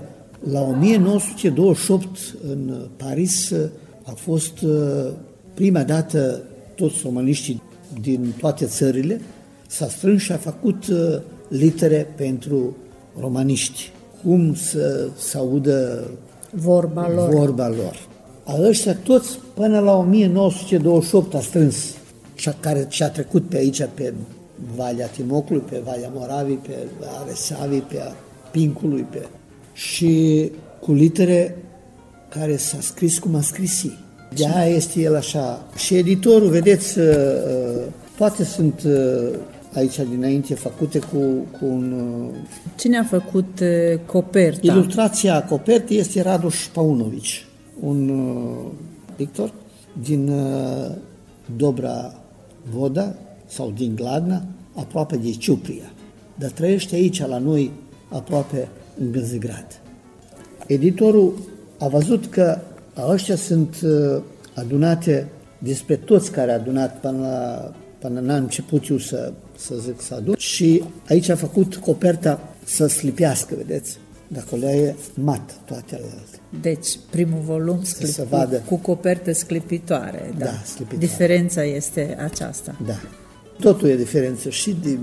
la 0.50 0.60
1928 0.60 2.36
în 2.48 2.86
Paris 2.96 3.50
uh, 3.50 3.70
a 4.02 4.10
fost 4.10 4.60
uh, 4.60 5.10
prima 5.54 5.82
dată 5.82 6.42
toți 6.74 7.00
româniștii 7.02 7.62
din 8.00 8.34
toate 8.38 8.66
țările 8.66 9.20
s-a 9.66 9.88
strâns 9.88 10.22
și 10.22 10.32
a 10.32 10.36
făcut 10.36 10.86
uh, 10.86 11.20
litere 11.48 12.12
pentru 12.16 12.76
romaniști, 13.20 13.92
cum 14.22 14.54
să 14.54 15.08
se 15.16 15.36
audă 15.36 16.10
Vorba 16.50 17.10
lor. 17.10 17.34
vorba 17.34 17.68
lor. 17.68 18.06
A 18.44 18.54
ăștia 18.60 18.94
toți 18.94 19.38
până 19.54 19.80
la 19.80 19.96
1928 19.96 21.34
a 21.34 21.40
strâns, 21.40 21.76
cea 22.34 22.56
care 22.60 22.86
și-a 22.88 23.10
trecut 23.10 23.48
pe 23.48 23.56
aici, 23.56 23.82
pe 23.94 24.14
Valea 24.76 25.06
Timocului, 25.06 25.62
pe 25.70 25.82
Valea 25.84 26.10
Moravii, 26.14 26.56
pe 26.56 26.76
Aresavii, 27.22 27.80
pe 27.80 28.00
a 28.00 28.12
Pincului, 28.50 29.06
pe... 29.10 29.26
și 29.72 30.50
cu 30.80 30.92
litere 30.92 31.56
care 32.28 32.56
s-a 32.56 32.80
scris 32.80 33.18
cum 33.18 33.34
a 33.34 33.40
scris 33.40 33.82
ei. 33.82 34.03
De 34.36 34.46
aia 34.46 34.74
este 34.74 35.00
el 35.00 35.16
așa. 35.16 35.66
Și 35.76 35.94
editorul, 35.94 36.48
vedeți, 36.48 36.98
uh, 36.98 37.06
uh, 37.06 37.82
toate 38.16 38.44
sunt 38.44 38.82
uh, 38.86 39.38
aici 39.74 40.00
dinainte 40.10 40.54
făcute 40.54 40.98
cu, 40.98 41.18
cu 41.58 41.64
un... 41.64 41.92
uh, 41.92 42.34
Cine 42.76 42.98
a 42.98 43.04
făcut 43.04 43.60
uh, 43.60 43.98
coperta? 44.06 44.72
Ilustrația 44.72 45.44
copertei 45.44 45.98
este 45.98 46.22
Radoș 46.22 46.66
Paunovici, 46.66 47.46
un 47.80 48.08
uh, 48.08 48.70
pictor 49.16 49.52
din 50.02 50.28
uh, 50.28 50.90
Dobra 51.56 52.14
Voda 52.70 53.14
sau 53.46 53.72
din 53.76 53.94
Gladna, 53.94 54.42
aproape 54.74 55.16
de 55.16 55.30
Ciupria, 55.30 55.92
dar 56.38 56.50
trăiește 56.50 56.94
aici 56.94 57.26
la 57.26 57.38
noi, 57.38 57.70
aproape 58.08 58.68
în 59.00 59.12
Gânzigrad. 59.12 59.66
Editorul 60.66 61.34
a 61.78 61.88
văzut 61.88 62.26
că 62.26 62.58
a 62.73 62.73
ăștia 63.08 63.36
sunt 63.36 63.76
uh, 63.84 64.22
adunate 64.54 65.28
despre 65.58 65.96
toți 65.96 66.30
care 66.30 66.50
a 66.50 66.54
adunat 66.54 67.00
până 67.00 67.18
la 67.18 67.72
până 67.98 68.20
n-a 68.20 68.36
început 68.36 68.88
eu 68.88 68.98
să, 68.98 69.32
să 69.56 69.74
zic 69.74 70.00
să 70.00 70.14
adun 70.14 70.34
și 70.38 70.84
aici 71.08 71.28
a 71.28 71.36
făcut 71.36 71.76
coperta 71.76 72.54
să 72.64 72.86
slipească, 72.86 73.54
vedeți? 73.56 73.98
De 74.28 74.38
acolo 74.38 74.66
e 74.66 74.94
mat 75.14 75.54
toate 75.64 75.94
alte. 75.94 76.38
Deci, 76.60 76.98
primul 77.10 77.40
volum 77.40 77.82
sclip, 77.82 78.08
se 78.08 78.22
vadă. 78.22 78.56
cu, 78.56 78.74
cu 78.74 78.76
copertă 78.76 79.32
sclipitoare. 79.32 80.34
Da. 80.38 80.44
Da, 80.44 80.50
sclipitoare. 80.64 81.06
Diferența 81.06 81.64
este 81.64 82.16
aceasta. 82.20 82.76
Da. 82.86 83.00
Totul 83.60 83.88
e 83.88 83.96
diferență 83.96 84.48
și 84.48 84.76
de 84.82 84.98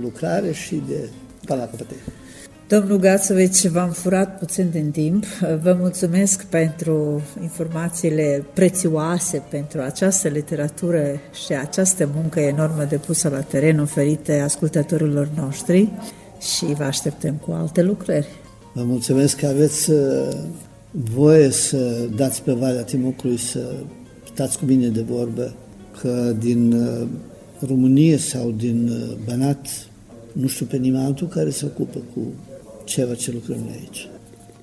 lucrare 0.00 0.52
și 0.52 0.82
de 0.88 1.08
până 1.44 1.60
la 1.60 1.66
căpătăie. 1.66 2.00
Domnul 2.68 2.98
Gațovici, 2.98 3.66
v-am 3.66 3.90
furat 3.90 4.38
puțin 4.38 4.70
din 4.70 4.90
timp. 4.90 5.24
Vă 5.62 5.76
mulțumesc 5.78 6.44
pentru 6.44 7.22
informațiile 7.42 8.44
prețioase, 8.54 9.42
pentru 9.50 9.80
această 9.80 10.28
literatură 10.28 11.20
și 11.46 11.52
această 11.52 12.08
muncă 12.14 12.40
enormă 12.40 12.84
depusă 12.88 13.28
la 13.28 13.40
teren 13.40 13.78
oferite 13.78 14.40
ascultătorilor 14.40 15.28
noștri 15.36 15.88
și 16.40 16.64
vă 16.64 16.82
așteptăm 16.82 17.34
cu 17.34 17.52
alte 17.52 17.82
lucrări. 17.82 18.26
Vă 18.72 18.82
mulțumesc 18.84 19.36
că 19.36 19.46
aveți 19.46 19.90
uh, 19.90 20.28
voie 20.90 21.50
să 21.50 22.08
dați 22.16 22.42
pe 22.42 22.52
Valea 22.52 22.82
Timocului 22.82 23.38
să 23.38 23.74
stați 24.32 24.58
cu 24.58 24.64
mine 24.64 24.88
de 24.88 25.04
vorbă, 25.08 25.54
că 26.00 26.34
din 26.38 26.72
uh, 26.72 27.06
România 27.66 28.18
sau 28.18 28.50
din 28.50 28.88
uh, 28.88 29.16
Banat 29.26 29.66
nu 30.32 30.46
știu 30.46 30.66
pe 30.66 30.76
nimeni 30.76 31.04
altul 31.04 31.26
care 31.26 31.50
se 31.50 31.64
ocupă 31.64 31.98
cu 32.14 32.20
ceva 32.86 33.14
ce 33.14 33.32
lucrăm 33.32 33.56
noi 33.58 33.76
aici. 33.80 34.08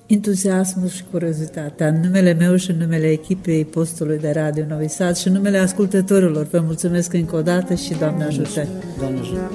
Entuziasmul 0.06 0.88
și 0.88 1.04
curiozitatea 1.10 1.88
în 1.88 2.00
numele 2.00 2.32
meu 2.32 2.56
și 2.56 2.70
în 2.70 2.76
numele 2.76 3.10
echipei 3.10 3.64
postului 3.64 4.18
de 4.18 4.30
Radio 4.30 4.64
Novi 4.68 4.88
Sad 4.88 5.16
și 5.16 5.26
în 5.26 5.32
numele 5.32 5.58
ascultătorilor. 5.58 6.46
Vă 6.46 6.60
mulțumesc 6.60 7.12
încă 7.12 7.36
o 7.36 7.42
dată 7.42 7.74
și 7.74 7.94
Doamne 7.94 8.24
ajută! 8.24 8.68
Doamne 8.98 9.18
ajută! 9.18 9.50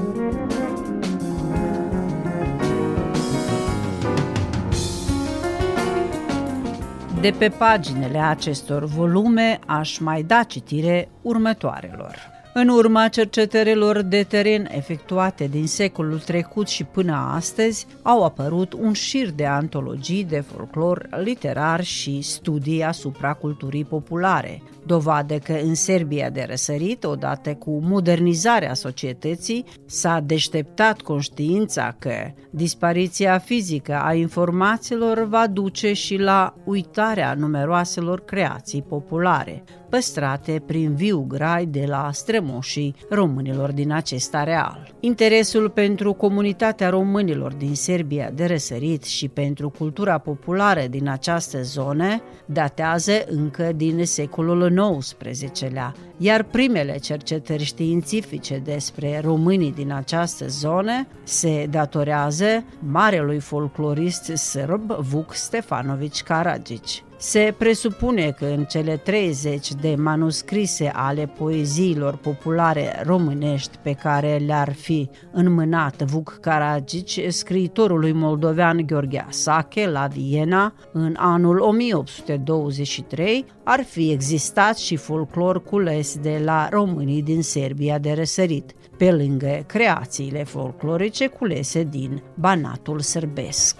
De 7.22 7.34
pe 7.38 7.50
paginile 7.58 8.18
acestor 8.18 8.86
volume 8.86 9.60
aș 9.66 9.98
mai 9.98 10.24
da 10.24 10.44
citire 10.48 11.10
următoarelor. 11.22 12.39
În 12.54 12.68
urma 12.68 13.08
cercetărilor 13.08 14.02
de 14.02 14.24
teren 14.24 14.68
efectuate 14.72 15.48
din 15.48 15.68
secolul 15.68 16.20
trecut 16.20 16.68
și 16.68 16.84
până 16.84 17.32
astăzi, 17.36 17.88
au 18.02 18.24
apărut 18.24 18.74
un 18.74 18.94
șir 18.94 19.32
de 19.32 19.46
antologii 19.46 20.24
de 20.24 20.40
folclor 20.40 21.08
literar 21.24 21.84
și 21.84 22.22
studii 22.22 22.84
asupra 22.84 23.34
culturii 23.34 23.86
populare, 23.86 24.62
dovadă 24.86 25.38
că 25.38 25.54
în 25.54 25.76
Serbia 25.76 26.30
de 26.30 26.46
răsărit, 26.50 27.04
odată 27.04 27.54
cu 27.54 27.80
modernizarea 27.84 28.74
societății, 28.74 29.66
s-a 29.86 30.20
deșteptat 30.26 31.02
conștiința 31.02 31.96
că 32.00 32.32
dispariția 32.50 33.38
fizică 33.38 34.02
a 34.04 34.14
informațiilor 34.14 35.24
va 35.24 35.48
duce 35.48 35.94
și 35.94 36.18
la 36.18 36.54
uitarea 36.64 37.34
numeroaselor 37.34 38.26
creații 38.26 38.82
populare, 38.82 39.64
păstrate 39.90 40.64
prin 40.66 40.96
viu 40.96 41.26
grai 41.28 41.66
de 41.66 41.86
la 41.88 42.10
strămoșii 42.14 42.96
românilor 43.10 43.72
din 43.72 43.92
acest 43.92 44.36
areal. 44.36 44.94
Interesul 45.00 45.70
pentru 45.70 46.14
comunitatea 46.14 46.90
românilor 46.90 47.54
din 47.54 47.76
Serbia 47.76 48.32
de 48.36 48.46
răsărit 48.46 49.04
și 49.04 49.28
pentru 49.28 49.70
cultura 49.70 50.18
populară 50.18 50.82
din 50.90 51.10
această 51.10 51.62
zonă 51.62 52.22
datează 52.46 53.12
încă 53.28 53.72
din 53.76 54.06
secolul 54.06 54.98
XIX-lea, 55.00 55.94
iar 56.18 56.44
primele 56.44 56.98
cercetări 56.98 57.64
științifice 57.64 58.62
despre 58.64 59.20
românii 59.24 59.72
din 59.72 59.92
această 59.92 60.48
zonă 60.48 61.08
se 61.24 61.68
datorează 61.70 62.64
marelui 62.80 63.40
folclorist 63.40 64.24
sârb 64.38 64.92
Vuk 64.92 65.34
Stefanovici 65.34 66.24
Karadzic. 66.24 67.09
Se 67.22 67.54
presupune 67.58 68.32
că 68.32 68.46
în 68.46 68.64
cele 68.64 68.98
30 68.98 69.74
de 69.74 69.96
manuscrise 69.96 70.92
ale 70.94 71.26
poeziilor 71.38 72.16
populare 72.16 73.02
românești 73.06 73.78
pe 73.82 73.94
care 73.94 74.42
le-ar 74.46 74.74
fi 74.74 75.10
înmânat 75.32 76.02
Vuk 76.02 76.38
Karadzic, 76.42 77.32
scriitorului 77.32 78.12
moldovean 78.12 78.86
Gheorghe 78.86 79.26
Asache 79.28 79.90
la 79.90 80.08
Viena 80.08 80.74
în 80.94 81.16
anul 81.18 81.60
1823, 81.60 83.46
ar 83.64 83.84
fi 83.84 84.12
existat 84.12 84.78
și 84.78 84.96
folclor 84.96 85.64
cules 85.64 86.18
de 86.18 86.42
la 86.44 86.68
românii 86.72 87.22
din 87.22 87.42
Serbia 87.42 87.98
de 87.98 88.12
răsărit, 88.12 88.74
pe 88.98 89.12
lângă 89.12 89.64
creațiile 89.66 90.44
folclorice 90.44 91.28
culese 91.28 91.84
din 91.84 92.22
Banatul 92.36 93.00
sârbesc. 93.00 93.76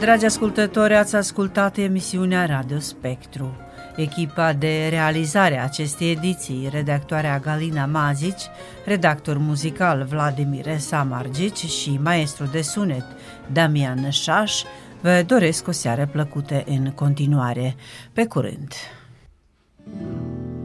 Dragi 0.00 0.24
ascultători, 0.24 0.94
ați 0.94 1.16
ascultat 1.16 1.76
emisiunea 1.76 2.46
Radio 2.46 2.78
Spectru. 2.78 3.56
Echipa 3.96 4.52
de 4.52 4.88
realizare 4.88 5.58
a 5.58 5.62
acestei 5.62 6.10
ediții, 6.10 6.68
redactoarea 6.72 7.38
Galina 7.38 7.86
Mazici, 7.86 8.42
redactor 8.84 9.38
muzical 9.38 10.04
Vladimir 10.04 10.78
Samargici 10.78 11.64
și 11.64 11.98
maestru 12.02 12.44
de 12.44 12.62
sunet 12.62 13.04
Damian 13.52 14.10
Șaș, 14.10 14.62
vă 15.00 15.24
doresc 15.26 15.68
o 15.68 15.72
seară 15.72 16.08
plăcută 16.12 16.62
în 16.66 16.90
continuare. 16.90 17.76
Pe 18.12 18.26
curând! 18.26 18.72
Clouds 19.84 20.63